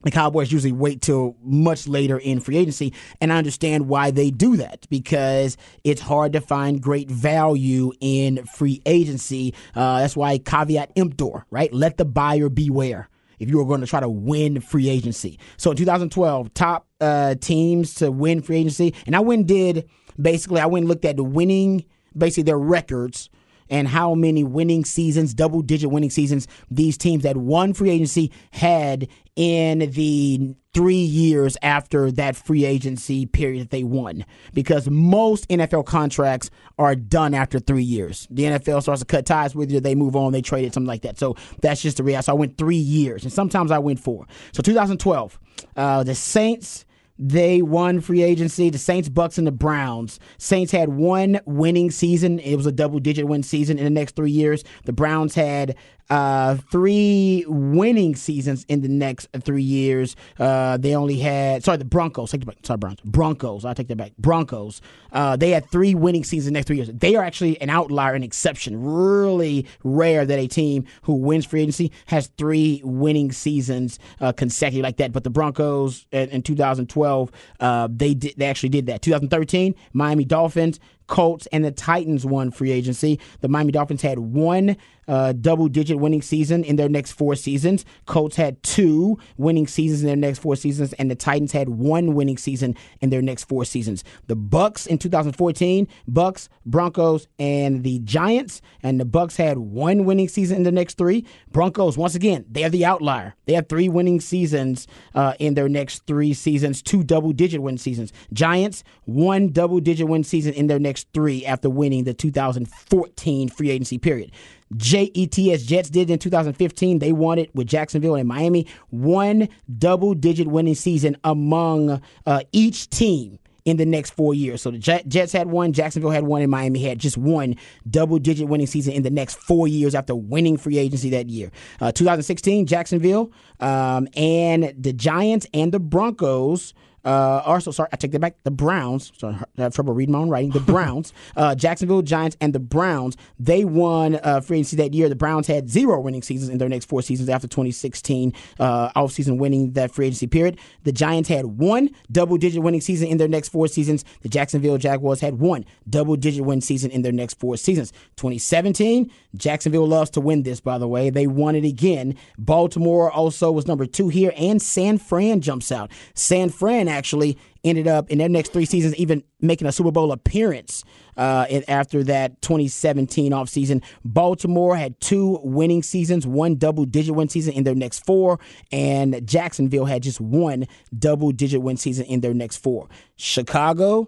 The 0.03 0.11
Cowboys 0.11 0.51
usually 0.51 0.71
wait 0.71 1.01
till 1.01 1.35
much 1.43 1.87
later 1.87 2.17
in 2.17 2.39
free 2.39 2.57
agency, 2.57 2.91
and 3.19 3.31
I 3.31 3.37
understand 3.37 3.87
why 3.87 4.09
they 4.09 4.31
do 4.31 4.57
that 4.57 4.87
because 4.89 5.57
it's 5.83 6.01
hard 6.01 6.33
to 6.33 6.41
find 6.41 6.81
great 6.81 7.09
value 7.09 7.91
in 7.99 8.43
free 8.45 8.81
agency. 8.87 9.53
Uh, 9.75 9.99
that's 9.99 10.15
why 10.15 10.39
caveat 10.39 10.91
emptor, 10.95 11.45
right? 11.51 11.71
Let 11.71 11.97
the 11.97 12.05
buyer 12.05 12.49
beware 12.49 13.09
if 13.37 13.47
you 13.47 13.57
were 13.59 13.65
going 13.65 13.81
to 13.81 13.87
try 13.87 13.99
to 13.99 14.09
win 14.09 14.59
free 14.59 14.89
agency. 14.89 15.39
So 15.57 15.69
in 15.69 15.77
2012, 15.77 16.53
top 16.55 16.87
uh, 16.99 17.35
teams 17.35 17.93
to 17.95 18.11
win 18.11 18.41
free 18.41 18.57
agency, 18.57 18.95
and 19.05 19.15
I 19.15 19.19
went 19.19 19.41
and 19.41 19.47
did 19.47 19.89
basically 20.19 20.61
I 20.61 20.65
went 20.65 20.83
and 20.83 20.89
looked 20.89 21.05
at 21.05 21.17
the 21.17 21.23
winning, 21.23 21.85
basically 22.17 22.43
their 22.43 22.59
records 22.59 23.29
and 23.71 23.87
how 23.87 24.13
many 24.13 24.43
winning 24.43 24.85
seasons, 24.85 25.33
double 25.33 25.61
digit 25.61 25.89
winning 25.89 26.11
seasons, 26.11 26.47
these 26.69 26.97
teams 26.97 27.23
that 27.23 27.37
won 27.37 27.73
free 27.73 27.89
agency 27.89 28.31
had 28.51 29.07
in 29.35 29.79
the 29.91 30.55
three 30.73 30.93
years 30.95 31.57
after 31.61 32.11
that 32.11 32.35
free 32.35 32.65
agency 32.65 33.25
period 33.25 33.61
that 33.61 33.69
they 33.71 33.83
won. 33.83 34.25
Because 34.53 34.89
most 34.89 35.47
NFL 35.47 35.85
contracts 35.85 36.49
are 36.77 36.95
done 36.95 37.33
after 37.33 37.59
three 37.59 37.83
years. 37.83 38.27
The 38.29 38.43
NFL 38.43 38.81
starts 38.81 38.99
to 39.01 39.05
cut 39.05 39.25
ties 39.25 39.55
with 39.55 39.71
you, 39.71 39.79
they 39.79 39.95
move 39.95 40.15
on, 40.15 40.33
they 40.33 40.41
trade 40.41 40.65
it, 40.65 40.73
something 40.73 40.87
like 40.87 41.01
that. 41.03 41.17
So 41.17 41.35
that's 41.61 41.81
just 41.81 41.97
the 41.97 42.03
reality. 42.03 42.25
So 42.25 42.33
I 42.33 42.35
went 42.35 42.57
three 42.57 42.75
years, 42.75 43.23
and 43.23 43.31
sometimes 43.31 43.71
I 43.71 43.79
went 43.79 43.99
four. 43.99 44.27
So 44.51 44.61
2012, 44.61 45.39
uh, 45.77 46.03
the 46.03 46.15
Saints 46.15 46.85
they 47.23 47.61
won 47.61 48.01
free 48.01 48.23
agency. 48.23 48.71
The 48.71 48.79
Saints, 48.79 49.07
Bucks, 49.07 49.37
and 49.37 49.45
the 49.45 49.51
Browns. 49.51 50.19
Saints 50.39 50.71
had 50.71 50.89
one 50.89 51.39
winning 51.45 51.91
season. 51.91 52.39
It 52.39 52.55
was 52.55 52.65
a 52.65 52.71
double 52.71 52.99
digit 52.99 53.27
win 53.27 53.43
season 53.43 53.77
in 53.77 53.83
the 53.83 53.91
next 53.91 54.15
three 54.15 54.31
years. 54.31 54.63
The 54.85 54.93
Browns 54.93 55.35
had 55.35 55.75
uh, 56.09 56.55
three 56.71 57.45
winning 57.47 58.15
seasons 58.15 58.65
in 58.67 58.81
the 58.81 58.87
next 58.87 59.27
three 59.41 59.63
years. 59.63 60.15
Uh, 60.39 60.77
they 60.77 60.95
only 60.95 61.17
had 61.17 61.63
sorry 61.63 61.77
the 61.77 61.85
Broncos. 61.85 62.31
Take 62.31 62.45
the 62.45 62.53
sorry 62.63 62.77
Browns. 62.77 62.99
Broncos. 63.05 63.65
I 63.65 63.73
take 63.73 63.87
that 63.87 63.97
back. 63.97 64.11
Broncos. 64.17 64.81
Uh, 65.11 65.35
they 65.35 65.51
had 65.51 65.69
three 65.69 65.95
winning 65.95 66.23
seasons 66.23 66.47
in 66.47 66.53
the 66.53 66.57
next 66.57 66.67
three 66.67 66.77
years. 66.77 66.89
They 66.89 67.15
are 67.15 67.23
actually 67.23 67.59
an 67.61 67.69
outlier, 67.69 68.13
an 68.13 68.23
exception. 68.23 68.81
Really 68.81 69.65
rare 69.83 70.25
that 70.25 70.39
a 70.39 70.47
team 70.47 70.85
who 71.03 71.13
wins 71.13 71.45
free 71.45 71.61
agency 71.61 71.91
has 72.07 72.27
three 72.37 72.81
winning 72.83 73.31
seasons 73.31 73.99
uh, 74.19 74.31
consecutive 74.31 74.83
like 74.83 74.97
that. 74.97 75.11
But 75.11 75.23
the 75.23 75.29
Broncos 75.29 76.05
in, 76.11 76.29
in 76.29 76.41
2012, 76.41 77.31
uh, 77.59 77.87
they 77.91 78.13
did. 78.13 78.35
They 78.37 78.45
actually 78.45 78.69
did 78.69 78.85
that. 78.87 79.01
2013, 79.01 79.75
Miami 79.93 80.25
Dolphins. 80.25 80.79
Colts 81.11 81.45
and 81.47 81.65
the 81.65 81.71
Titans 81.71 82.25
won 82.25 82.51
free 82.51 82.71
agency. 82.71 83.19
The 83.41 83.49
Miami 83.49 83.73
Dolphins 83.73 84.01
had 84.01 84.17
one 84.17 84.77
uh, 85.09 85.33
double 85.33 85.67
digit 85.67 85.99
winning 85.99 86.21
season 86.21 86.63
in 86.63 86.77
their 86.77 86.87
next 86.87 87.11
four 87.11 87.35
seasons. 87.35 87.83
Colts 88.05 88.37
had 88.37 88.63
two 88.63 89.19
winning 89.35 89.67
seasons 89.67 90.01
in 90.01 90.07
their 90.07 90.15
next 90.15 90.39
four 90.39 90.55
seasons, 90.55 90.93
and 90.93 91.11
the 91.11 91.15
Titans 91.15 91.51
had 91.51 91.67
one 91.67 92.13
winning 92.13 92.37
season 92.37 92.77
in 93.01 93.09
their 93.09 93.21
next 93.21 93.43
four 93.43 93.65
seasons. 93.65 94.05
The 94.27 94.37
Bucks 94.37 94.87
in 94.87 94.97
2014, 94.97 95.85
Bucks, 96.07 96.47
Broncos, 96.65 97.27
and 97.37 97.83
the 97.83 97.99
Giants, 97.99 98.61
and 98.81 98.97
the 98.97 99.05
Bucks 99.05 99.35
had 99.35 99.57
one 99.57 100.05
winning 100.05 100.29
season 100.29 100.57
in 100.57 100.63
the 100.63 100.71
next 100.71 100.97
three. 100.97 101.25
Broncos, 101.51 101.97
once 101.97 102.15
again, 102.15 102.45
they're 102.49 102.69
the 102.69 102.85
outlier. 102.85 103.35
They 103.47 103.53
have 103.53 103.67
three 103.67 103.89
winning 103.89 104.21
seasons 104.21 104.87
uh, 105.13 105.33
in 105.39 105.55
their 105.55 105.67
next 105.67 106.07
three 106.07 106.33
seasons, 106.33 106.81
two 106.81 107.03
double 107.03 107.33
digit 107.33 107.61
win 107.61 107.77
seasons. 107.77 108.13
Giants, 108.31 108.85
one 109.03 109.49
double 109.49 109.81
digit 109.81 110.07
win 110.07 110.23
season 110.23 110.53
in 110.53 110.67
their 110.67 110.79
next 110.79 111.00
three 111.13 111.45
after 111.45 111.69
winning 111.69 112.03
the 112.03 112.13
2014 112.13 113.49
free 113.49 113.69
agency 113.69 113.97
period. 113.97 114.31
JETS 114.75 115.65
Jets 115.65 115.89
did 115.89 116.09
in 116.09 116.17
2015. 116.17 116.99
They 116.99 117.11
won 117.11 117.39
it 117.39 117.53
with 117.53 117.67
Jacksonville 117.67 118.15
and 118.15 118.27
Miami. 118.27 118.67
One 118.89 119.49
double 119.77 120.13
digit 120.13 120.47
winning 120.47 120.75
season 120.75 121.17
among 121.23 122.01
uh, 122.25 122.41
each 122.53 122.89
team 122.89 123.37
in 123.65 123.77
the 123.77 123.85
next 123.85 124.11
four 124.11 124.33
years. 124.33 124.61
So 124.61 124.71
the 124.71 124.79
Jets 124.79 125.33
had 125.33 125.47
one, 125.47 125.73
Jacksonville 125.73 126.11
had 126.11 126.23
one, 126.23 126.41
and 126.41 126.49
Miami 126.49 126.83
had 126.83 126.99
just 126.99 127.17
one 127.17 127.55
double 127.89 128.17
digit 128.19 128.47
winning 128.47 128.67
season 128.67 128.93
in 128.93 129.03
the 129.03 129.09
next 129.09 129.37
four 129.37 129.67
years 129.67 129.93
after 129.93 130.15
winning 130.15 130.57
free 130.57 130.77
agency 130.77 131.09
that 131.11 131.29
year. 131.29 131.51
Uh, 131.79 131.91
2016, 131.91 132.65
Jacksonville 132.65 133.31
um, 133.59 134.07
and 134.15 134.73
the 134.77 134.93
Giants 134.93 135.45
and 135.53 135.71
the 135.71 135.79
Broncos 135.79 136.73
uh, 137.03 137.41
also, 137.45 137.71
sorry, 137.71 137.89
I 137.91 137.95
take 137.95 138.11
that 138.11 138.19
back. 138.19 138.35
The 138.43 138.51
Browns. 138.51 139.11
Sorry, 139.17 139.35
I 139.35 139.61
have 139.61 139.73
trouble 139.73 139.93
reading 139.93 140.13
my 140.13 140.19
own 140.19 140.29
writing. 140.29 140.51
The 140.51 140.59
Browns, 140.71 141.13
uh, 141.35 141.55
Jacksonville 141.55 142.01
Giants, 142.01 142.37
and 142.39 142.53
the 142.53 142.59
Browns. 142.59 143.17
They 143.39 143.65
won 143.65 144.19
uh, 144.23 144.41
free 144.41 144.59
agency 144.59 144.77
that 144.77 144.93
year. 144.93 145.09
The 145.09 145.15
Browns 145.15 145.47
had 145.47 145.69
zero 145.69 145.99
winning 145.99 146.21
seasons 146.21 146.49
in 146.49 146.57
their 146.57 146.69
next 146.69 146.85
four 146.85 147.01
seasons 147.01 147.29
after 147.29 147.47
2016 147.47 148.33
uh, 148.59 148.91
offseason 148.91 149.37
winning 149.37 149.73
that 149.73 149.91
free 149.91 150.07
agency 150.07 150.27
period. 150.27 150.59
The 150.83 150.91
Giants 150.91 151.29
had 151.29 151.45
one 151.45 151.89
double-digit 152.11 152.61
winning 152.61 152.81
season 152.81 153.07
in 153.07 153.17
their 153.17 153.27
next 153.27 153.49
four 153.49 153.67
seasons. 153.67 154.05
The 154.21 154.29
Jacksonville 154.29 154.77
Jaguars 154.77 155.21
had 155.21 155.39
one 155.39 155.65
double-digit 155.89 156.43
win 156.45 156.61
season 156.61 156.91
in 156.91 157.01
their 157.01 157.11
next 157.11 157.39
four 157.39 157.57
seasons. 157.57 157.91
2017, 158.17 159.11
Jacksonville 159.35 159.87
loves 159.87 160.09
to 160.11 160.21
win 160.21 160.43
this. 160.43 160.59
By 160.59 160.77
the 160.77 160.87
way, 160.87 161.09
they 161.09 161.27
won 161.27 161.55
it 161.55 161.65
again. 161.65 162.15
Baltimore 162.37 163.11
also 163.11 163.51
was 163.51 163.67
number 163.67 163.85
two 163.85 164.09
here, 164.09 164.33
and 164.37 164.61
San 164.61 164.97
Fran 164.97 165.41
jumps 165.41 165.71
out. 165.71 165.91
San 166.13 166.49
Fran 166.49 166.87
actually 166.91 167.37
ended 167.63 167.87
up 167.87 168.09
in 168.09 168.17
their 168.17 168.29
next 168.29 168.53
three 168.53 168.65
seasons 168.65 168.95
even 168.95 169.23
making 169.39 169.67
a 169.67 169.71
Super 169.71 169.91
Bowl 169.91 170.11
appearance 170.11 170.83
uh, 171.17 171.45
after 171.67 172.03
that 172.03 172.41
2017 172.41 173.31
offseason. 173.31 173.83
Baltimore 174.03 174.75
had 174.75 174.99
two 174.99 175.39
winning 175.43 175.83
seasons, 175.83 176.25
one 176.27 176.55
double 176.55 176.85
digit 176.85 177.15
win 177.15 177.29
season 177.29 177.53
in 177.53 177.63
their 177.63 177.75
next 177.75 178.05
four, 178.05 178.39
and 178.71 179.25
Jacksonville 179.27 179.85
had 179.85 180.03
just 180.03 180.21
one 180.21 180.67
double 180.97 181.31
digit 181.31 181.61
win 181.61 181.77
season 181.77 182.05
in 182.05 182.21
their 182.21 182.33
next 182.33 182.57
four. 182.57 182.87
Chicago. 183.15 184.07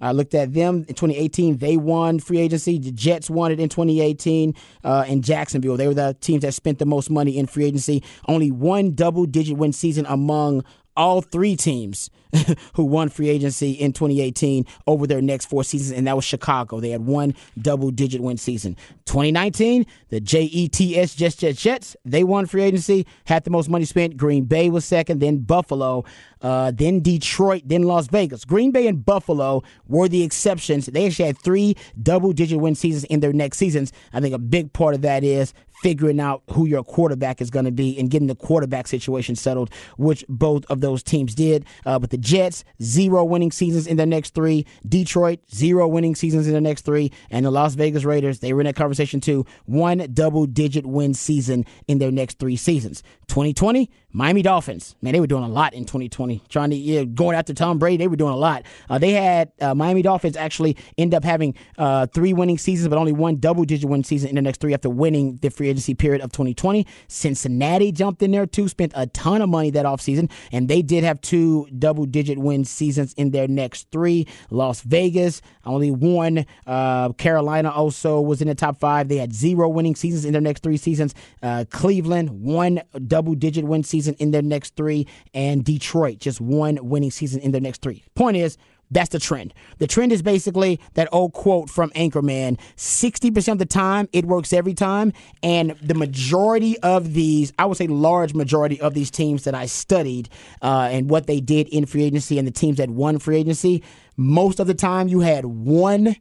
I 0.00 0.10
looked 0.10 0.34
at 0.34 0.52
them 0.52 0.84
in 0.88 0.94
2018. 0.96 1.58
They 1.58 1.76
won 1.76 2.18
free 2.18 2.38
agency. 2.38 2.76
The 2.76 2.90
Jets 2.90 3.30
won 3.30 3.52
it 3.52 3.60
in 3.60 3.68
2018. 3.68 4.52
Uh, 4.82 5.04
and 5.06 5.22
Jacksonville, 5.22 5.76
they 5.76 5.86
were 5.86 5.94
the 5.94 6.16
teams 6.20 6.42
that 6.42 6.54
spent 6.54 6.80
the 6.80 6.86
most 6.86 7.08
money 7.08 7.38
in 7.38 7.46
free 7.46 7.66
agency. 7.66 8.02
Only 8.26 8.50
one 8.50 8.96
double 8.96 9.26
digit 9.26 9.56
win 9.56 9.72
season 9.72 10.04
among 10.08 10.64
all 10.96 11.22
three 11.22 11.54
teams 11.54 12.10
who 12.74 12.84
won 12.84 13.08
free 13.08 13.28
agency 13.28 13.72
in 13.72 13.92
2018 13.92 14.66
over 14.86 15.06
their 15.06 15.20
next 15.20 15.46
four 15.46 15.64
seasons, 15.64 15.96
and 15.96 16.06
that 16.06 16.16
was 16.16 16.24
Chicago. 16.24 16.80
They 16.80 16.90
had 16.90 17.04
one 17.04 17.34
double 17.60 17.90
digit 17.90 18.20
win 18.20 18.36
season. 18.36 18.76
2019, 19.04 19.86
the 20.08 20.20
JETS 20.20 21.14
Jets 21.14 21.36
Jets 21.36 21.60
Jets, 21.60 21.96
they 22.04 22.24
won 22.24 22.46
free 22.46 22.62
agency, 22.62 23.06
had 23.24 23.44
the 23.44 23.50
most 23.50 23.68
money 23.68 23.84
spent. 23.84 24.16
Green 24.16 24.44
Bay 24.44 24.70
was 24.70 24.84
second, 24.84 25.20
then 25.20 25.38
Buffalo, 25.38 26.04
uh, 26.40 26.70
then 26.70 27.00
Detroit, 27.00 27.62
then 27.66 27.82
Las 27.82 28.08
Vegas. 28.08 28.44
Green 28.44 28.70
Bay 28.70 28.86
and 28.86 29.04
Buffalo 29.04 29.62
were 29.86 30.08
the 30.08 30.22
exceptions. 30.22 30.86
They 30.86 31.06
actually 31.06 31.26
had 31.26 31.38
three 31.38 31.76
double 32.02 32.32
digit 32.32 32.60
win 32.60 32.74
seasons 32.74 33.04
in 33.04 33.20
their 33.20 33.32
next 33.32 33.58
seasons. 33.58 33.92
I 34.12 34.20
think 34.20 34.34
a 34.34 34.38
big 34.38 34.72
part 34.72 34.94
of 34.94 35.02
that 35.02 35.22
is 35.22 35.52
figuring 35.82 36.20
out 36.20 36.42
who 36.50 36.64
your 36.64 36.84
quarterback 36.84 37.40
is 37.40 37.50
going 37.50 37.64
to 37.64 37.72
be 37.72 37.98
and 37.98 38.08
getting 38.08 38.28
the 38.28 38.36
quarterback 38.36 38.86
situation 38.86 39.34
settled, 39.34 39.68
which 39.98 40.24
both 40.28 40.64
of 40.70 40.80
those 40.80 41.02
teams 41.02 41.34
did. 41.34 41.66
Uh, 41.84 41.98
but 41.98 42.10
the 42.10 42.18
Jets, 42.22 42.64
zero 42.80 43.24
winning 43.24 43.50
seasons 43.50 43.86
in 43.86 43.96
the 43.96 44.06
next 44.06 44.34
three. 44.34 44.64
Detroit, 44.88 45.40
zero 45.52 45.86
winning 45.88 46.14
seasons 46.14 46.46
in 46.46 46.54
the 46.54 46.60
next 46.60 46.86
three. 46.86 47.12
And 47.30 47.44
the 47.44 47.50
Las 47.50 47.74
Vegas 47.74 48.04
Raiders, 48.04 48.38
they 48.38 48.52
were 48.52 48.60
in 48.60 48.66
that 48.66 48.76
conversation 48.76 49.20
too. 49.20 49.44
One 49.66 49.98
double 50.14 50.46
digit 50.46 50.86
win 50.86 51.12
season 51.14 51.66
in 51.88 51.98
their 51.98 52.12
next 52.12 52.38
three 52.38 52.56
seasons. 52.56 53.02
2020, 53.28 53.90
Miami 54.12 54.42
Dolphins, 54.42 54.94
man, 55.00 55.12
they 55.12 55.20
were 55.20 55.26
doing 55.26 55.42
a 55.44 55.48
lot 55.48 55.72
in 55.72 55.84
2020. 55.84 56.42
Trying 56.48 56.70
to 56.70 56.76
yeah, 56.76 57.04
going 57.04 57.36
after 57.36 57.54
Tom 57.54 57.78
Brady, 57.78 57.96
they 57.96 58.08
were 58.08 58.16
doing 58.16 58.32
a 58.32 58.36
lot. 58.36 58.64
Uh, 58.90 58.98
they 58.98 59.12
had 59.12 59.50
uh, 59.60 59.74
Miami 59.74 60.02
Dolphins 60.02 60.36
actually 60.36 60.76
end 60.98 61.14
up 61.14 61.24
having 61.24 61.54
uh, 61.78 62.06
three 62.06 62.32
winning 62.32 62.58
seasons, 62.58 62.88
but 62.88 62.98
only 62.98 63.12
one 63.12 63.36
double-digit 63.36 63.88
win 63.88 64.04
season 64.04 64.28
in 64.28 64.34
the 64.36 64.42
next 64.42 64.60
three 64.60 64.74
after 64.74 64.90
winning 64.90 65.36
the 65.40 65.48
free 65.48 65.68
agency 65.68 65.94
period 65.94 66.20
of 66.20 66.30
2020. 66.32 66.86
Cincinnati 67.08 67.90
jumped 67.90 68.22
in 68.22 68.32
there 68.32 68.46
too, 68.46 68.68
spent 68.68 68.92
a 68.94 69.06
ton 69.06 69.40
of 69.40 69.48
money 69.48 69.70
that 69.70 69.86
offseason, 69.86 70.30
and 70.52 70.68
they 70.68 70.82
did 70.82 71.04
have 71.04 71.20
two 71.20 71.66
double-digit 71.78 72.38
win 72.38 72.64
seasons 72.64 73.14
in 73.14 73.30
their 73.30 73.48
next 73.48 73.90
three. 73.90 74.26
Las 74.50 74.82
Vegas 74.82 75.40
only 75.64 75.90
one. 75.90 76.44
Uh, 76.66 77.12
Carolina 77.12 77.70
also 77.70 78.20
was 78.20 78.42
in 78.42 78.48
the 78.48 78.54
top 78.54 78.78
five. 78.78 79.08
They 79.08 79.16
had 79.16 79.32
zero 79.32 79.68
winning 79.68 79.94
seasons 79.94 80.24
in 80.24 80.32
their 80.32 80.40
next 80.42 80.62
three 80.62 80.76
seasons. 80.76 81.14
Uh, 81.42 81.64
Cleveland 81.70 82.30
one 82.42 82.82
double-digit 83.06 83.64
win 83.64 83.82
season 83.82 84.01
season 84.02 84.16
in 84.18 84.32
their 84.32 84.42
next 84.42 84.76
three, 84.76 85.06
and 85.32 85.64
Detroit 85.64 86.18
just 86.18 86.40
one 86.40 86.78
winning 86.82 87.10
season 87.10 87.40
in 87.40 87.52
their 87.52 87.60
next 87.60 87.82
three. 87.82 88.02
Point 88.14 88.36
is, 88.36 88.58
that's 88.90 89.08
the 89.08 89.18
trend. 89.18 89.54
The 89.78 89.86
trend 89.86 90.12
is 90.12 90.20
basically 90.20 90.78
that 90.94 91.08
old 91.12 91.32
quote 91.32 91.70
from 91.70 91.90
Anchorman 91.90 92.58
60% 92.76 93.52
of 93.52 93.58
the 93.58 93.64
time, 93.64 94.06
it 94.12 94.26
works 94.26 94.52
every 94.52 94.74
time. 94.74 95.14
And 95.42 95.70
the 95.82 95.94
majority 95.94 96.78
of 96.80 97.14
these, 97.14 97.54
I 97.58 97.64
would 97.64 97.78
say 97.78 97.86
large 97.86 98.34
majority 98.34 98.78
of 98.80 98.92
these 98.92 99.10
teams 99.10 99.44
that 99.44 99.54
I 99.54 99.64
studied 99.64 100.28
uh, 100.60 100.90
and 100.92 101.08
what 101.08 101.26
they 101.26 101.40
did 101.40 101.68
in 101.68 101.86
free 101.86 102.04
agency 102.04 102.38
and 102.38 102.46
the 102.46 102.52
teams 102.52 102.76
that 102.76 102.90
won 102.90 103.18
free 103.18 103.38
agency, 103.38 103.82
most 104.18 104.60
of 104.60 104.66
the 104.66 104.74
time 104.74 105.08
you 105.08 105.20
had 105.20 105.46
one 105.46 106.16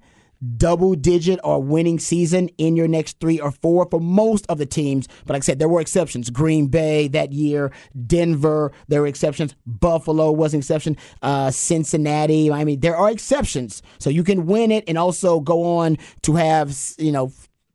double 0.58 0.96
digit 0.96 1.40
or 1.44 1.62
winning 1.62 2.00
season 2.00 2.50
in 2.58 2.76
your 2.76 2.88
next 2.88 3.20
three 3.20 3.40
or 3.40 3.52
four 3.52 3.88
for 3.90 4.00
most 4.00 4.46
of 4.48 4.58
the 4.58 4.66
teams. 4.66 5.08
But 5.26 5.34
like 5.34 5.44
I 5.44 5.46
said, 5.46 5.60
there 5.60 5.70
were 5.70 5.82
exceptions. 5.82 6.30
Green 6.30 6.68
Bay 6.68 7.08
that 7.10 7.32
year, 7.32 7.72
Denver, 8.08 8.72
there 8.88 9.02
were 9.02 9.08
exceptions. 9.08 9.56
Buffalo 9.66 10.32
was 10.32 10.54
an 10.54 10.60
exception. 10.60 10.98
Uh, 11.22 11.52
Cincinnati. 11.52 12.52
I 12.52 12.66
mean, 12.66 12.80
there 12.80 12.98
are 12.98 13.12
exceptions. 13.12 13.82
So 14.00 14.10
you 14.10 14.24
can 14.24 14.46
win 14.46 14.72
it 14.72 14.84
and 14.88 14.98
also 14.98 15.40
go 15.40 15.78
on 15.78 15.98
to 16.24 16.36
have, 16.36 16.78
you 16.98 17.12
know, 17.12 17.32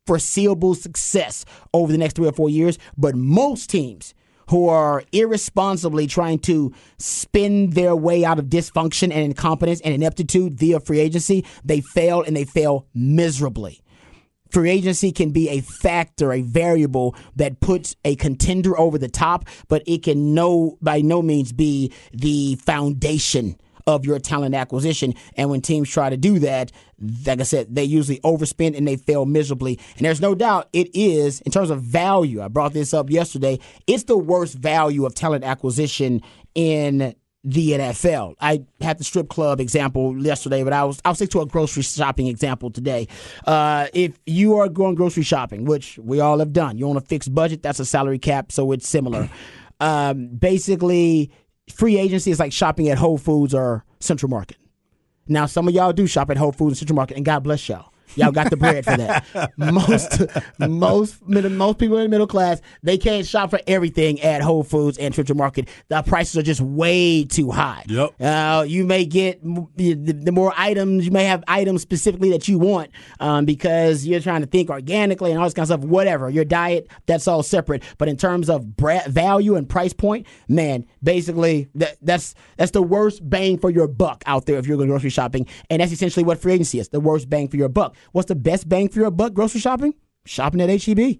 foreseeable 0.06 0.74
success 0.74 1.44
over 1.74 1.90
the 1.90 1.98
next 1.98 2.14
three 2.14 2.28
or 2.28 2.32
four 2.32 2.48
years. 2.48 2.78
But 2.96 3.14
most 3.14 3.70
teams, 3.70 4.14
who 4.48 4.68
are 4.68 5.02
irresponsibly 5.12 6.06
trying 6.06 6.38
to 6.40 6.72
spin 6.98 7.70
their 7.70 7.96
way 7.96 8.24
out 8.24 8.38
of 8.38 8.46
dysfunction 8.46 9.04
and 9.04 9.24
incompetence 9.24 9.80
and 9.80 9.94
ineptitude 9.94 10.58
via 10.58 10.80
free 10.80 11.00
agency, 11.00 11.44
they 11.64 11.80
fail 11.80 12.22
and 12.22 12.36
they 12.36 12.44
fail 12.44 12.86
miserably. 12.94 13.80
Free 14.50 14.70
agency 14.70 15.10
can 15.10 15.32
be 15.32 15.48
a 15.48 15.60
factor, 15.60 16.32
a 16.32 16.40
variable 16.40 17.16
that 17.34 17.60
puts 17.60 17.96
a 18.04 18.14
contender 18.14 18.78
over 18.78 18.96
the 18.96 19.08
top, 19.08 19.48
but 19.68 19.82
it 19.86 20.04
can 20.04 20.34
no 20.34 20.78
by 20.80 21.00
no 21.00 21.20
means 21.20 21.52
be 21.52 21.92
the 22.12 22.54
foundation 22.56 23.56
of 23.86 24.04
your 24.04 24.18
talent 24.18 24.54
acquisition. 24.54 25.14
And 25.36 25.50
when 25.50 25.60
teams 25.60 25.88
try 25.88 26.10
to 26.10 26.16
do 26.16 26.38
that, 26.40 26.72
like 27.26 27.40
I 27.40 27.44
said, 27.44 27.74
they 27.74 27.84
usually 27.84 28.18
overspend 28.20 28.76
and 28.76 28.86
they 28.86 28.96
fail 28.96 29.26
miserably. 29.26 29.78
And 29.96 30.04
there's 30.04 30.20
no 30.20 30.34
doubt 30.34 30.68
it 30.72 30.88
is, 30.94 31.40
in 31.42 31.52
terms 31.52 31.70
of 31.70 31.82
value, 31.82 32.42
I 32.42 32.48
brought 32.48 32.72
this 32.72 32.92
up 32.92 33.10
yesterday, 33.10 33.58
it's 33.86 34.04
the 34.04 34.18
worst 34.18 34.58
value 34.58 35.06
of 35.06 35.14
talent 35.14 35.44
acquisition 35.44 36.22
in 36.54 37.14
the 37.46 37.70
NFL. 37.72 38.34
I 38.40 38.64
had 38.80 38.98
the 38.98 39.04
strip 39.04 39.28
club 39.28 39.60
example 39.60 40.20
yesterday, 40.20 40.64
but 40.64 40.72
I 40.72 40.82
was 40.82 41.00
I'll 41.04 41.14
stick 41.14 41.30
to 41.30 41.40
a 41.40 41.46
grocery 41.46 41.84
shopping 41.84 42.26
example 42.26 42.70
today. 42.70 43.06
Uh, 43.46 43.86
if 43.94 44.18
you 44.26 44.56
are 44.56 44.68
going 44.68 44.96
grocery 44.96 45.22
shopping, 45.22 45.64
which 45.64 45.96
we 46.02 46.18
all 46.18 46.40
have 46.40 46.52
done, 46.52 46.76
you're 46.76 46.90
on 46.90 46.96
a 46.96 47.00
fixed 47.00 47.32
budget, 47.32 47.62
that's 47.62 47.78
a 47.78 47.84
salary 47.84 48.18
cap, 48.18 48.50
so 48.50 48.72
it's 48.72 48.88
similar. 48.88 49.30
Um, 49.78 50.28
basically, 50.28 51.30
free 51.68 51.98
agency 51.98 52.30
is 52.30 52.38
like 52.40 52.52
shopping 52.52 52.88
at 52.88 52.98
Whole 52.98 53.18
Foods 53.18 53.54
or 53.54 53.84
Central 54.00 54.30
Market. 54.30 54.58
Now, 55.28 55.46
some 55.46 55.66
of 55.66 55.74
y'all 55.74 55.92
do 55.92 56.06
shop 56.06 56.30
at 56.30 56.36
Whole 56.36 56.52
Foods 56.52 56.72
and 56.72 56.78
Central 56.78 56.96
Market, 56.96 57.16
and 57.16 57.26
God 57.26 57.40
bless 57.40 57.68
y'all. 57.68 57.92
Y'all 58.14 58.32
got 58.32 58.50
the 58.50 58.56
bread 58.56 58.84
for 58.84 58.96
that. 58.96 59.52
most 59.56 60.22
most 60.58 61.26
most 61.26 61.78
people 61.78 61.96
in 61.96 62.04
the 62.04 62.08
middle 62.08 62.26
class 62.26 62.60
they 62.82 62.98
can't 62.98 63.26
shop 63.26 63.50
for 63.50 63.60
everything 63.66 64.20
at 64.20 64.42
Whole 64.42 64.62
Foods 64.62 64.98
and 64.98 65.14
Central 65.14 65.36
Market. 65.36 65.68
The 65.88 66.02
prices 66.02 66.36
are 66.36 66.42
just 66.42 66.60
way 66.60 67.24
too 67.24 67.50
high. 67.50 67.84
Yep. 67.88 68.20
Uh, 68.20 68.64
you 68.66 68.84
may 68.84 69.04
get 69.04 69.42
the, 69.76 69.94
the, 69.94 70.32
more 70.32 70.52
items. 70.56 71.06
You 71.06 71.10
may 71.10 71.24
have 71.24 71.42
items 71.48 71.82
specifically 71.82 72.30
that 72.30 72.46
you 72.48 72.58
want 72.58 72.90
um, 73.20 73.44
because 73.44 74.06
you're 74.06 74.20
trying 74.20 74.42
to 74.42 74.46
think 74.46 74.70
organically 74.70 75.30
and 75.30 75.38
all 75.38 75.46
this 75.46 75.54
kind 75.54 75.64
of 75.70 75.80
stuff. 75.80 75.80
Whatever 75.80 76.30
your 76.30 76.44
diet, 76.44 76.88
that's 77.06 77.26
all 77.26 77.42
separate. 77.42 77.82
But 77.98 78.08
in 78.08 78.16
terms 78.16 78.50
of 78.50 78.76
bra- 78.76 79.06
value 79.08 79.56
and 79.56 79.68
price 79.68 79.92
point, 79.92 80.26
man, 80.48 80.86
basically 81.02 81.68
that, 81.74 81.96
that's 82.02 82.34
that's 82.56 82.70
the 82.70 82.82
worst 82.82 83.28
bang 83.28 83.58
for 83.58 83.70
your 83.70 83.88
buck 83.88 84.22
out 84.26 84.46
there 84.46 84.58
if 84.58 84.66
you're 84.66 84.76
going 84.76 84.88
grocery 84.88 85.10
shopping, 85.10 85.46
and 85.70 85.80
that's 85.80 85.92
essentially 85.92 86.24
what 86.24 86.38
free 86.38 86.52
agency 86.52 86.78
is: 86.78 86.88
the 86.90 87.00
worst 87.00 87.28
bang 87.28 87.48
for 87.48 87.56
your 87.56 87.68
buck. 87.68 87.95
What's 88.12 88.28
the 88.28 88.34
best 88.34 88.68
bang 88.68 88.88
for 88.88 89.00
your 89.00 89.10
buck 89.10 89.34
grocery 89.34 89.60
shopping? 89.60 89.94
Shopping 90.24 90.60
at 90.60 90.82
HEB. 90.82 91.18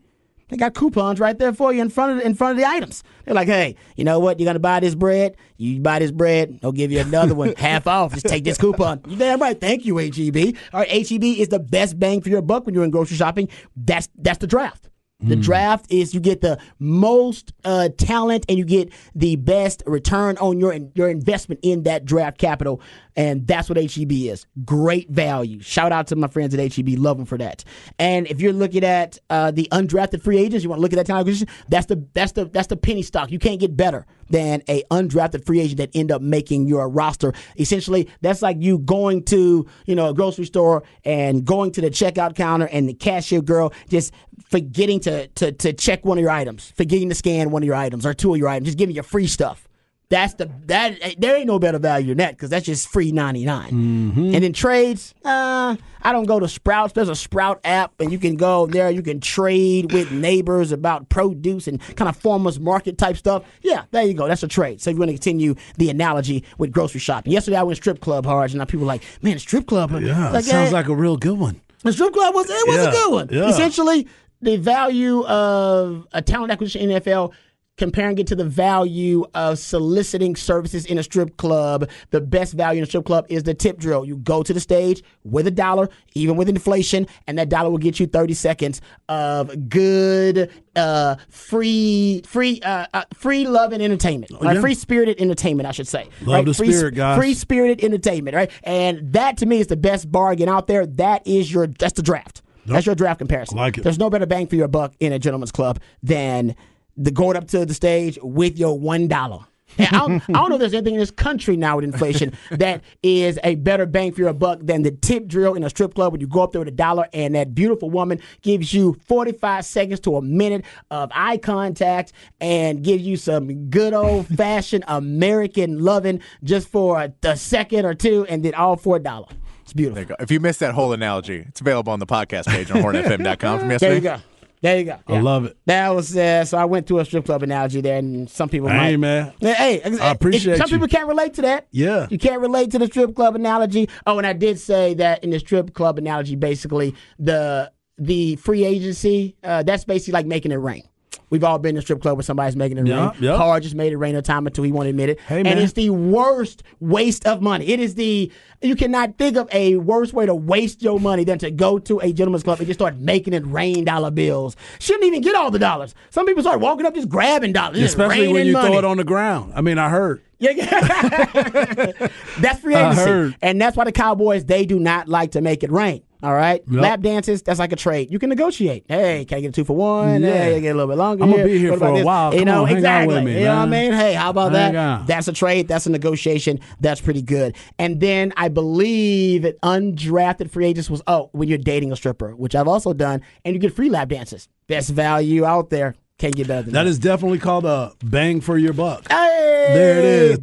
They 0.49 0.57
got 0.57 0.75
coupons 0.75 1.19
right 1.19 1.37
there 1.37 1.53
for 1.53 1.73
you 1.73 1.83
in 1.83 1.89
front 1.89 2.19
of 2.19 2.25
in 2.25 2.35
front 2.35 2.53
of 2.53 2.59
the 2.59 2.65
items. 2.65 3.03
They're 3.25 3.35
like, 3.35 3.49
hey, 3.49 3.75
you 3.97 4.05
know 4.05 4.21
what? 4.21 4.39
You're 4.39 4.47
gonna 4.47 4.61
buy 4.61 4.79
this 4.79 4.95
bread. 4.95 5.37
You 5.57 5.81
buy 5.81 5.99
this 5.99 6.13
bread, 6.13 6.61
they'll 6.61 6.71
give 6.71 6.93
you 6.93 7.01
another 7.01 7.35
one 7.35 7.55
half 7.57 7.87
off. 7.89 8.13
Just 8.13 8.27
take 8.27 8.45
this 8.45 8.57
coupon. 8.57 9.01
You 9.09 9.17
damn 9.17 9.41
right. 9.41 9.61
Thank 9.61 9.85
you, 9.85 9.97
HEB. 9.97 10.57
All 10.73 10.81
right, 10.81 11.09
HEB 11.09 11.25
is 11.25 11.49
the 11.49 11.59
best 11.59 11.99
bang 11.99 12.21
for 12.21 12.29
your 12.29 12.43
buck 12.43 12.65
when 12.65 12.75
you're 12.75 12.85
in 12.85 12.91
grocery 12.91 13.17
shopping. 13.17 13.49
That's 13.75 14.09
that's 14.17 14.39
the 14.39 14.47
draft. 14.47 14.89
The 15.21 15.35
mm. 15.35 15.43
draft 15.43 15.87
is 15.89 16.13
you 16.13 16.21
get 16.21 16.43
the 16.43 16.59
most 16.79 17.55
uh, 17.65 17.89
talent 17.97 18.45
and 18.51 18.59
you 18.59 18.67
get 18.67 18.93
the 19.15 19.37
best 19.37 19.83
return 19.87 20.37
on 20.37 20.61
your 20.61 20.79
your 20.95 21.09
investment 21.09 21.61
in 21.63 21.85
that 21.85 22.05
draft 22.05 22.37
capital, 22.37 22.83
and 23.17 23.47
that's 23.47 23.69
what 23.69 23.79
HEB 23.79 24.13
is. 24.13 24.47
Great 24.65 25.09
value. 25.11 25.61
Shout 25.61 25.91
out 25.91 26.07
to 26.09 26.17
my 26.17 26.29
friends 26.29 26.55
at 26.55 26.75
HEB. 26.75 26.99
Love 26.99 27.17
them 27.17 27.27
for 27.27 27.39
that. 27.39 27.65
And 27.99 28.27
if 28.27 28.41
you're 28.41 28.53
looking 28.53 28.85
at 28.85 29.19
uh, 29.31 29.51
the 29.51 29.69
undrafted 29.73 30.23
free 30.23 30.39
agents, 30.39 30.63
you 30.63 30.71
want 30.71 30.79
to 30.79 30.83
look 30.83 30.93
at 30.93 30.97
that 30.97 31.07
talent 31.07 31.23
acquisition. 31.23 31.49
That's 31.69 31.87
the 31.87 32.07
that's 32.13 32.33
the 32.33 32.45
that's 32.45 32.69
the 32.69 32.77
penny 32.77 33.03
stock. 33.03 33.31
You 33.31 33.39
can't 33.39 33.59
get 33.59 33.77
better 33.77 34.07
than 34.29 34.63
a 34.69 34.83
undrafted 34.91 35.47
free 35.47 35.61
agent 35.61 35.79
that 35.79 35.91
end 35.95 36.13
up 36.13 36.21
making 36.21 36.67
your 36.67 36.89
roster. 36.89 37.33
Essentially, 37.59 38.09
that's 38.21 38.43
like 38.43 38.59
you 38.61 38.79
going 38.79 39.25
to 39.25 39.67
you 39.87 39.95
know 39.95 40.11
a 40.11 40.15
grocery 40.15 40.45
store 40.45 40.83
and 41.05 41.45
going 41.45 41.73
to 41.73 41.81
the 41.81 41.91
checkout 41.91 42.35
counter 42.37 42.67
and 42.67 42.89
the 42.89 42.95
cashier 42.95 43.41
girl 43.41 43.73
just 43.89 44.13
forgetting 44.49 45.01
to, 45.01 45.27
to, 45.29 45.53
to 45.53 45.73
check 45.73 46.05
one 46.05 46.19
of 46.19 46.23
your 46.23 46.31
items, 46.31 46.73
forgetting 46.77 47.09
to 47.09 47.15
scan 47.15 47.51
one 47.51 47.63
of 47.63 47.67
your 47.67 47.75
items 47.75 48.07
or 48.07 48.15
two 48.15 48.33
of 48.33 48.39
your 48.39 48.49
items, 48.49 48.67
just 48.67 48.79
giving 48.79 48.95
you 48.95 49.03
free 49.03 49.27
stuff. 49.27 49.67
That's 50.09 50.35
the 50.35 50.49
that 50.67 51.17
there 51.19 51.37
ain't 51.37 51.49
no 51.49 51.59
better 51.59 51.81
value 51.81 52.09
than 52.09 52.19
that 52.19 52.37
because 52.37 52.49
that's 52.49 52.67
just 52.67 52.89
free 52.89 53.11
ninety 53.11 53.45
nine. 53.45 53.73
mm 53.73 54.11
mm-hmm. 54.13 54.35
And 54.35 54.45
then 54.45 54.53
trades, 54.53 55.15
uh, 55.25 55.75
I 56.01 56.13
don't 56.13 56.27
go 56.27 56.39
to 56.39 56.47
Sprouts. 56.47 56.93
There's 56.93 57.09
a 57.09 57.17
Sprout 57.17 57.61
app, 57.65 58.01
and 58.01 58.13
you 58.13 58.19
can 58.19 58.37
go 58.37 58.69
there. 58.69 58.89
You 58.89 59.03
can 59.03 59.19
trade 59.19 59.93
with 59.93 60.13
neighbors 60.13 60.71
about 60.71 61.09
produce 61.09 61.67
and 61.67 61.81
kind 61.97 62.09
of 62.09 62.17
farmers 62.17 62.61
market 62.61 62.99
type 62.99 63.17
stuff. 63.17 63.43
Yeah, 63.63 63.85
there 63.91 64.05
you 64.05 64.15
go. 64.15 64.29
That's 64.29 64.45
a 64.45 64.49
trade. 64.49 64.81
So 64.81 64.91
if 64.91 64.95
you 64.95 65.01
want 65.01 65.09
to 65.09 65.15
continue 65.15 65.57
the 65.77 65.91
analogy 65.91 66.45
with 66.57 66.71
grocery 66.71 67.01
shopping, 67.01 67.33
yesterday 67.33 67.57
I 67.57 67.65
went 67.65 67.77
strip 67.77 68.01
club 68.01 68.27
hard, 68.27 68.53
and 68.53 68.59
now 68.59 68.65
people 68.65 68.81
were 68.81 68.87
like, 68.87 69.03
man, 69.23 69.41
strip 69.41 69.67
club. 69.67 69.91
Yeah, 69.91 70.31
like, 70.31 70.45
sounds 70.45 70.73
like 70.73 70.87
a 70.87 70.95
real 70.95 71.17
good 71.17 71.39
one. 71.39 71.61
The 71.83 71.93
strip 71.93 72.13
club 72.13 72.33
was 72.33 72.49
it 72.49 72.69
was 72.69 72.77
yeah, 72.77 72.89
a 72.89 72.93
good 72.93 73.13
one. 73.13 73.29
Yeah. 73.31 73.49
Essentially, 73.49 74.07
the 74.41 74.57
value 74.57 75.25
of 75.27 76.07
a 76.13 76.23
talent 76.23 76.53
acquisition 76.53 76.91
in 76.91 77.01
NFL 77.01 77.33
comparing 77.77 78.19
it 78.19 78.27
to 78.29 78.35
the 78.35 78.45
value 78.45 79.25
of 79.35 79.59
soliciting 79.59 80.35
services 80.35 80.87
in 80.87 80.99
a 80.99 81.03
strip 81.03 81.37
club, 81.37 81.89
the 82.11 82.21
best 82.21 82.55
value 82.55 82.79
in 82.79 82.85
a 82.85 82.87
strip 82.87 83.05
club 83.05 83.27
is 83.29 83.43
the 83.43 83.55
tip 83.55 83.79
drill. 83.79 84.05
You 84.05 84.17
go 84.17 84.43
to 84.43 84.53
the 84.53 84.61
stage 84.61 85.03
with 85.25 85.47
a 85.47 85.51
dollar, 85.51 85.89
even 86.15 86.37
with 86.37 86.49
inflation, 86.49 87.07
and 87.27 87.39
that 87.39 87.49
dollar 87.49 87.71
will 87.71 87.79
get 87.79 88.01
you 88.01 88.07
30 88.07 88.35
seconds 88.35 88.81
of 89.09 89.69
good, 89.69 90.51
uh, 90.75 91.17
free, 91.29 92.23
free, 92.27 92.61
uh, 92.63 92.87
uh, 92.95 93.05
free 93.15 93.47
love 93.47 93.73
and 93.73 93.83
entertainment, 93.83 94.33
oh, 94.41 94.53
yeah. 94.53 94.61
free 94.61 94.75
spirited 94.75 95.21
entertainment, 95.21 95.69
I 95.69 95.73
should 95.73 95.89
say. 95.89 96.09
Love 96.23 96.29
right? 96.29 96.45
the 96.45 96.55
free, 96.55 96.73
spirit, 96.73 96.95
guys. 96.95 97.19
Free 97.19 97.35
spirited 97.35 97.85
entertainment, 97.85 98.35
right? 98.35 98.51
And 98.63 99.13
that 99.13 99.37
to 99.39 99.47
me 99.47 99.61
is 99.61 99.67
the 99.67 99.77
best 99.77 100.11
bargain 100.11 100.49
out 100.49 100.67
there. 100.67 100.87
That 100.87 101.27
is 101.27 101.53
your, 101.53 101.67
that's 101.67 101.95
the 101.95 102.03
draft. 102.03 102.43
That's 102.67 102.87
your 102.87 102.95
draft 102.95 103.19
comparison. 103.19 103.57
Like 103.59 103.79
it. 103.79 103.85
There's 103.85 103.99
no 103.99 104.11
better 104.11 104.27
bang 104.27 104.49
for 104.49 104.57
your 104.57 104.67
buck 104.67 104.95
in 104.99 105.13
a 105.13 105.19
gentleman's 105.21 105.53
club 105.53 105.79
than 106.03 106.57
the 106.97 107.11
going 107.11 107.37
up 107.37 107.49
to 107.49 107.65
the 107.67 107.75
stage 107.75 108.19
with 108.23 108.59
your 108.59 108.79
one 108.79 109.09
dollar. 109.09 109.41
I, 109.79 109.87
don't, 109.91 110.23
I 110.31 110.33
don't 110.33 110.49
know 110.49 110.55
if 110.55 110.61
there's 110.61 110.75
anything 110.75 110.95
in 110.95 111.01
this 111.01 111.11
country 111.11 111.57
now 111.57 111.77
with 111.77 111.85
inflation 111.85 112.33
that 112.51 112.83
is 113.03 113.39
a 113.45 113.57
better 113.57 113.85
bang 113.85 114.13
for 114.13 114.23
your 114.23 114.33
buck 114.33 114.61
than 114.63 114.83
the 114.83 114.91
tip 114.91 115.27
drill 115.27 115.55
in 115.55 115.63
a 115.65 115.71
strip 115.71 115.95
club 115.95 116.13
when 116.13 116.21
you 116.21 116.27
go 116.27 116.43
up 116.43 116.53
there 116.53 116.61
with 116.61 116.69
a 116.69 116.73
dollar 116.73 117.09
and 117.13 117.35
that 117.35 117.55
beautiful 117.55 117.91
woman 117.91 118.21
gives 118.43 118.73
you 118.73 118.97
45 119.07 119.65
seconds 119.65 120.01
to 120.01 120.17
a 120.17 120.23
minute 120.23 120.65
of 120.91 121.11
eye 121.15 121.37
contact 121.37 122.13
and 122.41 122.83
gives 122.83 123.03
you 123.03 123.17
some 123.17 123.69
good 123.69 123.93
old 123.93 124.27
fashioned 124.29 124.85
American 124.89 125.81
loving 125.81 126.21
just 126.43 126.69
for 126.69 127.01
a, 127.03 127.13
a 127.25 127.37
second 127.37 127.85
or 127.85 127.95
two 127.95 128.25
and 128.29 128.45
then 128.45 128.55
all 128.55 128.77
for 128.77 128.97
a 128.97 129.01
dollar. 129.01 129.29
It's 129.63 129.73
beautiful. 129.73 130.01
You 130.01 130.07
go. 130.07 130.17
if 130.21 130.31
you 130.31 130.39
missed 130.39 130.61
that 130.61 130.75
whole 130.75 130.93
analogy, 130.93 131.45
it's 131.49 131.61
available 131.61 131.93
on 131.93 131.99
the 131.99 132.07
podcast 132.07 132.47
page 132.47 132.71
on 132.71 132.79
hornfm.com 132.79 133.59
from 133.59 133.71
yesterday. 133.71 134.01
There 134.01 134.15
you 134.15 134.19
go. 134.19 134.23
There 134.67 134.79
you 134.79 134.85
go. 134.85 134.99
I 135.07 135.21
love 135.21 135.45
it. 135.45 135.57
That 135.67 135.91
was 135.91 136.17
uh, 136.17 136.45
so. 136.45 136.59
I 136.59 136.65
went 136.65 136.89
through 136.89 136.99
a 136.99 137.05
strip 137.05 137.25
club 137.25 137.45
analogy 137.45 137.81
there, 137.81 137.99
and 137.99 138.29
some 138.29 138.49
people. 138.49 138.69
Hey, 138.69 138.97
might, 138.97 138.97
man. 138.97 139.33
Yeah, 139.39 139.55
Hey, 139.55 139.81
I 140.01 140.11
appreciate 140.11 140.55
It, 140.55 140.59
Some 140.59 140.71
you. 140.71 140.75
people 140.77 140.89
can't 140.89 141.07
relate 141.07 141.35
to 141.35 141.43
that. 141.43 141.69
Yeah. 141.71 142.09
you 142.11 142.19
can't 142.19 142.41
relate 142.41 142.73
to 142.73 142.81
the 142.81 142.87
strip 142.87 143.15
club 143.15 143.37
analogy. 143.37 143.89
Oh, 144.09 144.19
and 144.19 144.27
I 144.27 144.33
did 144.33 144.59
say 144.59 144.95
that 144.95 145.23
in 145.23 145.31
the 145.31 145.39
strip 145.39 145.73
club 145.73 145.99
analogy, 145.99 146.35
basically 146.35 146.97
the 147.21 147.71
the 147.97 148.35
free 148.37 148.65
agency. 148.65 149.37
Uh, 149.45 149.63
that's 149.63 149.85
basically 149.85 150.15
like 150.15 150.27
making 150.27 150.51
it 150.51 150.57
rain. 150.57 150.83
We've 151.31 151.45
all 151.45 151.59
been 151.59 151.77
in 151.77 151.79
a 151.79 151.83
strip 151.83 152.01
club 152.03 152.17
where 152.17 152.23
somebody's 152.23 152.57
making 152.57 152.79
it 152.79 152.83
rain. 152.83 153.11
Paul 153.37 153.61
just 153.61 153.75
made 153.75 153.93
it 153.93 153.97
rain 153.97 154.15
a 154.15 154.23
time 154.23 154.47
or 154.47 154.51
two. 154.51 154.63
He 154.63 154.73
won't 154.73 154.89
admit 154.89 155.11
it. 155.11 155.21
Hey, 155.21 155.41
and 155.41 155.59
it's 155.59 155.73
the 155.73 155.91
worst 155.91 156.63
waste 156.81 157.27
of 157.27 157.43
money. 157.43 157.67
It 157.69 157.81
is 157.81 157.95
the 157.95 158.31
you 158.63 158.77
cannot 158.77 159.19
think 159.19 159.37
of 159.37 159.49
a 159.53 159.77
worse 159.77 160.13
way 160.13 160.27
to 160.27 160.35
waste 160.35 160.83
your 160.83 160.99
money 161.01 161.25
than 161.25 161.39
to 161.41 161.51
go 161.51 161.79
to 161.81 161.99
a 162.01 162.13
gentleman's 162.13 162.43
club 162.43 162.59
and 162.59 162.67
just 162.67 162.79
start 162.79 162.97
making 162.97 163.33
it 163.33 163.45
rain 163.47 163.85
dollar 163.85 164.11
bills. 164.11 164.57
Shouldn't 164.79 165.05
even 165.05 165.21
get 165.21 165.35
all 165.35 165.51
the 165.51 165.59
dollars. 165.59 165.95
Some 166.11 166.27
people 166.27 166.43
start 166.43 166.61
walking 166.61 166.87
up 166.87 166.95
just 166.95 167.09
grabbing 167.09 167.53
dollars. 167.53 167.81
Especially 167.81 168.33
when 168.33 168.47
you 168.47 168.53
money. 168.53 168.69
throw 168.69 168.79
it 168.79 168.85
on 168.85 168.97
the 168.97 169.05
ground. 169.05 169.53
I 169.55 169.61
mean, 169.61 169.79
I 169.79 169.89
heard. 169.89 170.23
Yeah, 170.39 170.51
yeah. 170.51 171.93
that's 172.41 172.61
free 172.61 172.75
agency, 172.75 173.37
and 173.41 173.61
that's 173.61 173.77
why 173.77 173.85
the 173.85 173.93
Cowboys 173.93 174.45
they 174.45 174.67
do 174.67 174.79
not 174.79 175.09
like 175.09 175.33
to 175.33 175.41
make 175.41 175.63
it 175.63 175.71
rain. 175.71 176.03
All 176.27 176.35
right, 176.35 176.61
Yep. 176.69 176.83
lap 176.83 177.01
dances 177.03 177.41
that's 177.43 177.61
like 177.61 177.71
a 177.71 177.77
trade. 177.77 178.11
You 178.11 178.19
can 178.19 178.31
negotiate. 178.31 178.85
Hey, 178.89 179.25
can 179.25 179.39
I 179.39 179.41
get 179.43 179.49
a 179.51 179.53
two 179.53 179.63
for 179.65 179.77
one? 179.77 180.23
Yeah. 180.23 180.33
Hey, 180.33 180.61
get 180.61 180.71
a 180.71 180.75
little 180.75 180.89
bit 180.91 180.99
longer. 180.99 181.23
I'm 181.23 181.31
gonna 181.31 181.45
be 181.45 181.57
here 181.57 181.77
for 181.77 181.87
a 181.93 181.95
this? 181.99 182.05
while. 182.05 182.33
You 182.35 182.41
Come 182.41 182.47
know 182.49 182.65
on, 182.65 182.71
exactly. 182.71 183.15
with 183.15 183.25
me, 183.25 183.35
you 183.35 183.45
know 183.45 183.55
what 183.59 183.63
I 183.63 183.67
mean? 183.67 183.93
Hey, 183.93 184.15
how 184.15 184.31
about 184.31 184.51
Hang 184.53 184.73
that? 184.73 185.01
out. 185.03 185.07
That's 185.07 185.29
a 185.29 185.33
trade. 185.33 185.69
That's 185.69 185.87
a 185.87 185.91
negotiation. 185.91 186.59
That's 186.81 187.01
pretty 187.01 187.23
good. 187.23 187.55
And 187.79 188.01
then 188.01 188.33
I 188.37 188.49
believe 188.49 189.45
it 189.45 189.57
undrafted 189.63 190.51
free 190.51 190.67
agents 190.67 190.91
was 190.91 191.01
oh 191.07 191.31
when 191.33 191.49
you're 191.49 191.59
dating 191.59 191.93
a 191.93 191.97
stripper, 191.97 192.35
which 192.35 192.57
I've 192.57 192.67
also 192.69 192.93
done, 192.93 193.23
and 193.45 193.55
you 193.55 193.61
get 193.61 193.73
free 193.73 193.89
lap 193.89 194.09
dances. 194.09 194.49
Best 194.67 194.91
value 194.91 195.45
out 195.45 195.71
there. 195.71 195.95
Can't 196.19 196.35
get 196.35 196.49
better 196.49 196.63
than 196.63 196.73
that. 196.73 196.85
That 196.85 196.89
is 196.89 196.99
definitely 196.99 197.39
called 197.39 197.67
a 197.67 197.93
bang 198.03 198.41
for 198.41 198.57
your 198.59 198.73
buck. 198.73 199.07
Hey! 199.09 199.67
There 199.75 199.99
it 199.99 200.05
is. 200.05 200.39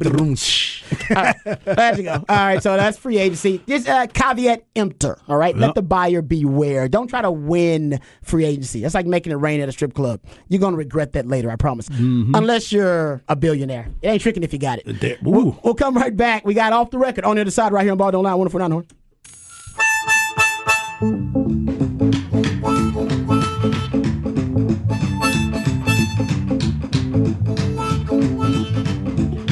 All 1.10 1.22
right, 1.22 1.36
there 1.64 1.96
you 1.96 2.02
go. 2.04 2.12
All 2.28 2.36
right, 2.36 2.62
so 2.62 2.76
that's 2.76 2.96
free 2.98 3.18
agency. 3.18 3.62
Just 3.66 3.88
uh, 3.88 4.06
caveat 4.06 4.64
emptor. 4.76 5.18
All 5.28 5.36
right, 5.36 5.56
let 5.56 5.74
the 5.74 5.82
buyer 5.82 6.22
beware. 6.22 6.88
Don't 6.88 7.08
try 7.08 7.22
to 7.22 7.30
win 7.30 8.00
free 8.22 8.44
agency. 8.44 8.80
That's 8.80 8.94
like 8.94 9.06
making 9.06 9.32
it 9.32 9.36
rain 9.36 9.60
at 9.60 9.68
a 9.68 9.72
strip 9.72 9.94
club. 9.94 10.20
You're 10.48 10.60
gonna 10.60 10.76
regret 10.76 11.12
that 11.12 11.26
later. 11.26 11.50
I 11.50 11.56
promise. 11.56 11.88
Unless 11.88 12.72
you're 12.72 13.22
a 13.28 13.36
billionaire, 13.36 13.88
it 14.02 14.08
ain't 14.08 14.22
tricking 14.22 14.42
if 14.42 14.52
you 14.52 14.58
got 14.58 14.78
it. 14.84 15.00
There- 15.00 15.18
We'll, 15.22 15.58
we'll 15.64 15.74
come 15.74 15.96
right 15.96 16.14
back. 16.16 16.44
We 16.44 16.54
got 16.54 16.72
off 16.72 16.90
the 16.90 16.98
record 16.98 17.24
on 17.24 17.36
the 17.36 17.42
other 17.42 17.50
side 17.50 17.72
right 17.72 17.82
here 17.82 17.92
on 17.92 17.98
Ball 17.98 18.10
Don't 18.12 18.24
Lie. 18.24 18.34
Wonderful 18.34 18.60
Horn. 18.60 18.86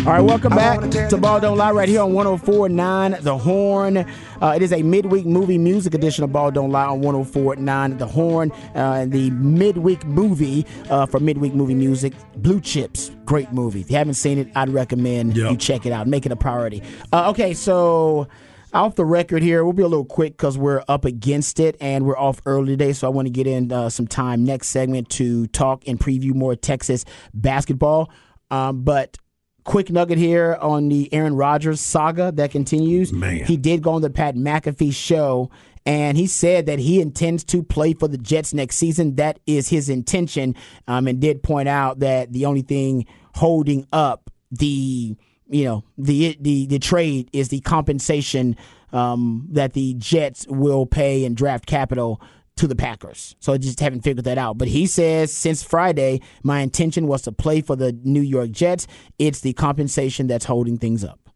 All 0.05 0.09
right, 0.09 0.21
welcome 0.21 0.51
back 0.51 0.81
to 1.11 1.17
Ball 1.17 1.39
Don't 1.39 1.57
Lie 1.57 1.71
right 1.71 1.89
here 1.89 2.01
on 2.03 2.11
104.9 2.13 3.23
The 3.23 3.39
Horn. 3.39 3.99
Uh, 3.99 4.53
it 4.57 4.61
is 4.61 4.73
a 4.73 4.83
midweek 4.83 5.25
movie 5.27 5.59
music 5.59 5.95
edition 5.95 6.25
of 6.25 6.33
Ball 6.33 6.51
Don't 6.51 6.73
Lie 6.73 6.87
on 6.87 7.03
104.9 7.03 7.99
The 7.99 8.07
Horn. 8.09 8.51
Uh, 8.75 8.79
and 9.03 9.13
the 9.13 9.31
midweek 9.31 10.05
movie 10.05 10.67
uh, 10.91 11.07
for 11.07 11.21
midweek 11.21 11.55
movie 11.55 11.77
music, 11.77 12.15
Blue 12.39 12.61
Chips. 12.61 13.13
Great 13.25 13.53
movie. 13.53 13.81
If 13.81 13.93
you 13.93 13.97
haven't 13.97 14.15
seen 14.15 14.39
it, 14.39 14.49
I'd 14.57 14.71
recommend 14.71 15.37
Yep. 15.37 15.51
you 15.53 15.57
check 15.57 15.87
it 15.87 15.93
out. 15.93 16.09
Make 16.09 16.27
it 16.27 16.33
a 16.33 16.37
priority. 16.37 16.83
Uh, 17.13 17.31
okay, 17.31 17.55
so 17.55 18.27
off 18.73 18.97
the 18.97 19.05
record 19.05 19.41
here, 19.45 19.63
we'll 19.63 19.73
be 19.73 19.85
a 19.85 19.89
little 19.89 20.05
quick 20.05 20.33
because 20.37 20.59
we're 20.59 20.83
up 20.89 21.05
against 21.05 21.61
it 21.61 21.77
and 21.81 22.05
we're 22.05 22.19
off 22.19 22.41
early 22.45 22.73
today. 22.73 22.93
So 22.93 23.07
I 23.07 23.11
want 23.11 23.27
to 23.27 23.31
get 23.31 23.47
in 23.47 23.71
uh, 23.71 23.89
some 23.89 24.09
time 24.09 24.43
next 24.45 24.71
segment 24.71 25.11
to 25.11 25.47
talk 25.47 25.87
and 25.87 25.97
preview 26.01 26.35
more 26.35 26.57
Texas 26.57 27.05
basketball. 27.33 28.11
Um, 28.51 28.83
but 28.83 29.17
quick 29.65 29.91
nugget 29.91 30.19
here 30.19 30.57
on 30.61 30.89
the 30.89 31.13
Aaron 31.13 31.37
Rodgers 31.37 31.81
saga 31.81 32.33
that 32.33 32.51
continues. 32.51 33.13
Man. 33.13 33.45
He 33.45 33.57
did 33.57 33.83
go 33.83 33.93
on 33.93 34.03
the 34.03 34.11
Pat 34.11 34.35
McAfee 34.35 34.95
show 34.95 35.51
and 35.85 36.17
he 36.17 36.27
said 36.27 36.67
that 36.67 36.79
he 36.79 37.01
intends 37.01 37.45
to 37.45 37.63
play 37.63 37.93
for 37.95 38.09
the 38.09 38.19
Jets 38.19 38.55
next 38.55 38.77
season. 38.77 39.17
That 39.17 39.41
is 39.47 39.69
his 39.69 39.89
intention. 39.89 40.55
Um, 40.87 41.09
and 41.09 41.21
did 41.21 41.43
point 41.43 41.69
out 41.69 42.01
that 42.01 42.33
the 42.33 42.47
only 42.47 42.63
thing 42.63 43.07
holding 43.35 43.87
up 43.93 44.31
the 44.51 45.17
you 45.49 45.65
know 45.65 45.85
the 45.99 46.37
the 46.41 46.67
the 46.67 46.79
trade 46.79 47.29
is 47.33 47.49
the 47.49 47.61
compensation 47.61 48.57
um, 48.93 49.49
that 49.51 49.73
the 49.73 49.95
Jets 49.95 50.47
will 50.49 50.87
pay 50.87 51.25
in 51.25 51.35
draft 51.35 51.67
capital 51.67 52.21
to 52.57 52.67
the 52.67 52.77
Packers. 52.77 53.35
So 53.41 53.53
I 53.53 53.59
just 53.59 53.81
haven't 53.81 54.03
figured 54.03 54.25
that 54.25 54.39
out. 54.39 54.59
But 54.59 54.69
he 54.69 54.87
says 54.87 55.33
since 55.33 55.63
Friday, 55.63 56.21
my 56.43 56.61
intention 56.61 57.07
was 57.07 57.23
to 57.23 57.33
play 57.33 57.61
for 57.61 57.77
the 57.77 57.93
New 58.05 58.21
York 58.21 58.51
Jets. 58.51 58.87
It's 59.19 59.41
the 59.41 59.53
compensation 59.53 60.27
that's 60.27 60.45
holding 60.45 60.79
things 60.79 61.05
up. 61.05 61.31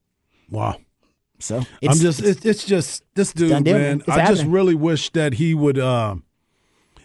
Wow. 0.50 0.76
So 1.38 1.62
it's, 1.82 1.94
I'm 1.94 2.00
just 2.00 2.22
it's, 2.22 2.44
it's 2.46 2.64
just 2.64 3.04
this 3.14 3.32
dude, 3.32 3.64
man. 3.64 4.02
I 4.08 4.26
just 4.26 4.44
really 4.44 4.74
wish 4.74 5.10
that 5.10 5.34
he 5.34 5.54
would. 5.54 5.78
Um, 5.78 6.24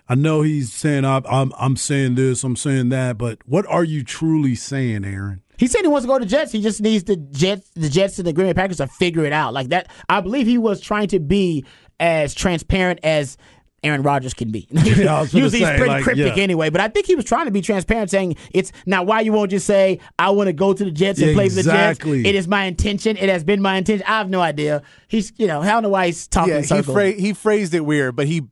I 0.08 0.16
know 0.16 0.42
he's 0.42 0.72
saying 0.72 1.06
I'm, 1.06 1.24
I'm 1.26 1.54
I'm 1.58 1.76
saying 1.76 2.16
this, 2.16 2.44
I'm 2.44 2.56
saying 2.56 2.90
that, 2.90 3.18
but 3.18 3.40
what 3.46 3.66
are 3.68 3.84
you 3.84 4.04
truly 4.04 4.56
saying, 4.56 5.04
Aaron? 5.04 5.42
He 5.58 5.68
said 5.68 5.82
he 5.82 5.88
wants 5.88 6.06
to 6.06 6.08
go 6.08 6.18
to 6.18 6.26
Jets. 6.26 6.52
He 6.52 6.62
just 6.62 6.82
needs 6.82 7.04
the 7.04 7.18
Jets, 7.18 7.70
the 7.76 7.90
Jets 7.90 8.18
and 8.18 8.28
the 8.28 8.34
Green 8.34 8.48
Bay 8.48 8.54
Packers 8.54 8.78
to 8.78 8.88
figure 8.88 9.26
it 9.26 9.34
out. 9.34 9.54
Like 9.54 9.68
that, 9.68 9.92
I 10.10 10.20
believe 10.22 10.48
he 10.48 10.58
was 10.58 10.82
trying 10.82 11.08
to 11.10 11.20
be 11.20 11.66
as 12.00 12.34
transparent 12.34 13.00
as 13.04 13.38
Aaron 13.84 14.04
Rodgers 14.04 14.34
can 14.34 14.52
be. 14.52 14.68
Yeah, 14.72 15.18
I 15.18 15.22
was 15.22 15.32
gonna 15.32 15.46
Usually 15.46 15.60
he's 15.60 15.70
pretty 15.70 15.86
like, 15.88 16.04
cryptic 16.04 16.36
yeah. 16.36 16.44
anyway, 16.44 16.70
but 16.70 16.82
I 16.82 16.88
think 16.88 17.06
he 17.06 17.16
was 17.16 17.26
trying 17.26 17.46
to 17.46 17.52
be 17.52 17.62
transparent, 17.62 18.12
saying 18.12 18.36
it's 18.52 18.72
now 18.86 19.04
why 19.04 19.22
you 19.22 19.32
won't 19.34 19.50
just 19.52 19.66
say 19.66 20.00
I 20.20 20.30
want 20.32 20.48
to 20.48 20.54
go 20.54 20.74
to 20.74 20.84
the 20.84 20.92
Jets 20.92 21.20
and 21.22 21.34
play 21.34 21.50
for 21.50 21.56
the 21.56 21.64
Jets. 21.64 22.00
It 22.06 22.36
is 22.36 22.48
my 22.48 22.66
intention. 22.66 23.18
It 23.18 23.30
has 23.30 23.44
been 23.44 23.62
my 23.62 23.78
intention. 23.78 24.06
I 24.08 24.18
have 24.20 24.30
no 24.30 24.42
idea. 24.42 24.84
He's 25.08 25.34
you 25.38 25.48
know 25.48 25.62
I 25.62 25.68
don't 25.68 25.84
know 25.84 25.90
why 25.90 26.08
he's 26.08 26.28
talking 26.28 26.54
Yeah, 26.54 26.62
he, 26.62 26.82
phra- 26.82 27.18
he 27.20 27.34
phrased 27.34 27.74
it 27.74 27.82
weird, 27.82 28.16
but 28.16 28.28
he. 28.28 28.44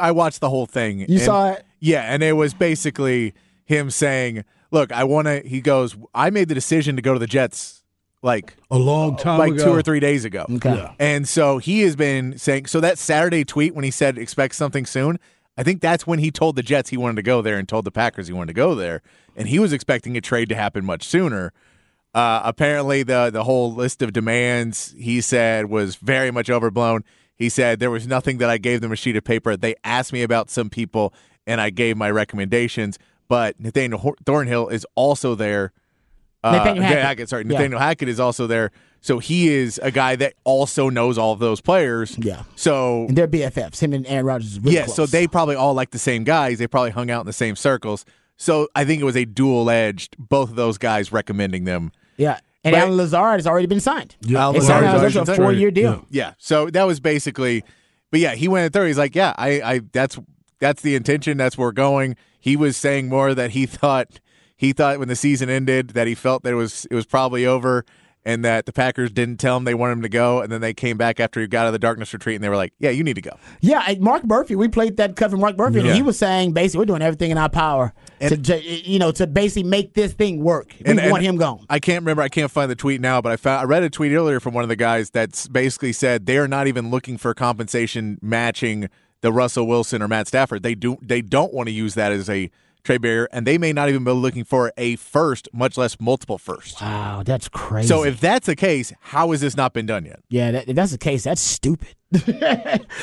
I 0.00 0.10
watched 0.10 0.40
the 0.40 0.50
whole 0.50 0.66
thing. 0.66 1.00
You 1.00 1.06
and- 1.08 1.20
saw 1.20 1.50
it? 1.52 1.64
Yeah, 1.80 2.02
and 2.02 2.22
it 2.22 2.32
was 2.32 2.54
basically 2.54 3.34
him 3.64 3.90
saying, 3.90 4.44
"Look, 4.72 4.90
I 4.90 5.04
want 5.04 5.26
to." 5.28 5.46
He 5.46 5.60
goes, 5.60 5.96
"I 6.14 6.30
made 6.30 6.48
the 6.48 6.54
decision 6.54 6.96
to 6.96 7.02
go 7.02 7.12
to 7.12 7.18
the 7.20 7.26
Jets, 7.28 7.77
like 8.22 8.54
A 8.70 8.78
long 8.78 9.16
time 9.16 9.38
like 9.38 9.52
ago. 9.52 9.64
two 9.64 9.70
or 9.70 9.82
three 9.82 10.00
days 10.00 10.24
ago." 10.24 10.46
Okay. 10.50 10.74
Yeah. 10.74 10.92
And 10.98 11.28
so 11.28 11.58
he 11.58 11.80
has 11.82 11.96
been 11.96 12.36
saying. 12.38 12.66
So 12.66 12.80
that 12.80 12.98
Saturday 12.98 13.44
tweet 13.44 13.74
when 13.74 13.84
he 13.84 13.90
said 13.90 14.18
expect 14.18 14.54
something 14.54 14.86
soon. 14.86 15.18
I 15.56 15.64
think 15.64 15.80
that's 15.80 16.06
when 16.06 16.20
he 16.20 16.30
told 16.30 16.54
the 16.54 16.62
Jets 16.62 16.90
he 16.90 16.96
wanted 16.96 17.16
to 17.16 17.22
go 17.22 17.42
there 17.42 17.58
and 17.58 17.68
told 17.68 17.84
the 17.84 17.90
Packers 17.90 18.28
he 18.28 18.32
wanted 18.32 18.48
to 18.48 18.52
go 18.54 18.76
there, 18.76 19.02
and 19.34 19.48
he 19.48 19.58
was 19.58 19.72
expecting 19.72 20.16
a 20.16 20.20
trade 20.20 20.48
to 20.50 20.54
happen 20.54 20.84
much 20.84 21.02
sooner. 21.02 21.52
Uh, 22.14 22.40
apparently, 22.44 23.02
the 23.02 23.30
the 23.30 23.42
whole 23.44 23.74
list 23.74 24.00
of 24.00 24.12
demands 24.12 24.94
he 24.96 25.20
said 25.20 25.66
was 25.66 25.96
very 25.96 26.30
much 26.30 26.48
overblown. 26.48 27.02
He 27.34 27.48
said 27.48 27.80
there 27.80 27.90
was 27.90 28.06
nothing 28.06 28.38
that 28.38 28.48
I 28.50 28.58
gave 28.58 28.80
them 28.80 28.92
a 28.92 28.96
sheet 28.96 29.16
of 29.16 29.24
paper. 29.24 29.56
They 29.56 29.74
asked 29.84 30.12
me 30.12 30.22
about 30.22 30.48
some 30.50 30.70
people, 30.70 31.12
and 31.46 31.60
I 31.60 31.70
gave 31.70 31.96
my 31.96 32.10
recommendations. 32.10 32.98
But 33.28 33.58
Nathaniel 33.60 33.98
Hor- 34.00 34.16
Thornhill 34.24 34.68
is 34.68 34.86
also 34.94 35.34
there. 35.34 35.72
Uh, 36.44 36.52
Nathaniel 36.52 36.84
Hackett. 36.84 37.28
sorry, 37.28 37.44
Yeah. 37.44 37.52
Nathaniel 37.52 37.80
Hackett 37.80 38.08
is 38.08 38.20
also 38.20 38.46
there. 38.46 38.70
So 39.00 39.18
he 39.18 39.48
is 39.48 39.78
a 39.82 39.90
guy 39.90 40.16
that 40.16 40.34
also 40.44 40.88
knows 40.88 41.18
all 41.18 41.32
of 41.32 41.38
those 41.38 41.60
players. 41.60 42.16
Yeah. 42.18 42.42
So 42.56 43.06
and 43.08 43.16
they're 43.16 43.28
BFFs. 43.28 43.80
Him 43.80 43.92
and 43.92 44.06
Aaron 44.06 44.26
Rodgers. 44.26 44.52
Is 44.52 44.60
really 44.60 44.76
yeah, 44.76 44.84
close. 44.84 44.96
so 44.96 45.06
they 45.06 45.26
probably 45.26 45.54
all 45.56 45.74
like 45.74 45.90
the 45.90 45.98
same 45.98 46.24
guys. 46.24 46.58
They 46.58 46.66
probably 46.66 46.90
hung 46.90 47.10
out 47.10 47.20
in 47.20 47.26
the 47.26 47.32
same 47.32 47.54
circles. 47.56 48.04
So 48.36 48.68
I 48.74 48.84
think 48.84 49.00
it 49.00 49.04
was 49.04 49.16
a 49.16 49.24
dual 49.24 49.68
edged. 49.70 50.16
Both 50.18 50.50
of 50.50 50.56
those 50.56 50.78
guys 50.78 51.12
recommending 51.12 51.64
them. 51.64 51.92
yeah. 52.16 52.38
And 52.64 52.72
But- 52.74 52.80
Allen 52.80 52.96
Lazard 52.96 53.34
has 53.38 53.46
already 53.46 53.66
been 53.68 53.78
signed. 53.80 54.16
Allen 54.34 54.56
It's 54.56 54.64
Lazard's 54.64 54.86
already 54.88 55.14
that's 55.14 55.28
a 55.28 55.34
four 55.36 55.52
year 55.52 55.70
deal. 55.70 56.04
Yeah. 56.10 56.32
So 56.38 56.68
that 56.70 56.82
was 56.88 56.98
basically, 56.98 57.62
but 58.10 58.18
yeah, 58.18 58.34
he 58.34 58.48
went 58.48 58.66
at 58.66 58.72
third. 58.72 58.88
He's 58.88 58.98
like, 58.98 59.14
yeah, 59.14 59.32
I, 59.38 59.60
I, 59.62 59.80
that's 59.92 60.18
that's 60.58 60.82
the 60.82 60.96
intention. 60.96 61.36
That's 61.38 61.56
where 61.56 61.68
we're 61.68 61.72
going. 61.72 62.16
He 62.40 62.56
was 62.56 62.76
saying 62.76 63.08
more 63.08 63.32
that 63.32 63.52
he 63.52 63.64
thought 63.66 64.18
he 64.58 64.74
thought 64.74 64.98
when 64.98 65.08
the 65.08 65.16
season 65.16 65.48
ended 65.48 65.90
that 65.90 66.06
he 66.06 66.14
felt 66.14 66.42
that 66.42 66.52
it 66.52 66.56
was 66.56 66.84
it 66.90 66.94
was 66.94 67.06
probably 67.06 67.46
over. 67.46 67.86
And 68.24 68.44
that 68.44 68.66
the 68.66 68.74
Packers 68.74 69.10
didn't 69.10 69.38
tell 69.38 69.56
him 69.56 69.64
they 69.64 69.72
wanted 69.74 69.92
him 69.92 70.02
to 70.02 70.08
go, 70.10 70.42
and 70.42 70.52
then 70.52 70.60
they 70.60 70.74
came 70.74 70.98
back 70.98 71.18
after 71.18 71.40
he 71.40 71.46
got 71.46 71.60
out 71.62 71.66
of 71.68 71.72
the 71.72 71.78
darkness 71.78 72.12
retreat, 72.12 72.34
and 72.34 72.44
they 72.44 72.50
were 72.50 72.56
like, 72.56 72.74
"Yeah, 72.78 72.90
you 72.90 73.02
need 73.02 73.14
to 73.14 73.22
go." 73.22 73.30
Yeah, 73.60 73.94
Mark 74.00 74.26
Murphy. 74.26 74.54
We 74.54 74.68
played 74.68 74.98
that 74.98 75.16
cut 75.16 75.30
from 75.30 75.40
Mark 75.40 75.56
Murphy, 75.56 75.78
and 75.78 75.88
he 75.88 76.02
was 76.02 76.18
saying 76.18 76.52
basically 76.52 76.80
we're 76.80 76.86
doing 76.86 77.00
everything 77.00 77.30
in 77.30 77.38
our 77.38 77.48
power 77.48 77.94
to, 78.20 78.34
And- 78.34 78.44
ju- 78.44 78.60
you 78.60 78.98
know, 78.98 79.12
to 79.12 79.26
basically 79.26 79.62
make 79.62 79.94
this 79.94 80.12
thing 80.12 80.42
work. 80.42 80.74
We 80.84 80.90
And- 80.90 81.00
and 81.00 81.10
want 81.10 81.22
him 81.22 81.36
gone. 81.36 81.64
I 81.70 81.78
can't 81.78 82.02
remember. 82.02 82.20
I 82.20 82.28
can't 82.28 82.50
find 82.50 82.70
the 82.70 82.74
tweet 82.76 83.00
now, 83.00 83.22
but 83.22 83.32
I 83.32 83.36
found 83.36 83.62
I 83.62 83.64
read 83.64 83.82
a 83.82 83.88
tweet 83.88 84.12
earlier 84.12 84.40
from 84.40 84.52
one 84.52 84.64
of 84.64 84.68
the 84.68 84.76
guys 84.76 85.08
that's 85.08 85.48
basically 85.48 85.94
said 85.94 86.26
they 86.26 86.36
are 86.36 86.48
not 86.48 86.66
even 86.66 86.90
looking 86.90 87.16
for 87.16 87.32
compensation 87.32 88.18
matching 88.20 88.90
the 89.22 89.32
Russell 89.32 89.66
Wilson 89.66 90.02
or 90.02 90.08
Matt 90.08 90.28
Stafford. 90.28 90.62
They 90.62 90.74
do 90.74 90.98
they 91.00 91.22
don't 91.22 91.54
want 91.54 91.68
to 91.68 91.72
use 91.72 91.94
that 91.94 92.12
as 92.12 92.28
a 92.28 92.50
trade 92.88 93.02
barrier, 93.02 93.28
and 93.32 93.46
they 93.46 93.58
may 93.58 93.72
not 93.72 93.90
even 93.90 94.02
be 94.02 94.10
looking 94.12 94.44
for 94.44 94.72
a 94.78 94.96
first, 94.96 95.46
much 95.52 95.76
less 95.76 96.00
multiple 96.00 96.38
firsts. 96.38 96.80
Wow, 96.80 97.22
that's 97.24 97.48
crazy. 97.48 97.86
So 97.86 98.02
if 98.02 98.18
that's 98.18 98.46
the 98.46 98.56
case, 98.56 98.94
how 99.00 99.30
has 99.30 99.42
this 99.42 99.56
not 99.56 99.74
been 99.74 99.84
done 99.84 100.06
yet? 100.06 100.20
yeah, 100.30 100.50
that, 100.52 100.68
if 100.68 100.74
that's 100.74 100.92
the 100.92 100.98
case, 100.98 101.24
that's 101.24 101.42
stupid. 101.42 101.94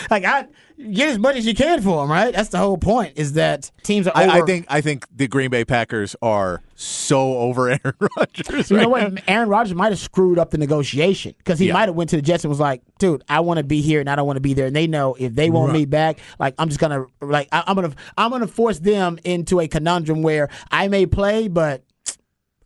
like 0.10 0.26
I 0.26 0.48
get 0.78 1.10
as 1.10 1.20
much 1.20 1.36
as 1.36 1.46
you 1.46 1.54
can 1.56 1.82
for 1.82 2.04
him, 2.04 2.12
right? 2.12 2.34
That's 2.34 2.50
the 2.50 2.58
whole 2.58 2.78
point. 2.78 3.14
Is 3.18 3.34
that 3.34 3.72
teams 3.84 4.08
are. 4.08 4.18
Over, 4.18 4.32
I, 4.32 4.40
I 4.40 4.42
think 4.44 4.66
I 4.70 4.82
think 4.82 5.06
the 5.16 5.28
Green 5.28 5.50
Bay 5.50 5.66
Packers 5.66 6.16
are 6.22 6.62
so 6.76 7.38
over 7.38 7.70
Aaron 7.70 7.94
Rodgers. 8.18 8.70
You 8.70 8.78
right 8.78 8.84
know 8.84 8.90
what? 8.90 9.14
now. 9.14 9.22
Aaron 9.28 9.50
Rodgers 9.50 9.74
might 9.76 9.92
have 9.92 10.00
screwed 10.00 10.38
up 10.40 10.52
the 10.52 10.58
negotiation 10.58 11.34
because 11.38 11.60
he 11.60 11.68
Yeah. 11.68 11.74
might 11.74 11.88
have 11.90 11.96
went 11.96 12.10
to 12.12 12.16
the 12.16 12.22
Jets 12.22 12.44
and 12.44 12.50
was 12.50 12.60
like, 12.60 12.82
"Dude, 13.00 13.24
I 13.30 13.40
want 13.42 13.58
to 13.58 13.64
be 13.64 13.82
here 13.82 14.00
and 14.00 14.10
I 14.10 14.16
don't 14.16 14.28
want 14.28 14.38
to 14.38 14.42
be 14.42 14.54
there." 14.54 14.68
And 14.68 14.76
they 14.76 14.88
know 14.88 15.16
if 15.20 15.34
they 15.36 15.50
want 15.50 15.72
me 15.74 15.86
back, 15.86 16.20
like 16.40 16.56
I'm 16.58 16.68
just 16.70 16.80
gonna 16.80 17.06
like 17.22 17.48
I, 17.52 17.64
I'm 17.68 17.76
gonna 17.76 17.94
I'm 18.18 18.32
gonna 18.32 18.48
force 18.48 18.80
them 18.80 19.18
into 19.24 19.60
a 19.60 19.68
conundrum 19.68 20.22
where 20.22 20.50
I 20.72 20.88
may 20.88 21.06
play, 21.06 21.48
but 21.48 21.84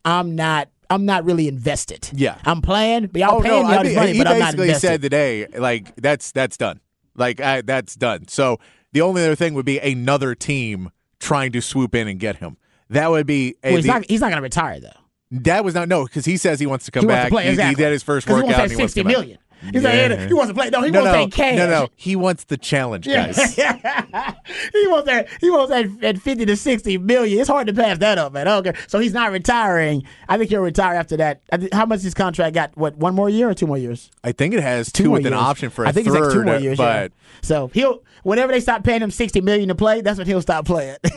I'm 0.06 0.36
not 0.36 0.70
I'm 0.90 1.06
not 1.06 1.24
really 1.26 1.48
invested. 1.48 2.10
Yeah. 2.14 2.38
I'm 2.46 2.62
playing, 2.62 3.08
but 3.08 3.20
y'all 3.22 3.36
Oh 3.40 3.42
paying 3.44 3.62
no! 3.64 3.68
me 3.70 3.74
all 3.76 3.80
I 3.80 3.84
this 3.84 3.90
mean, 3.92 3.96
money, 4.00 4.14
he 4.14 4.18
but 4.18 4.28
I'm 4.28 4.40
not 4.40 4.54
invested. 4.56 4.58
basically 4.58 4.68
invested. 4.70 4.88
said 4.88 5.02
today, 5.04 5.48
like 5.60 5.96
that's 5.98 6.32
that's 6.32 6.58
done. 6.58 6.80
Like 7.20 7.40
I, 7.42 7.62
that's 7.62 7.96
done. 7.96 8.28
So 8.28 8.60
the 8.94 9.02
only 9.02 9.22
other 9.24 9.36
thing 9.36 9.54
would 9.54 9.66
be 9.66 9.78
another 9.80 10.34
team 10.34 10.90
trying 11.20 11.52
to 11.52 11.62
swoop 11.62 11.94
in 11.94 12.08
and 12.08 12.20
get 12.20 12.38
him. 12.38 12.58
That 12.90 13.12
would 13.12 13.28
be 13.28 13.56
a, 13.64 13.68
well, 13.70 13.76
he's 13.76 13.84
the- 13.86 13.92
not 13.92 14.06
he's 14.10 14.22
not 14.22 14.30
gonna 14.32 14.42
retire 14.42 14.80
though. 14.80 14.90
that 15.32 15.64
was 15.64 15.76
not 15.76 15.88
no 15.88 16.06
because 16.06 16.26
he 16.26 16.38
says 16.38 16.60
he 16.60 16.66
wants 16.66 16.86
to 16.86 16.92
come 16.92 17.02
He 17.02 17.08
wants 17.08 17.24
back. 17.26 17.32
to 17.32 17.42
He- 17.44 17.50
exactly. 17.50 17.70
He, 17.84 17.88
did 17.88 17.92
his 17.94 18.02
first 18.04 18.28
workout. 18.28 18.46
He 18.48 18.54
and 18.54 18.58
wants 18.60 18.72
he 18.72 18.76
that 18.78 18.82
wants 18.82 18.94
to 18.94 19.00
sixty 19.00 19.04
back. 19.04 19.12
million. 19.20 19.38
He's 19.74 19.84
like, 19.84 19.94
Yeah. 19.94 20.16
hey, 20.16 20.28
he 20.28 20.34
wants 20.34 20.50
to 20.50 20.54
play. 20.54 20.70
No, 20.70 20.82
he 20.82 20.90
no, 20.92 21.02
wants 21.04 21.14
no, 21.18 21.26
that 21.26 21.32
cash. 21.34 21.58
no, 21.58 21.68
no. 21.68 21.88
He 21.96 22.16
wants 22.16 22.46
the 22.46 22.58
challenge, 22.58 23.06
guys. 23.08 23.38
he 23.56 24.88
wants 24.88 25.06
that. 25.08 25.28
He 25.42 25.50
wants 25.50 25.70
that 25.72 25.86
at 26.04 26.18
fifty 26.20 26.46
to 26.46 26.56
sixty 26.56 26.98
million. 26.98 27.40
It's 27.40 27.50
hard 27.50 27.68
to 27.68 27.74
pass 27.74 27.98
that 28.00 28.18
up, 28.18 28.34
man. 28.34 28.48
Okay, 28.48 28.74
so 28.88 29.00
he's 29.00 29.14
not 29.14 29.32
retiring. 29.32 30.04
I 30.28 30.38
think 30.38 30.50
he'll 30.50 30.62
retire 30.62 30.96
after 30.96 31.18
that. 31.18 31.42
I 31.52 31.68
how 31.74 31.86
much 31.86 32.02
his 32.02 32.14
contract 32.14 32.54
got? 32.56 32.76
What 32.78 32.98
one 32.98 33.16
more 33.16 33.30
year 33.30 33.50
or 33.50 33.54
two 33.54 33.68
more 33.68 33.78
years? 33.78 34.10
I 34.24 34.32
think 34.32 34.54
it 34.54 34.62
has 34.62 34.92
Two 34.92 35.04
two, 35.04 35.10
more 35.10 35.18
with 35.18 35.26
an 35.26 35.34
years. 35.34 35.42
option 35.42 35.70
for 35.70 35.84
a 35.86 35.90
I 35.90 35.92
think 35.92 36.08
third. 36.08 36.16
it's 36.18 36.26
like 36.28 36.34
two 36.34 36.44
more 36.44 36.58
years. 36.58 36.80
yeah. 36.80 37.08
but 37.08 37.12
So 37.42 37.68
he'll 37.74 38.04
whenever 38.24 38.52
they 38.52 38.60
stop 38.60 38.84
paying 38.84 39.02
him 39.02 39.12
sixty 39.12 39.42
million 39.42 39.68
to 39.70 39.76
play, 39.76 40.02
that's 40.02 40.18
when 40.18 40.28
he'll 40.28 40.42
stop 40.42 40.66
playing. 40.66 40.98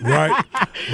Right, 0.00 0.44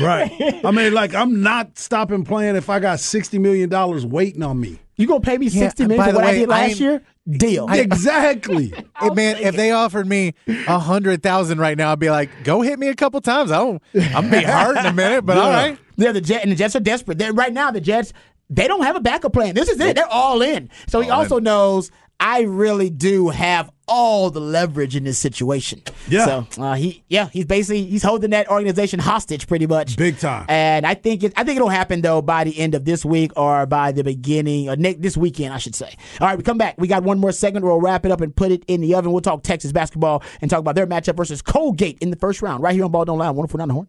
right. 0.02 0.60
I 0.64 0.70
mean, 0.70 0.92
like 0.92 1.14
I'm 1.14 1.40
not 1.40 1.78
stopping 1.78 2.24
playing 2.24 2.56
if 2.56 2.68
I 2.68 2.78
got 2.78 3.00
sixty 3.00 3.38
million 3.38 3.70
dollars 3.70 4.04
waiting 4.04 4.42
on 4.42 4.60
me. 4.60 4.80
You 4.98 5.06
gonna 5.06 5.20
pay 5.20 5.38
me 5.38 5.48
sixty 5.48 5.84
million 5.86 5.98
by 5.98 6.06
for 6.08 6.12
the 6.12 6.18
what 6.18 6.26
I 6.28 6.34
did 6.34 6.48
last 6.48 6.70
ain't- 6.72 6.80
year? 6.80 7.02
Deal. 7.30 7.68
exactly. 7.72 8.72
Hey, 8.98 9.08
oh 9.10 9.14
man, 9.14 9.36
if 9.36 9.54
they 9.54 9.70
offered 9.70 10.08
me 10.08 10.34
a 10.48 10.78
hundred 10.78 11.22
thousand 11.22 11.58
right 11.58 11.78
now, 11.78 11.92
I'd 11.92 12.00
be 12.00 12.10
like, 12.10 12.30
"Go 12.42 12.62
hit 12.62 12.78
me 12.80 12.88
a 12.88 12.94
couple 12.96 13.20
times." 13.20 13.52
I 13.52 13.58
don't. 13.58 13.82
I'm 13.94 14.28
gonna 14.28 14.30
be 14.30 14.42
hurt 14.42 14.76
in 14.76 14.86
a 14.86 14.92
minute, 14.92 15.24
but 15.24 15.38
all 15.38 15.50
right. 15.50 15.78
Yeah, 15.96 16.10
the 16.10 16.20
Jet 16.20 16.42
and 16.42 16.50
the 16.50 16.56
Jets 16.56 16.74
are 16.74 16.80
desperate. 16.80 17.16
They're, 17.18 17.32
right 17.32 17.52
now, 17.52 17.70
the 17.70 17.80
Jets 17.80 18.12
they 18.50 18.66
don't 18.66 18.82
have 18.82 18.96
a 18.96 19.00
backup 19.00 19.32
plan. 19.32 19.54
This 19.54 19.68
is 19.68 19.78
it. 19.78 19.94
They're 19.94 20.08
all 20.10 20.42
in. 20.42 20.68
So 20.88 21.00
he 21.00 21.10
also 21.10 21.38
knows 21.38 21.90
I 22.20 22.42
really 22.42 22.90
do 22.90 23.28
have 23.28 23.70
all 23.86 24.30
the 24.30 24.40
leverage 24.40 24.94
in 24.96 25.04
this 25.04 25.18
situation. 25.18 25.82
Yeah. 26.08 26.44
So 26.44 26.62
uh, 26.62 26.74
he, 26.74 27.02
yeah, 27.08 27.28
he's 27.32 27.46
basically 27.46 27.84
he's 27.84 28.02
holding 28.02 28.30
that 28.30 28.48
organization 28.50 29.00
hostage 29.00 29.46
pretty 29.46 29.66
much, 29.66 29.96
Big 29.96 30.18
time. 30.18 30.44
And 30.48 30.86
I 30.86 30.94
think 30.94 31.22
it, 31.22 31.32
I 31.36 31.44
think 31.44 31.56
it'll 31.56 31.68
happen 31.68 32.02
though 32.02 32.20
by 32.20 32.44
the 32.44 32.58
end 32.58 32.74
of 32.74 32.84
this 32.84 33.04
week 33.04 33.32
or 33.36 33.66
by 33.66 33.92
the 33.92 34.04
beginning 34.04 34.68
or 34.68 34.76
next 34.76 35.00
this 35.00 35.16
weekend, 35.16 35.54
I 35.54 35.58
should 35.58 35.74
say. 35.74 35.96
All 36.20 36.26
right, 36.26 36.36
we 36.36 36.44
come 36.44 36.58
back. 36.58 36.74
We 36.78 36.88
got 36.88 37.02
one 37.02 37.18
more 37.18 37.32
segment. 37.32 37.64
We'll 37.64 37.80
wrap 37.80 38.04
it 38.04 38.12
up 38.12 38.20
and 38.20 38.34
put 38.34 38.52
it 38.52 38.64
in 38.66 38.80
the 38.80 38.94
oven. 38.94 39.12
We'll 39.12 39.20
talk 39.20 39.42
Texas 39.42 39.72
basketball 39.72 40.22
and 40.40 40.50
talk 40.50 40.60
about 40.60 40.74
their 40.74 40.86
matchup 40.86 41.16
versus 41.16 41.40
Colgate 41.40 41.98
in 42.00 42.10
the 42.10 42.16
first 42.16 42.42
round 42.42 42.62
right 42.62 42.74
here 42.74 42.84
on 42.84 42.90
Ball 42.90 43.04
Don't 43.04 43.18
Lie. 43.18 43.30
One 43.30 43.46
four 43.46 43.58
nine 43.58 43.68
the 43.68 43.74
horn. 43.74 43.88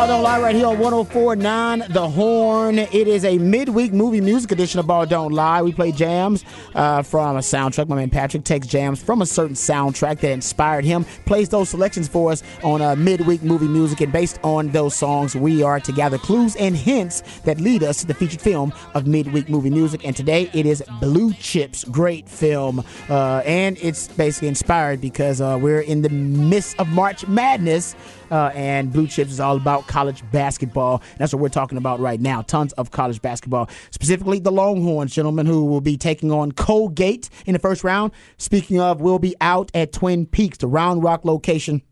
Ball 0.00 0.06
Don't 0.06 0.22
Lie 0.22 0.40
right 0.40 0.54
here 0.54 0.66
on 0.66 0.78
1049 0.78 1.84
The 1.90 2.08
Horn. 2.08 2.78
It 2.78 3.06
is 3.06 3.22
a 3.26 3.36
midweek 3.36 3.92
movie 3.92 4.22
music 4.22 4.50
edition 4.50 4.80
of 4.80 4.86
Ball 4.86 5.04
Don't 5.04 5.32
Lie. 5.32 5.60
We 5.60 5.74
play 5.74 5.92
jams 5.92 6.42
uh, 6.74 7.02
from 7.02 7.36
a 7.36 7.40
soundtrack. 7.40 7.86
My 7.86 7.96
man 7.96 8.08
Patrick 8.08 8.44
takes 8.44 8.66
jams 8.66 9.02
from 9.02 9.20
a 9.20 9.26
certain 9.26 9.54
soundtrack 9.54 10.20
that 10.20 10.30
inspired 10.30 10.86
him, 10.86 11.04
plays 11.26 11.50
those 11.50 11.68
selections 11.68 12.08
for 12.08 12.32
us 12.32 12.42
on 12.62 12.80
uh, 12.80 12.96
midweek 12.96 13.42
movie 13.42 13.68
music, 13.68 14.00
and 14.00 14.10
based 14.10 14.40
on 14.42 14.70
those 14.70 14.96
songs, 14.96 15.36
we 15.36 15.62
are 15.62 15.78
to 15.80 15.92
gather 15.92 16.16
clues 16.16 16.56
and 16.56 16.74
hints 16.74 17.20
that 17.40 17.60
lead 17.60 17.82
us 17.82 18.00
to 18.00 18.06
the 18.06 18.14
featured 18.14 18.40
film 18.40 18.72
of 18.94 19.06
midweek 19.06 19.50
movie 19.50 19.68
music. 19.68 20.06
And 20.06 20.16
today 20.16 20.48
it 20.54 20.64
is 20.64 20.82
Blue 21.02 21.34
Chips, 21.34 21.84
great 21.84 22.26
film, 22.26 22.82
uh, 23.10 23.42
and 23.44 23.76
it's 23.82 24.08
basically 24.08 24.48
inspired 24.48 25.02
because 25.02 25.42
uh, 25.42 25.58
we're 25.60 25.82
in 25.82 26.00
the 26.00 26.08
midst 26.08 26.80
of 26.80 26.88
March 26.88 27.28
Madness. 27.28 27.94
Uh, 28.30 28.50
and 28.54 28.92
Blue 28.92 29.06
Chips 29.06 29.32
is 29.32 29.40
all 29.40 29.56
about 29.56 29.86
college 29.86 30.22
basketball. 30.30 31.02
That's 31.18 31.32
what 31.32 31.40
we're 31.40 31.48
talking 31.48 31.78
about 31.78 32.00
right 32.00 32.20
now. 32.20 32.42
Tons 32.42 32.72
of 32.74 32.90
college 32.90 33.20
basketball, 33.20 33.68
specifically 33.90 34.38
the 34.38 34.52
Longhorns, 34.52 35.14
gentlemen, 35.14 35.46
who 35.46 35.64
will 35.64 35.80
be 35.80 35.96
taking 35.96 36.30
on 36.30 36.52
Colgate 36.52 37.28
in 37.46 37.52
the 37.52 37.58
first 37.58 37.84
round. 37.84 38.12
Speaking 38.38 38.80
of, 38.80 39.00
we'll 39.00 39.18
be 39.18 39.34
out 39.40 39.70
at 39.74 39.92
Twin 39.92 40.26
Peaks, 40.26 40.58
the 40.58 40.66
Round 40.66 41.02
Rock 41.02 41.24
location 41.24 41.82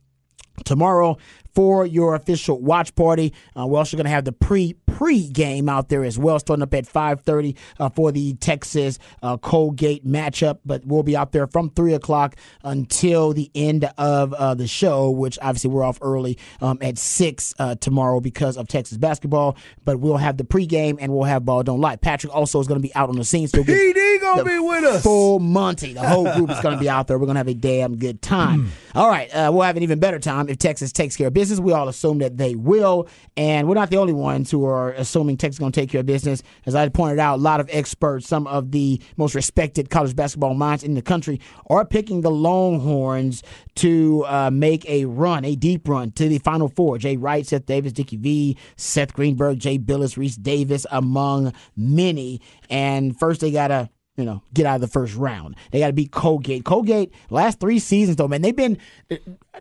tomorrow 0.65 1.17
for 1.55 1.87
your 1.87 2.15
official 2.15 2.61
watch 2.61 2.95
party. 2.95 3.33
Uh, 3.59 3.67
we're 3.67 3.79
also 3.79 3.97
going 3.97 4.05
to 4.05 4.11
have 4.11 4.25
the 4.25 4.33
pre 4.33 4.75
pre 4.87 5.29
game 5.29 5.69
out 5.69 5.89
there 5.89 6.05
as 6.05 6.19
well, 6.19 6.39
starting 6.39 6.63
up 6.63 6.75
at 6.75 6.85
5:30 6.85 7.57
uh, 7.79 7.89
for 7.91 8.13
the 8.13 8.35
Texas 8.35 8.99
uh, 9.23 9.37
Colgate 9.37 10.07
matchup. 10.07 10.59
But 10.65 10.85
we'll 10.85 11.03
be 11.03 11.17
out 11.17 11.33
there 11.33 11.47
from 11.47 11.71
three 11.71 11.95
o'clock 11.95 12.37
until 12.63 13.33
the 13.33 13.51
end 13.55 13.91
of 13.97 14.33
uh, 14.35 14.55
the 14.55 14.67
show, 14.67 15.11
which 15.11 15.39
obviously 15.41 15.71
we're 15.71 15.85
off 15.85 15.99
early 16.03 16.39
um, 16.61 16.79
at 16.81 16.99
six 16.99 17.55
uh, 17.59 17.75
tomorrow 17.77 18.21
because 18.21 18.57
of 18.57 18.69
Texas 18.69 18.99
basketball. 18.99 19.57
But 19.85 20.01
we'll 20.01 20.17
have 20.17 20.37
the 20.37 20.45
pregame 20.45 20.97
and 21.01 21.13
we'll 21.13 21.25
have 21.25 21.45
ball 21.45 21.63
don't 21.63 21.81
lie. 21.81 21.97
Patrick 21.97 22.35
also 22.35 22.61
is 22.61 22.67
going 22.67 22.81
to 22.81 22.87
be 22.87 22.95
out 22.95 23.09
on 23.09 23.17
the 23.17 23.25
scene. 23.25 23.49
Still 23.49 23.65
get 23.65 23.77
PD 23.77 24.21
gonna 24.21 24.45
be 24.45 24.59
with 24.59 24.85
us. 24.85 25.03
Full 25.03 25.41
Monty. 25.41 25.93
The 25.93 26.07
whole 26.07 26.33
group 26.35 26.51
is 26.51 26.61
going 26.61 26.75
to 26.75 26.81
be 26.81 26.89
out 26.89 27.07
there. 27.07 27.19
We're 27.19 27.27
going 27.27 27.37
to 27.37 27.41
have 27.41 27.49
a 27.49 27.55
damn 27.55 27.97
good 27.97 28.23
time. 28.23 28.71
All 28.95 29.09
right. 29.09 29.29
Uh, 29.31 29.51
we'll 29.53 29.63
have 29.63 29.77
an 29.77 29.83
even 29.83 29.99
better 29.99 30.19
time 30.19 30.49
if 30.49 30.59
Texas 30.59 30.93
takes 30.93 31.17
care 31.17 31.29
of 31.29 31.35
business. 31.35 31.48
We 31.61 31.73
all 31.73 31.89
assume 31.89 32.19
that 32.19 32.37
they 32.37 32.55
will. 32.55 33.09
And 33.37 33.69
we're 33.69 33.75
not 33.75 33.91
the 33.91 33.97
only 33.97 34.13
ones 34.13 34.51
who 34.51 34.65
are 34.65 34.93
assuming 34.93 35.37
Texas 35.37 35.59
going 35.59 35.73
to 35.73 35.81
take 35.81 35.91
care 35.91 36.01
of 36.01 36.07
business. 36.07 36.43
As 36.67 36.75
I 36.75 36.89
pointed 36.89 37.19
out, 37.19 37.37
a 37.37 37.43
lot 37.43 37.61
of 37.61 37.69
experts, 37.73 38.29
some 38.29 38.47
of 38.47 38.73
the 38.73 39.01
most 39.17 39.35
respected 39.35 39.91
college 39.91 40.15
basketball 40.15 40.55
minds 40.55 40.85
in 40.85 40.95
the 40.95 41.03
country, 41.03 41.41
are 41.71 41.85
picking 41.85 42.21
the 42.21 42.31
Longhorns 42.31 43.43
to 43.77 44.25
uh, 44.27 44.51
make 44.51 44.89
a 44.89 45.05
run, 45.07 45.45
a 45.45 45.55
deep 45.55 45.89
run 45.89 46.11
to 46.13 46.29
the 46.29 46.39
Final 46.39 46.69
Four. 46.69 46.99
Jay 46.99 47.17
Wright, 47.17 47.47
Seth 47.47 47.67
Davis, 47.67 47.93
Dickie 47.93 48.17
V, 48.17 48.57
Seth 48.77 49.13
Greenberg, 49.13 49.59
Jay 49.59 49.79
Bilas, 49.79 50.17
Rece 50.17 50.43
Davis, 50.43 50.87
among 50.91 51.53
many. 51.77 52.41
And 52.69 53.19
first, 53.19 53.41
they 53.41 53.51
got 53.51 53.69
to 53.69 53.89
you 54.19 54.25
know, 54.25 54.43
get 54.53 54.67
out 54.67 54.75
of 54.75 54.81
the 54.81 54.89
first 54.89 55.15
round. 55.15 55.55
They 55.71 55.79
got 55.79 55.87
to 55.87 55.93
beat 55.93 56.11
Colgate. 56.11 56.65
Colgate, 56.65 57.15
last 57.31 57.61
three 57.61 57.79
seasons, 57.79 58.17
though, 58.17 58.27
man, 58.27 58.43
they've 58.43 58.55
been. 58.55 58.77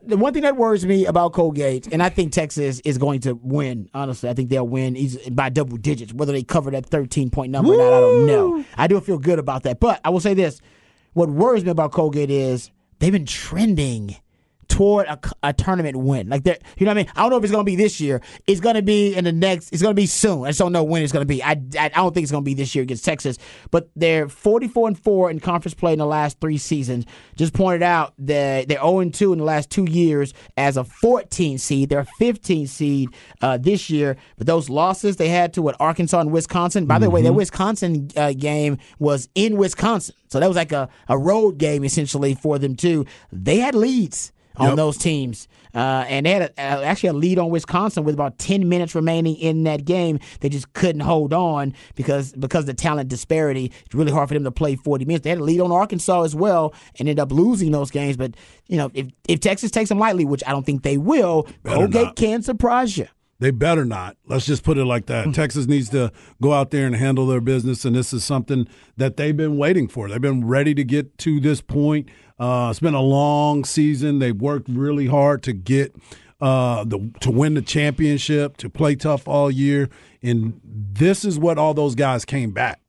The 0.01 0.17
one 0.17 0.33
thing 0.33 0.41
that 0.41 0.57
worries 0.57 0.83
me 0.83 1.05
about 1.05 1.33
Colgate, 1.33 1.87
and 1.93 2.01
I 2.01 2.09
think 2.09 2.33
Texas 2.33 2.81
is 2.83 2.97
going 2.97 3.21
to 3.21 3.35
win, 3.35 3.87
honestly, 3.93 4.29
I 4.29 4.33
think 4.33 4.49
they'll 4.49 4.67
win 4.67 4.97
by 5.31 5.49
double 5.49 5.77
digits. 5.77 6.11
Whether 6.11 6.33
they 6.33 6.41
cover 6.41 6.71
that 6.71 6.87
13 6.87 7.29
point 7.29 7.51
number 7.51 7.73
or 7.73 7.77
not, 7.77 7.93
I 7.93 7.99
don't 8.01 8.25
know. 8.25 8.65
I 8.75 8.87
do 8.87 8.99
feel 8.99 9.19
good 9.19 9.37
about 9.37 9.61
that. 9.63 9.79
But 9.79 10.01
I 10.03 10.09
will 10.09 10.19
say 10.19 10.33
this 10.33 10.59
what 11.13 11.29
worries 11.29 11.63
me 11.63 11.69
about 11.69 11.91
Colgate 11.91 12.31
is 12.31 12.71
they've 12.97 13.13
been 13.13 13.27
trending 13.27 14.17
toward 14.77 15.07
a, 15.07 15.19
a 15.41 15.53
tournament 15.53 15.97
win. 15.97 16.29
Like 16.29 16.43
they're, 16.43 16.59
you 16.77 16.85
know 16.85 16.91
what 16.91 16.99
I 16.99 17.03
mean? 17.03 17.11
I 17.15 17.21
don't 17.21 17.31
know 17.31 17.37
if 17.37 17.43
it's 17.43 17.51
going 17.51 17.65
to 17.65 17.71
be 17.71 17.75
this 17.75 17.99
year. 17.99 18.21
It's 18.45 18.59
going 18.59 18.75
to 18.75 18.83
be 18.83 19.15
in 19.15 19.23
the 19.23 19.31
next. 19.31 19.73
It's 19.73 19.81
going 19.81 19.95
to 19.95 19.99
be 19.99 20.05
soon. 20.05 20.43
I 20.43 20.49
just 20.49 20.59
don't 20.59 20.71
know 20.71 20.83
when 20.83 21.01
it's 21.01 21.11
going 21.11 21.23
to 21.23 21.27
be. 21.27 21.43
I, 21.43 21.59
I, 21.79 21.89
don't 21.89 22.13
think 22.13 22.25
it's 22.25 22.31
going 22.31 22.43
to 22.43 22.45
be 22.45 22.53
this 22.53 22.75
year 22.75 22.83
against 22.83 23.03
Texas. 23.03 23.39
But 23.71 23.89
they're 23.95 24.29
44 24.29 24.89
and 24.89 24.99
four 24.99 25.31
in 25.31 25.39
conference 25.39 25.73
play 25.73 25.93
in 25.93 25.97
the 25.97 26.05
last 26.05 26.39
three 26.39 26.59
seasons. 26.59 27.05
Just 27.35 27.55
pointed 27.55 27.81
out 27.81 28.13
that 28.19 28.67
they're 28.67 28.77
0 28.77 28.99
and 28.99 29.11
two 29.11 29.33
in 29.33 29.39
the 29.39 29.45
last 29.45 29.71
two 29.71 29.85
years 29.85 30.35
as 30.57 30.77
a 30.77 30.83
14 30.83 31.57
seed. 31.57 31.89
They're 31.89 32.01
a 32.01 32.05
15 32.19 32.67
seed 32.67 33.09
uh, 33.41 33.57
this 33.57 33.89
year. 33.89 34.15
But 34.37 34.45
those 34.45 34.69
losses 34.69 35.15
they 35.15 35.29
had 35.29 35.53
to 35.55 35.63
what 35.63 35.75
Arkansas 35.79 36.19
and 36.19 36.31
Wisconsin. 36.31 36.85
By 36.85 36.99
the 36.99 37.09
way, 37.09 37.23
that 37.23 37.33
Wisconsin 37.33 38.11
uh, 38.15 38.33
game 38.33 38.77
was 38.99 39.27
in 39.33 39.57
Wisconsin, 39.57 40.13
so 40.27 40.39
that 40.39 40.47
was 40.47 40.55
like 40.55 40.71
a, 40.71 40.87
a 41.07 41.17
road 41.17 41.57
game 41.57 41.83
essentially 41.83 42.35
for 42.35 42.59
them 42.59 42.75
too. 42.75 43.05
They 43.31 43.57
had 43.57 43.73
leads 43.73 44.33
on 44.57 44.67
Yep. 44.69 44.75
those 44.77 44.97
teams. 44.97 45.47
Uh, 45.75 46.05
and 46.07 46.25
they 46.25 46.31
had 46.31 46.41
a, 46.41 46.49
uh, 46.57 46.81
actually 46.83 47.09
a 47.09 47.13
lead 47.13 47.37
on 47.37 47.49
Wisconsin 47.49 48.03
with 48.03 48.15
about 48.15 48.37
10 48.39 48.67
minutes 48.67 48.95
remaining 48.95 49.35
in 49.35 49.63
that 49.63 49.85
game. 49.85 50.19
They 50.39 50.49
just 50.49 50.73
couldn't 50.73 51.01
hold 51.01 51.33
on 51.33 51.73
because 51.95 52.33
because 52.33 52.61
of 52.61 52.67
the 52.67 52.73
talent 52.73 53.09
disparity. 53.09 53.71
It's 53.85 53.93
really 53.93 54.11
hard 54.11 54.27
for 54.29 54.33
them 54.33 54.43
to 54.43 54.51
play 54.51 54.75
40 54.75 55.05
minutes. 55.05 55.23
They 55.23 55.29
had 55.29 55.39
a 55.39 55.43
lead 55.43 55.59
on 55.61 55.71
Arkansas 55.71 56.23
as 56.23 56.35
well 56.35 56.73
and 56.99 57.07
ended 57.07 57.19
up 57.19 57.31
losing 57.31 57.71
those 57.71 57.91
games. 57.91 58.17
But, 58.17 58.35
you 58.67 58.77
know, 58.77 58.89
if, 58.93 59.07
if 59.27 59.39
Texas 59.39 59.69
takes 59.71 59.89
them 59.89 59.99
lightly, 59.99 60.25
which 60.25 60.43
I 60.47 60.51
don't 60.51 60.65
think 60.65 60.81
they 60.83 60.97
will, 60.97 61.43
Better 61.63 61.75
Colgate 61.75 62.03
not. 62.05 62.15
can 62.15 62.41
surprise 62.41 62.97
you. 62.97 63.07
They 63.39 63.51
better 63.51 63.85
not. 63.85 64.17
Let's 64.25 64.47
just 64.47 64.63
put 64.63 64.79
it 64.79 64.85
like 64.85 65.05
that. 65.05 65.31
Texas 65.35 65.67
needs 65.67 65.89
to 65.89 66.11
go 66.41 66.53
out 66.53 66.71
there 66.71 66.87
and 66.87 66.95
handle 66.95 67.27
their 67.27 67.39
business, 67.39 67.85
and 67.85 67.95
this 67.95 68.11
is 68.11 68.23
something 68.23 68.67
that 68.97 69.15
they've 69.17 69.37
been 69.37 69.57
waiting 69.59 69.87
for. 69.87 70.09
They've 70.09 70.19
been 70.19 70.47
ready 70.47 70.73
to 70.73 70.83
get 70.83 71.19
to 71.19 71.39
this 71.39 71.61
point. 71.61 72.09
Uh, 72.39 72.67
it's 72.69 72.79
been 72.79 72.93
a 72.93 73.01
long 73.01 73.65
season. 73.65 74.19
They've 74.19 74.39
worked 74.39 74.69
really 74.69 75.07
hard 75.07 75.43
to 75.43 75.53
get 75.53 75.95
uh, 76.39 76.83
the 76.83 77.11
to 77.21 77.31
win 77.31 77.55
the 77.55 77.61
championship, 77.61 78.57
to 78.57 78.69
play 78.69 78.95
tough 78.95 79.27
all 79.27 79.49
year, 79.49 79.89
and 80.21 80.59
this 80.63 81.25
is 81.25 81.39
what 81.39 81.57
all 81.57 81.73
those 81.73 81.95
guys 81.95 82.25
came 82.25 82.51
back 82.51 82.87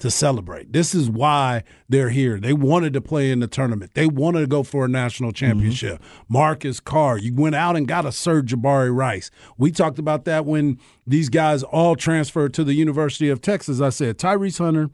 to 0.00 0.10
celebrate. 0.10 0.72
This 0.72 0.94
is 0.94 1.08
why 1.08 1.62
they're 1.88 2.10
here. 2.10 2.40
They 2.40 2.52
wanted 2.52 2.92
to 2.94 3.00
play 3.00 3.30
in 3.30 3.40
the 3.40 3.46
tournament. 3.46 3.92
They 3.94 4.06
wanted 4.06 4.40
to 4.40 4.46
go 4.46 4.62
for 4.62 4.86
a 4.86 4.88
national 4.88 5.32
championship. 5.32 6.02
Marcus 6.28 6.80
Carr, 6.80 7.18
you 7.18 7.34
went 7.34 7.54
out 7.54 7.76
and 7.76 7.86
got 7.86 8.06
a 8.06 8.08
Sir'Jabari 8.08 8.94
Rice. 8.94 9.30
We 9.58 9.70
talked 9.70 9.98
about 9.98 10.24
that 10.24 10.46
when 10.46 10.78
these 11.06 11.28
guys 11.28 11.62
all 11.62 11.96
transferred 11.96 12.54
to 12.54 12.64
the 12.64 12.74
University 12.74 13.28
of 13.28 13.42
Texas. 13.42 13.80
I 13.80 13.90
said 13.90 14.18
Tyrese 14.18 14.58
Hunter, 14.58 14.90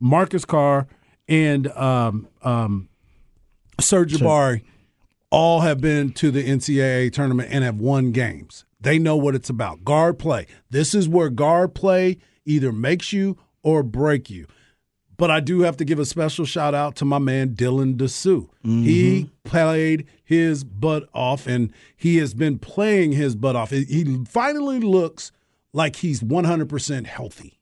Marcus 0.00 0.46
Carr, 0.46 0.86
and 1.28 1.68
um, 1.72 2.28
um, 2.42 2.88
Sir'Jabari 3.80 4.62
all 5.30 5.60
have 5.60 5.80
been 5.80 6.12
to 6.12 6.30
the 6.30 6.46
NCAA 6.46 7.12
tournament 7.12 7.48
and 7.50 7.64
have 7.64 7.78
won 7.78 8.12
games. 8.12 8.64
They 8.80 8.98
know 8.98 9.16
what 9.16 9.34
it's 9.34 9.50
about. 9.50 9.84
Guard 9.84 10.18
play. 10.18 10.46
This 10.70 10.94
is 10.94 11.08
where 11.08 11.28
guard 11.28 11.74
play 11.74 12.18
either 12.44 12.72
makes 12.72 13.12
you 13.12 13.36
or 13.62 13.82
break 13.82 14.30
you. 14.30 14.46
But 15.16 15.30
I 15.30 15.40
do 15.40 15.60
have 15.60 15.78
to 15.78 15.84
give 15.84 15.98
a 15.98 16.04
special 16.04 16.44
shout 16.44 16.74
out 16.74 16.94
to 16.96 17.04
my 17.04 17.18
man 17.18 17.54
Dylan 17.54 17.96
Disu. 17.96 18.48
He 18.62 19.22
mm-hmm. 19.22 19.48
played 19.48 20.06
his 20.22 20.62
butt 20.62 21.08
off, 21.14 21.46
and 21.46 21.72
he 21.96 22.18
has 22.18 22.34
been 22.34 22.58
playing 22.58 23.12
his 23.12 23.34
butt 23.34 23.56
off. 23.56 23.70
He- 23.70 23.84
He 23.84 24.24
finally 24.26 24.78
looks 24.78 25.32
like 25.72 25.96
he's 25.96 26.20
100% 26.22 27.06
healthy. 27.06 27.60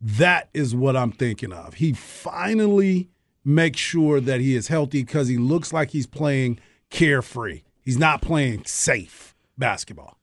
That 0.00 0.48
is 0.54 0.74
what 0.76 0.96
I'm 0.96 1.10
thinking 1.10 1.52
of. 1.52 1.74
He 1.74 1.92
finally 1.92 3.08
makes 3.46 3.78
sure 3.78 4.20
that 4.20 4.40
he 4.40 4.54
is 4.54 4.68
healthy 4.68 5.02
because 5.02 5.28
he 5.28 5.38
looks 5.38 5.72
like 5.72 5.90
he's 5.90 6.06
playing 6.06 6.58
carefree. 6.90 7.62
He's 7.80 7.98
not 7.98 8.20
playing 8.20 8.64
safe 8.64 9.34
basketball. 9.56 10.18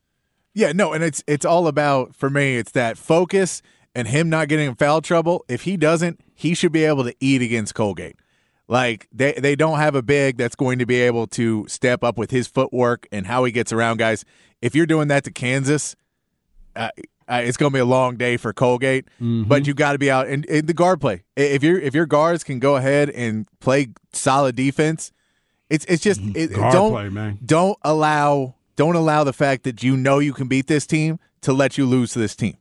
Yeah, 0.53 0.71
no, 0.74 0.93
and 0.93 1.03
it's 1.03 1.24
it's 1.26 1.45
all 1.45 1.67
about 1.67 2.15
for 2.15 2.30
me. 2.30 2.57
It's 2.57 2.71
that 2.71 2.97
focus 2.97 3.61
and 3.95 4.07
him 4.07 4.30
not 4.30 4.49
getting 4.49 4.67
in 4.67 4.76
foul 4.76 5.01
trouble. 5.01 5.45
If 5.47 5.61
he 5.61 5.78
doesn't, 5.78 6.19
he 6.36 6.53
should 6.53 6.71
be 6.71 6.84
able 6.84 7.03
to 7.05 7.15
eat 7.19 7.41
against 7.41 7.74
Colgate. 7.74 8.17
Like 8.67 9.07
they 9.11 9.34
they 9.34 9.55
don't 9.55 9.80
have 9.80 9.95
a 9.95 10.01
big 10.01 10.38
that's 10.38 10.55
going 10.55 10.80
to 10.80 10.86
be 10.86 11.01
able 11.01 11.28
to 11.28 11.65
step 11.67 12.03
up 12.03 12.17
with 12.17 12.32
his 12.32 12.47
footwork 12.47 13.07
and 13.11 13.26
how 13.26 13.43
he 13.45 13.51
gets 13.51 13.74
around 13.74 13.97
guys. 13.97 14.26
If 14.61 14.76
you're 14.76 14.86
doing 14.86 15.07
that 15.07 15.24
to 15.26 15.32
Kansas, 15.32 15.95
uh, 16.76 16.89
uh, 17.34 17.41
it's 17.41 17.57
going 17.57 17.71
to 17.71 17.73
be 17.73 17.79
a 17.79 17.86
long 17.86 18.15
day 18.15 18.38
for 18.38 18.53
Colgate. 18.53 19.07
But 19.19 19.67
you 19.67 19.73
got 19.73 19.93
to 19.93 19.97
be 19.99 20.11
out 20.11 20.27
and, 20.27 20.45
and 20.47 20.67
the 20.67 20.73
guard 20.73 21.01
play. 21.01 21.23
If 21.36 21.63
your 21.63 21.79
if 21.79 21.93
your 21.93 22.05
guards 22.05 22.43
can 22.43 22.59
go 22.59 22.75
ahead 22.75 23.09
and 23.09 23.47
play 23.59 23.88
solid 24.11 24.55
defense, 24.55 25.11
it's 25.69 25.86
it's 25.86 26.03
just 26.03 26.21
it, 26.36 26.53
Guard 26.53 26.73
don't 26.73 26.91
play, 26.91 27.09
man. 27.09 27.39
don't 27.43 27.77
allow 27.81 28.55
don't 28.75 28.95
allow 28.95 29.23
the 29.23 29.34
fact 29.34 29.63
that 29.63 29.84
you 29.84 29.97
know 29.97 30.19
you 30.19 30.34
can 30.34 30.47
beat 30.47 30.67
this 30.67 30.86
team 30.86 31.19
to 31.41 31.53
let 31.53 31.77
you 31.77 31.86
lose 31.86 32.13
to 32.13 32.19
this 32.19 32.36
team. 32.36 32.57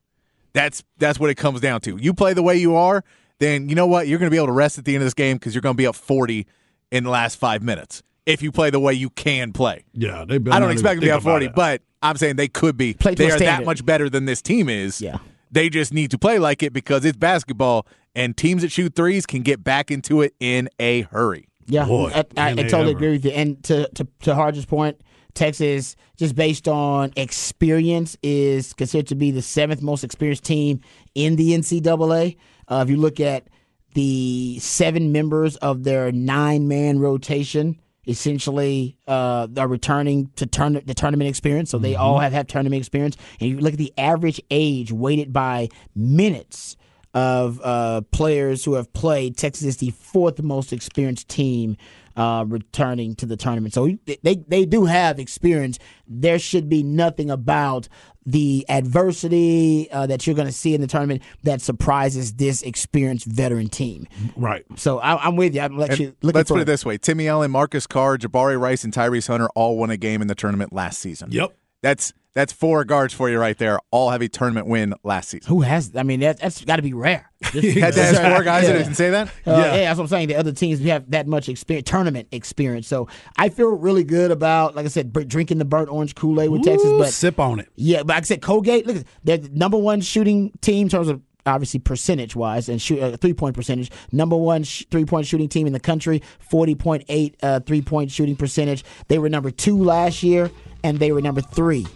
That's 0.53 0.83
that's 0.99 1.19
what 1.19 1.31
it 1.31 1.35
comes 1.37 1.61
down 1.61 1.81
to. 1.83 1.97
You 1.97 2.15
play 2.15 2.35
the 2.35 2.43
way 2.43 2.57
you 2.57 2.77
are, 2.77 3.05
then 3.39 3.69
you 3.69 3.75
know 3.75 3.87
what 3.87 4.07
you're 4.09 4.19
going 4.19 4.31
to 4.31 4.35
be 4.35 4.37
able 4.39 4.47
to 4.49 4.53
rest 4.53 4.79
at 4.79 4.85
the 4.85 4.95
end 4.95 5.03
of 5.03 5.07
this 5.07 5.15
game 5.15 5.37
because 5.37 5.55
you're 5.55 5.63
going 5.63 5.75
to 5.75 5.79
be 5.79 5.87
up 5.87 5.95
40 5.95 6.47
in 6.91 7.05
the 7.05 7.11
last 7.11 7.37
five 7.37 7.63
minutes 7.63 8.03
if 8.27 8.43
you 8.43 8.53
play 8.53 8.71
the 8.71 8.81
way 8.81 8.95
you 8.95 9.11
can 9.11 9.53
play. 9.53 9.85
Yeah, 9.93 10.25
they. 10.27 10.37
I 10.37 10.61
don't 10.61 10.71
expect 10.71 10.97
them 10.97 11.01
to 11.01 11.07
be 11.07 11.11
up 11.11 11.23
40, 11.23 11.49
but 11.49 11.83
I'm 12.03 12.17
saying 12.17 12.37
they 12.37 12.49
could 12.49 12.77
be. 12.77 12.95
Play 12.95 13.15
they 13.15 13.31
a 13.31 13.35
are 13.35 13.39
that 13.39 13.65
much 13.65 13.85
better 13.85 14.09
than 14.09 14.25
this 14.25 14.43
team 14.43 14.69
is. 14.69 15.01
Yeah. 15.01 15.19
They 15.51 15.69
just 15.69 15.93
need 15.93 16.11
to 16.13 16.19
play 16.19 16.39
like 16.39 16.63
it 16.63 16.73
because 16.73 17.05
it's 17.05 17.17
basketball, 17.17 17.87
and 18.15 18.37
teams 18.37 18.63
that 18.63 18.73
shoot 18.73 18.95
threes 18.95 19.27
can 19.27 19.43
get 19.43 19.63
back 19.63 19.91
into 19.91 20.23
it 20.23 20.35
in 20.41 20.69
a 20.79 21.03
hurry. 21.03 21.49
Yeah, 21.67 21.85
Boy, 21.85 22.11
I, 22.15 22.25
I, 22.37 22.51
I 22.51 22.55
totally 22.55 22.81
ever. 22.83 22.91
agree 22.91 23.11
with 23.13 23.25
you. 23.25 23.31
And 23.33 23.63
to 23.65 23.89
to 23.95 24.07
to 24.23 24.35
Harge's 24.35 24.65
point, 24.67 25.01
Texas, 25.35 25.97
just 26.17 26.35
based 26.35 26.69
on 26.69 27.13
experience, 27.17 28.17
is 28.23 28.73
considered 28.73 29.09
to 29.09 29.15
be 29.15 29.31
the 29.31 29.43
seventh 29.43 29.83
most 29.83 30.05
experienced 30.05 30.45
team 30.45 30.81
in 31.15 31.37
the 31.37 31.53
NCAA. 31.53 32.37
Uh, 32.69 32.83
if 32.85 32.91
you 32.91 32.97
look 32.97 33.21
at 33.21 33.49
the 33.95 34.59
seven 34.59 35.13
members 35.13 35.57
of 35.57 35.85
their 35.85 36.11
nine 36.13 36.67
man 36.67 36.99
rotation, 36.99 37.79
essentially 38.07 38.97
uh, 39.07 39.47
are 39.57 39.69
returning 39.69 40.31
to 40.37 40.47
turn 40.47 40.81
the 40.85 40.95
tournament 40.95 41.29
experience. 41.29 41.71
So 41.71 41.79
they 41.79 41.95
all 41.95 42.19
have 42.19 42.33
had 42.33 42.49
tournament 42.49 42.81
experience. 42.81 43.17
And 43.41 43.51
you 43.51 43.59
look 43.59 43.75
at 43.75 43.79
the 43.79 43.93
average 43.97 44.41
age 44.51 44.93
weighted 44.93 45.33
by 45.33 45.69
minutes 45.95 46.77
of 47.15 47.61
uh, 47.63 48.01
players 48.11 48.65
who 48.65 48.75
have 48.75 48.93
played. 48.93 49.37
Texas 49.37 49.67
is 49.67 49.77
the 49.79 49.91
fourth 49.91 50.43
most 50.43 50.73
experienced 50.73 51.29
team 51.29 51.77
uh, 52.17 52.45
returning 52.47 53.15
to 53.17 53.27
the 53.27 53.37
tournament. 53.37 53.75
So 53.75 53.91
they 54.23 54.37
they 54.47 54.65
do 54.65 54.85
have 54.87 55.19
experience. 55.19 55.79
There 56.07 56.39
should 56.39 56.69
be 56.69 56.83
nothing 56.83 57.31
about 57.31 57.89
the 58.25 58.65
adversity 58.69 59.91
uh, 59.91 60.07
that 60.07 60.27
you're 60.27 60.37
going 60.37 60.49
to 60.49 60.53
see 60.53 60.75
in 60.75 60.81
the 60.81 60.87
tournament 60.87 61.23
that 61.43 61.61
surprises 61.61 62.35
this 62.35 62.63
experienced 62.63 63.27
veteran 63.27 63.69
team. 63.69 64.07
right. 64.37 64.65
So 64.77 64.99
I, 64.99 65.27
I'm 65.27 65.37
with 65.37 65.55
you. 65.55 65.61
I'm 65.61 65.77
let 65.77 65.99
you 65.99 66.15
look 66.23 66.35
let's 66.35 66.51
put 66.51 66.61
it 66.61 66.67
this 66.67 66.85
way: 66.85 66.99
Timmy 66.99 67.29
Allen, 67.29 67.51
Marcus 67.51 67.87
Carr, 67.87 68.19
Jabari 68.19 68.61
Rice, 68.61 68.85
and 68.85 68.93
Tyrese 68.93 69.27
Hunter 69.27 69.49
all 69.55 69.77
won 69.77 69.91
a 69.91 69.97
game 69.97 70.23
in 70.23 70.29
the 70.29 70.35
tournament 70.35 70.73
last 70.73 71.01
season. 71.01 71.31
Yep. 71.33 71.57
That's 71.83 72.13
that's 72.35 72.53
four 72.53 72.85
guards 72.85 73.13
for 73.13 73.29
you 73.29 73.39
right 73.39 73.57
there. 73.59 73.79
All 73.91 74.11
have 74.11 74.23
a 74.23 74.29
tournament 74.29 74.67
win 74.67 74.95
last 75.03 75.31
season. 75.31 75.49
Who 75.49 75.61
has? 75.61 75.95
I 75.95 76.03
mean, 76.03 76.21
that, 76.21 76.39
that's 76.41 76.65
got 76.65 76.77
to 76.77 76.83
be 76.83 76.95
rare. 76.95 77.31
Had 77.43 77.63
to 77.95 78.01
ask 78.01 78.21
four 78.21 78.43
guys 78.43 78.67
that 78.67 78.85
can 78.85 78.95
say 78.95 79.11
that. 79.11 79.29
Uh, 79.29 79.31
yeah. 79.51 79.77
that's 79.77 79.99
what 79.99 80.05
I'm 80.05 80.09
saying. 80.09 80.29
The 80.29 80.37
other 80.37 80.53
teams 80.53 80.81
have 80.85 81.11
that 81.11 81.27
much 81.27 81.49
experience, 81.49 81.91
tournament 81.91 82.29
experience. 82.33 82.87
So 82.87 83.09
I 83.37 83.49
feel 83.49 83.69
really 83.69 84.05
good 84.05 84.31
about, 84.31 84.75
like 84.75 84.87
I 84.87 84.89
said, 84.89 85.13
drinking 85.29 85.59
the 85.59 85.65
burnt 85.65 85.91
orange 85.91 86.15
Kool 86.15 86.41
Aid 86.41 86.51
with 86.51 86.63
Texas. 86.63 86.91
But 86.91 87.11
sip 87.11 87.39
on 87.39 87.61
it. 87.61 87.69
yeah, 87.77 87.99
but 87.99 88.11
like 88.11 88.19
I 88.19 88.23
said, 88.23 88.43
Colgate, 88.43 88.87
look, 88.87 89.05
they're 89.25 89.39
the 89.39 89.51
number 89.51 89.77
one 89.77 90.01
shooting 90.01 90.53
team 90.61 90.87
in 90.87 90.89
terms 90.89 91.09
of 91.09 91.21
obviously 91.45 91.81
percentage 91.81 92.37
wise 92.37 92.69
and 92.69 92.81
shoot 92.81 93.03
uh, 93.03 93.17
three 93.17 93.35
point 93.35 93.55
percentage. 93.57 93.91
Number 94.13 94.37
one 94.37 94.63
sh- 94.63 94.85
three 94.91 95.05
point 95.05 95.27
shooting 95.27 95.49
team 95.49 95.67
in 95.67 95.73
the 95.73 95.81
country, 95.81 96.23
forty 96.39 96.75
point 96.75 97.05
eight 97.09 97.37
uh, 97.43 97.61
three 97.61 97.83
point 97.83 98.11
shooting 98.11 98.37
percentage. 98.37 98.85
They 99.09 99.19
were 99.19 99.29
number 99.29 99.51
two 99.51 99.83
last 99.83 100.23
year, 100.23 100.51
and 100.85 100.99
they 100.99 101.13
were 101.13 101.21
number 101.21 101.41
three 101.41 101.87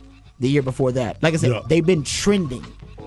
the 0.40 0.48
year 0.48 0.62
before 0.62 0.92
that. 0.92 1.22
Like 1.22 1.34
I 1.34 1.36
said, 1.38 1.50
Yeah. 1.50 1.62
they've 1.68 1.84
been 1.86 2.02
trending. 2.04 2.64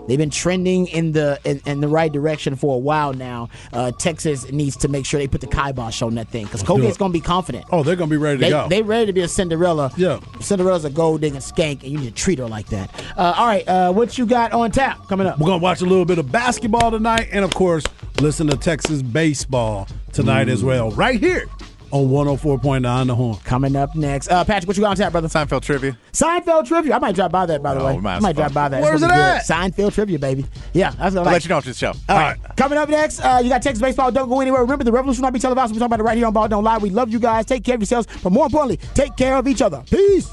They've 0.08 0.18
been 0.18 0.32
trending 0.32 0.88
in 0.88 1.12
the 1.12 1.40
in, 1.44 1.62
in 1.68 1.82
the 1.82 1.88
right 1.88 2.12
direction 2.12 2.56
for 2.56 2.74
a 2.74 2.80
while 2.80 3.14
now. 3.14 3.50
Uh, 3.72 3.92
Texas 3.92 4.52
needs 4.52 4.76
to 4.78 4.88
make 4.88 5.06
sure 5.06 5.20
they 5.20 5.28
put 5.28 5.40
the 5.42 5.46
kibosh 5.46 6.02
on 6.02 6.16
that 6.16 6.30
thing 6.30 6.46
because 6.46 6.64
Colgate's 6.64 6.98
going 6.98 7.12
to 7.12 7.14
be 7.14 7.22
confident. 7.22 7.66
Oh, 7.72 7.84
they're 7.84 7.96
gonna 7.96 8.10
be 8.10 8.18
ready 8.18 8.38
to 8.40 8.42
They, 8.46 8.50
go. 8.50 8.68
they 8.68 8.82
ready 8.82 9.06
to 9.06 9.14
be 9.14 9.22
a 9.22 9.28
Cinderella. 9.28 9.92
Yeah. 9.98 10.20
Cinderella's 10.40 10.84
a 10.84 10.90
gold 10.90 11.22
digging 11.22 11.40
skank, 11.42 11.84
and 11.84 11.92
you 11.92 12.00
need 12.00 12.06
to 12.08 12.12
treat 12.24 12.40
her 12.40 12.48
like 12.48 12.66
that. 12.70 12.90
Uh, 13.16 13.34
all 13.38 13.46
right, 13.46 13.68
uh, 13.68 13.94
what 13.94 14.18
you 14.18 14.26
got 14.26 14.52
on 14.52 14.72
tap 14.72 15.08
coming 15.08 15.28
up? 15.28 15.38
We're 15.38 15.46
gonna 15.46 15.62
watch 15.62 15.82
a 15.82 15.86
little 15.86 16.06
bit 16.06 16.18
of 16.18 16.32
basketball 16.32 16.90
tonight, 16.90 17.28
and 17.32 17.46
of 17.46 17.54
course, 17.54 17.84
listen 18.20 18.48
to 18.48 18.58
Texas 18.58 19.04
baseball 19.04 19.88
tonight 20.12 20.50
as 20.50 20.64
well, 20.64 20.90
right 20.90 21.20
here 21.20 21.46
on 21.92 22.08
104.9 22.10 23.08
The 23.08 23.16
Horn. 23.16 23.38
Coming 23.44 23.76
up 23.76 23.96
next, 23.96 24.30
uh, 24.30 24.44
Patrick, 24.44 24.68
what 24.68 24.78
you 24.78 24.82
got 24.84 24.92
on 24.92 24.96
tap, 24.96 25.12
brother? 25.12 25.28
Seinfeld 25.28 25.62
trivia. 25.62 25.98
Seinfeld 26.14 26.68
trivia. 26.68 26.96
I 26.96 27.00
might 27.00 27.16
drop 27.16 27.32
by 27.32 27.46
that, 27.46 27.62
by 27.64 27.74
the 27.74 27.82
Oh, 27.82 27.86
way. 27.86 27.98
might 27.98 28.18
I 28.18 28.20
might 28.20 28.36
drop 28.36 28.52
drive 28.52 28.54
by 28.54 28.70
that. 28.70 28.80
It's 28.82 28.90
Where's 28.90 29.02
it 29.04 29.12
at? 29.12 29.46
good. 29.48 29.54
Seinfeld 29.54 29.94
trivia, 29.94 30.20
baby. 30.20 30.46
Yeah, 30.74 30.92
that's 30.92 31.16
what 31.16 31.24
I'll 31.24 31.30
I 31.30 31.34
let 31.34 31.44
you 31.46 31.50
know 31.50 31.58
after 31.58 31.70
the 31.70 31.76
show. 31.76 31.94
All 32.08 32.18
right. 32.18 32.38
Coming 32.56 32.78
up 32.78 32.90
next, 32.90 33.20
uh, 33.22 33.40
you 33.44 33.50
got 33.50 33.62
Texas 33.62 33.82
baseball. 33.82 34.12
Don't 34.12 34.30
go 34.30 34.42
anywhere. 34.42 34.62
Remember, 34.62 34.84
the 34.84 34.92
revolution 34.92 35.22
will 35.22 35.28
not 35.28 35.34
be 35.34 35.40
televised. 35.40 35.74
We're 35.74 35.80
talking 35.80 35.94
about 35.94 36.00
it 36.00 36.04
right 36.04 36.18
here 36.18 36.28
on 36.28 36.34
Ball 36.34 36.48
Don't 36.48 36.64
Lie. 36.64 36.78
We 36.78 36.90
love 36.90 37.10
you 37.10 37.20
guys. 37.20 37.46
Take 37.46 37.64
care 37.64 37.76
of 37.76 37.82
yourselves, 37.82 38.08
but 38.24 38.32
more 38.32 38.46
importantly, 38.46 38.78
take 38.94 39.16
care 39.16 39.36
of 39.38 39.48
each 39.48 39.62
other. 39.62 39.84
Peace. 39.90 40.30